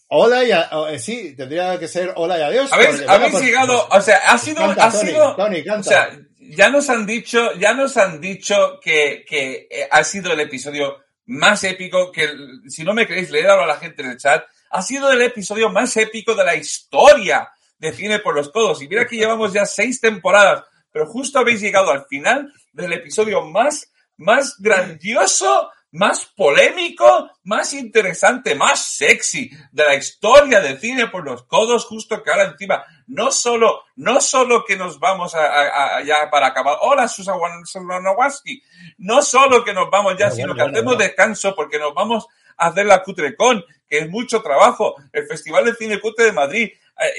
[0.08, 2.72] Hola y a- oh, eh, sí, tendría que ser hola y adiós.
[2.72, 5.64] Habéis, porque, habéis bueno, pues- llegado, o sea, ha sido, Canta, ha Tony, sido, Tony,
[5.68, 10.32] o sea, ya nos han dicho, ya nos han dicho que, que eh, ha sido
[10.32, 12.30] el episodio más épico, que
[12.68, 15.70] si no me creéis, leedlo a la gente en el chat, ha sido el episodio
[15.70, 17.50] más épico de la historia
[17.80, 18.80] de Cine por los Codos.
[18.84, 23.42] Y mira que llevamos ya seis temporadas, pero justo habéis llegado al final del episodio
[23.42, 31.24] más, más grandioso, más polémico, más interesante, más sexy de la historia de Cine por
[31.24, 35.98] los Codos, justo que ahora encima, no solo, no solo que nos vamos a, a-
[35.98, 37.38] a- ya para acabar, hola Susan
[37.86, 38.62] Wanawaski,
[38.98, 41.04] no solo que nos vamos ya, sino bueno, que bueno, hacemos bueno.
[41.08, 42.28] descanso porque nos vamos
[42.58, 46.70] a hacer la Cutrecon, que es mucho trabajo, el Festival de Cine Cutre de Madrid,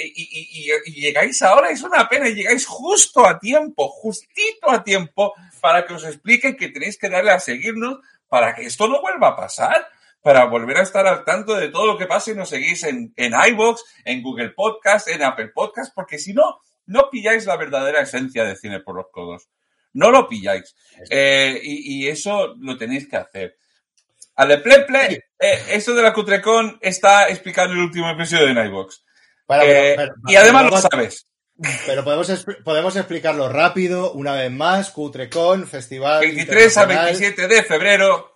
[0.02, 4.82] y, y- y- llegáis ahora, es una pena, y llegáis justo a tiempo, justito a
[4.82, 7.98] tiempo, para que os explique que tenéis que darle a seguirnos
[8.28, 9.86] para que esto no vuelva a pasar,
[10.22, 13.12] para volver a estar al tanto de todo lo que pasa y nos seguís en,
[13.16, 18.00] en iVoox, en Google Podcast, en Apple Podcast, porque si no, no pilláis la verdadera
[18.00, 19.48] esencia de Cine por los Codos.
[19.92, 20.74] no lo pilláis.
[21.10, 23.56] Eh, y, y eso lo tenéis que hacer.
[24.34, 29.02] Ale ple, eh, esto de la Cutrecon está explicado en el último episodio de Nightbox.
[29.47, 31.26] Para- Eh, y además lo sabes.
[31.86, 37.05] Pero podemos, podemos explicarlo rápido, una vez más, Cutrecon, Festival 23 al Internacional.
[37.18, 38.33] 27 de febrero.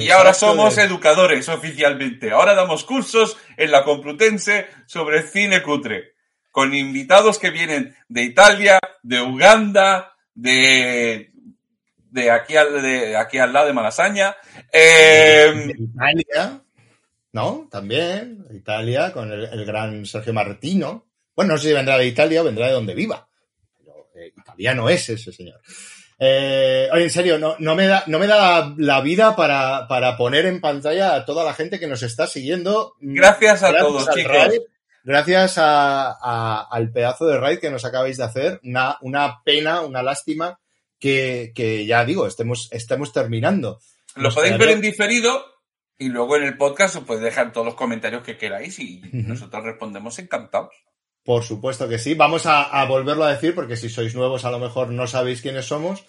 [0.00, 2.30] Y ahora somos de- educadores oficialmente.
[2.30, 6.12] Ahora damos cursos en la Complutense sobre cine cutre.
[6.50, 11.30] Con invitados que vienen de Italia, de Uganda, de,
[12.10, 14.36] de, aquí, al, de aquí al lado de Malasaña.
[14.72, 16.62] Eh, Italia,
[17.32, 17.68] ¿no?
[17.70, 21.06] También, Italia, con el, el gran Sergio Martino.
[21.36, 23.28] Bueno, no sé si vendrá de Italia o vendrá de donde viva.
[23.78, 25.60] Pero eh, italiano es ese señor.
[26.18, 30.16] Eh, oye, en serio, no, no me da, no me da la vida para, para
[30.16, 32.94] poner en pantalla a toda la gente que nos está siguiendo.
[33.00, 34.32] Gracias a todos, chicos.
[34.32, 34.60] raid,
[35.04, 38.60] gracias a- a- al pedazo de raid que nos acabáis de hacer.
[38.64, 40.58] Una, una pena, una lástima
[40.98, 43.78] que, que ya digo, estemos, estemos terminando.
[44.16, 45.44] lo Nos podéis ver en diferido
[45.98, 49.64] y luego en el podcast os podéis dejar todos los comentarios que queráis y nosotros
[49.64, 50.74] respondemos encantados.
[51.24, 52.14] Por supuesto que sí.
[52.14, 55.42] Vamos a, a volverlo a decir porque si sois nuevos a lo mejor no sabéis
[55.42, 56.04] quiénes somos.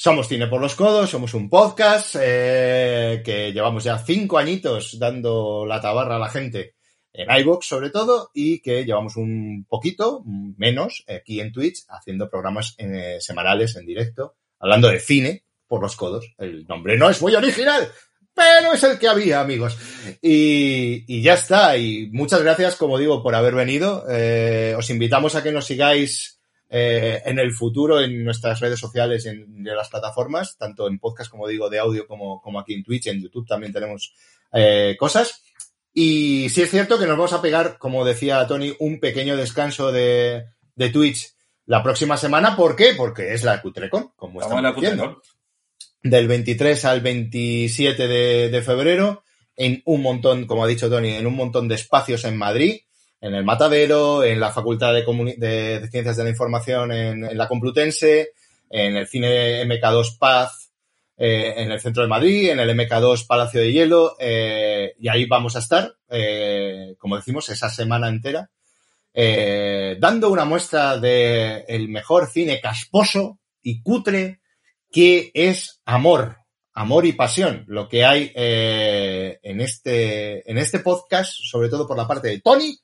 [0.00, 5.66] Somos Cine por los Codos, somos un podcast eh, que llevamos ya cinco añitos dando
[5.66, 6.76] la tabarra a la gente
[7.12, 12.76] en iVoox sobre todo y que llevamos un poquito menos aquí en Twitch haciendo programas
[12.78, 16.32] eh, semanales en directo hablando de cine por los codos.
[16.38, 17.90] El nombre no es muy original,
[18.38, 19.76] pero es el que había, amigos.
[20.22, 21.76] Y, y ya está.
[21.76, 24.04] Y muchas gracias, como digo, por haber venido.
[24.08, 29.26] Eh, os invitamos a que nos sigáis eh, en el futuro en nuestras redes sociales
[29.26, 32.74] y en, de las plataformas, tanto en podcast, como digo, de audio, como, como aquí
[32.74, 33.08] en Twitch.
[33.08, 34.14] En YouTube también tenemos
[34.52, 35.42] eh, cosas.
[35.92, 39.90] Y sí es cierto que nos vamos a pegar, como decía Tony, un pequeño descanso
[39.90, 40.44] de,
[40.76, 41.34] de Twitch
[41.66, 42.54] la próxima semana.
[42.54, 42.94] ¿Por qué?
[42.96, 45.37] Porque es la Cutrecon, como Estamos en la estamos diciendo Cutrecon.
[46.02, 49.24] Del 23 al 27 de, febrero
[49.56, 52.80] en un montón, como ha dicho Tony, en un montón de espacios en Madrid,
[53.20, 55.02] en el Matadero, en la Facultad de,
[55.36, 58.30] de- Ciencias de la Información en, la Complutense,
[58.70, 60.70] en el Cine MK2 Paz,
[61.16, 65.26] eh, en el centro de Madrid, en el MK2 Palacio de Hielo, eh, y ahí
[65.26, 68.50] vamos a estar, eh, como decimos, esa semana entera,
[69.98, 74.38] dando una muestra de el mejor cine casposo y cutre
[74.90, 76.36] que es amor,
[76.72, 81.96] amor y pasión, lo que hay eh, en, este, en este podcast, sobre todo por
[81.96, 82.78] la parte de Tony,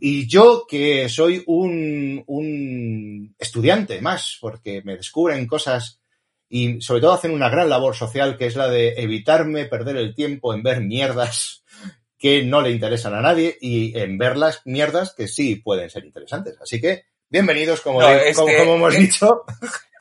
[0.00, 6.00] y yo que soy un, un estudiante más, porque me descubren cosas
[6.48, 10.14] y sobre todo hacen una gran labor social, que es la de evitarme perder el
[10.14, 11.64] tiempo en ver mierdas
[12.16, 16.04] que no le interesan a nadie y en ver las mierdas que sí pueden ser
[16.04, 16.56] interesantes.
[16.60, 19.42] Así que, bienvenidos, como, No, digo- este- como, como hemos dicho.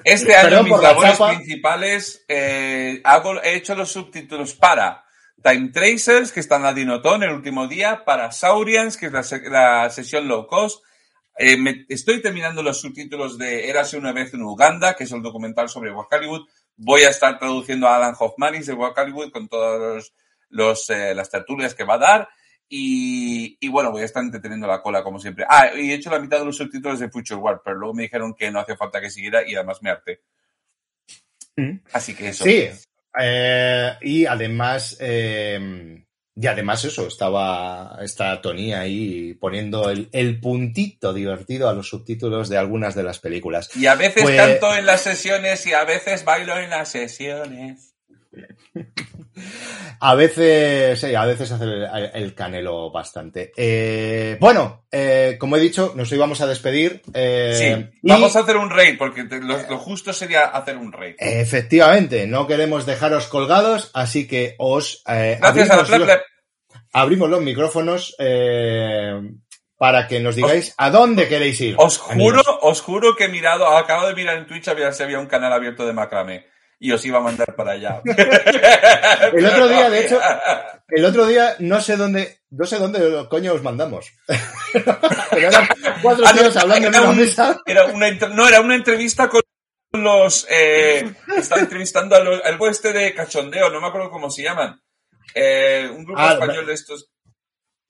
[0.03, 5.03] Este año Perdón mis la labores principales eh, hago, he hecho los subtítulos para
[5.43, 9.23] Time Tracers, que está en la Dinotón el último día, para Saurians, que es la,
[9.49, 10.83] la sesión low cost.
[11.37, 15.21] Eh, me- estoy terminando los subtítulos de Érase una vez en Uganda, que es el
[15.21, 16.47] documental sobre Wakaliwood.
[16.75, 20.13] Voy a estar traduciendo a Alan Hoffmanis de Wakaliwood con todas los,
[20.49, 22.29] los, eh, las tertulias que va a dar.
[22.69, 25.45] Y, y bueno, voy a estar entreteniendo la cola como siempre.
[25.49, 28.03] Ah, y he hecho la mitad de los subtítulos de Future War, pero luego me
[28.03, 30.21] dijeron que no hacía falta que siguiera y además me harté.
[31.55, 31.79] Mm.
[31.93, 32.43] Así que eso.
[32.43, 32.67] Sí,
[33.19, 36.03] eh, y además, eh,
[36.35, 42.49] y además eso, estaba esta Tony ahí poniendo el, el puntito divertido a los subtítulos
[42.49, 43.75] de algunas de las películas.
[43.75, 47.95] Y a veces Pues- canto en las sesiones y a veces bailo en las sesiones.
[49.99, 53.51] A veces, sí, a veces hace el, el canelo bastante.
[53.57, 57.01] Eh, bueno, eh, como he dicho, nos íbamos a despedir.
[57.13, 60.77] eh, sí, y- vamos a hacer un raid porque te- lo, lo justo sería hacer
[60.77, 61.15] un raid.
[61.17, 67.29] Efectivamente, no queremos dejaros colgados, así que os Gracias a la abrimos, Plep los, abrimos
[67.29, 68.15] los micrófonos
[69.77, 71.75] para que nos digáis a dónde queréis ir.
[71.77, 75.03] Os juro, os juro que he mirado, acabo de mirar en Twitch a ver si
[75.03, 76.45] había un canal abierto de macramé
[76.79, 78.01] y os iba a mandar para allá.
[79.33, 80.19] El otro día, de hecho,
[80.89, 84.11] el otro día no sé dónde, no sé dónde coño os mandamos.
[84.73, 85.67] Pero eran
[86.01, 87.61] cuatro Ah, no, tíos hablando en era una un- mesa.
[87.65, 89.41] Era una, no, era una entrevista con
[89.93, 90.45] los...
[90.49, 94.79] Eh, estaba entrevistando al, al este de cachondeo, no me acuerdo cómo se llaman.
[95.33, 97.09] Eh, un grupo Ah, español de estos.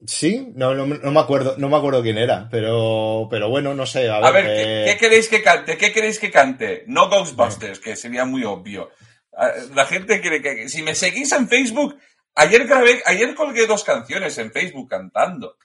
[0.05, 3.85] Sí, no, no, no me acuerdo, no me acuerdo quién era, pero, pero bueno, no
[3.87, 4.07] sé.
[4.09, 5.77] A ver, A ver, eh, ¿qué, qué queréis que cante?
[5.77, 6.83] ¿Qué queréis que cante?
[6.87, 8.91] No Ghostbusters, que sería muy obvio.
[9.35, 10.69] Ah, La gente quiere que...
[10.69, 11.97] Si me seguís en Facebook,
[12.35, 15.57] ayer grabé, ayer colgué dos canciones en Facebook cantando.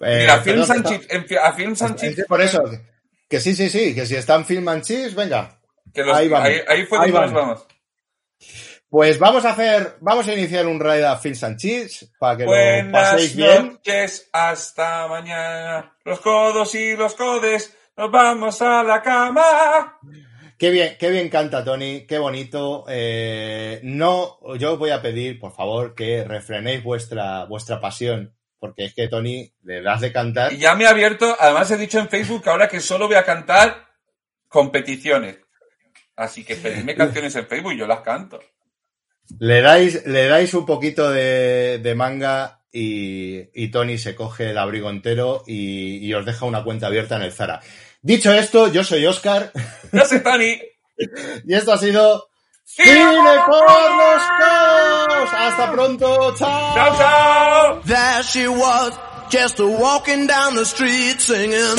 [0.00, 2.62] eh, Mira, Film a Film Sánchez por eso,
[3.28, 5.58] Que sí, sí, sí, que si están Film and Cheese, venga.
[5.94, 6.48] Que los- Ahí vamos.
[6.48, 7.66] ahí, ahí fue Ahí donde nos vamos.
[8.88, 12.50] Pues vamos a hacer, vamos a iniciar un raid a and Cheese para que lo
[12.50, 13.68] Buenas paséis bien.
[13.72, 15.96] noches, hasta mañana.
[16.04, 19.98] Los codos y los codes, nos vamos a la cama.
[20.56, 22.84] Qué bien, qué bien canta Tony, qué bonito.
[22.88, 28.84] Eh, no, yo os voy a pedir, por favor, que refrenéis vuestra, vuestra pasión, porque
[28.84, 30.52] es que Tony le das de cantar.
[30.52, 33.24] Y ya me he abierto, además he dicho en Facebook ahora que solo voy a
[33.24, 33.88] cantar
[34.48, 35.38] competiciones.
[36.14, 38.38] Así que pedidme canciones en Facebook y yo las canto.
[39.38, 44.58] Le dais, le dais un poquito de, de manga y, y Tony se coge el
[44.58, 47.60] abrigo entero y, y os deja una cuenta abierta en el Zara.
[48.02, 49.50] Dicho esto, yo soy Oscar
[49.92, 50.58] No sé, Tani.
[51.46, 52.28] y esto ha sido
[52.68, 54.22] ¡Cine por los.
[55.32, 56.74] Hasta pronto, chao.
[56.74, 57.80] ¡Chao, chao!
[57.84, 58.92] There she was,
[59.30, 61.76] just a walking down the street singing.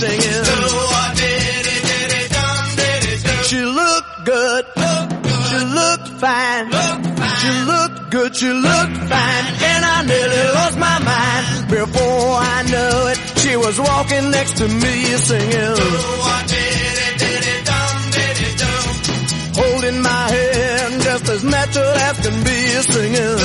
[0.00, 0.44] Singing.
[3.50, 4.64] She looked good.
[5.48, 6.66] She looked fine.
[7.40, 8.30] She looked good.
[8.36, 9.44] She looked fine.
[9.70, 11.44] And I nearly lost my mind.
[11.68, 14.94] Before I knew it, she was walking next to me
[15.28, 15.74] singing.
[19.56, 22.58] holding my hand just as natural as can be
[22.92, 23.38] singing.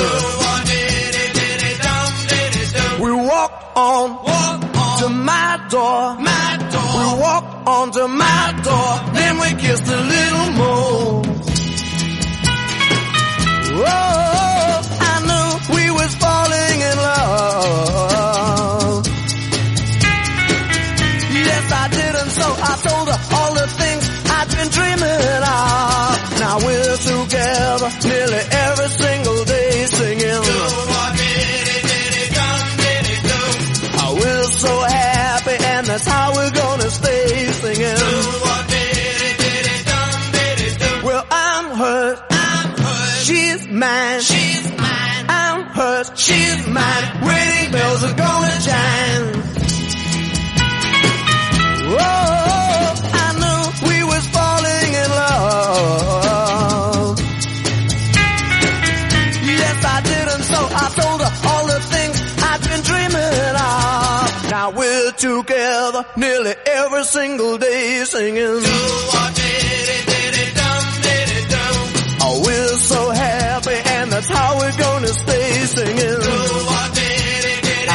[3.04, 4.30] We walk on
[5.00, 6.14] to my door.
[6.20, 6.92] My door.
[7.00, 9.00] We walk on to my door.
[9.14, 11.22] Then we kissed a little more.
[13.82, 14.80] Oh,
[15.12, 19.06] I knew we was falling in love.
[21.48, 24.04] Yes, I did, and so I told her all the things
[24.36, 26.12] I'd been dreaming of.
[26.44, 29.19] Now we're together nearly every single
[43.80, 44.20] mine.
[44.20, 45.24] She's mine.
[45.28, 46.12] I'm hers.
[46.14, 47.04] She's mine.
[47.24, 49.28] Wedding bells are gonna chime.
[51.96, 52.92] Whoa,
[53.24, 57.16] I knew we was falling in love.
[59.60, 62.16] Yes, I did, and so I told her all the things
[62.48, 64.50] I've been dreaming of.
[64.54, 68.62] Now we're together nearly every single day singing.
[68.62, 69.30] Oh,
[72.50, 76.20] we're so happy, and that's how we're gonna stay singing.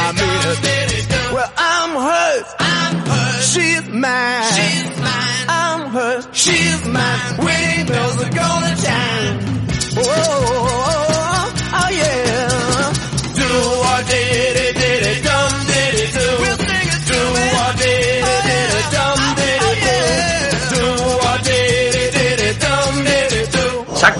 [0.02, 1.06] I mean it.
[1.34, 2.48] Well, I'm hers.
[2.58, 3.52] I'm hers.
[3.52, 4.52] She's mine.
[4.56, 5.44] She's mine.
[5.60, 6.24] I'm hers.
[6.32, 7.36] She's mine.
[7.44, 9.36] Wedding bells are gonna chime.
[9.98, 10.12] Oh, oh,
[10.48, 12.92] oh, oh, oh yeah.
[13.38, 13.48] Do
[13.90, 14.35] or did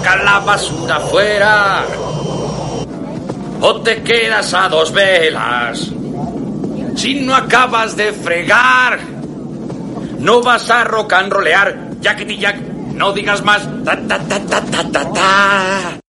[0.07, 0.17] do.
[0.17, 1.85] Saca la basura fuera.
[3.61, 5.91] O te quedas a dos velas.
[6.95, 8.99] Si no acabas de fregar,
[10.19, 11.89] no vas a rock and rollear.
[12.01, 12.57] Jackety Jack,
[12.93, 13.67] no digas más.
[13.83, 16.06] Ta ta ta ta ta ta ta.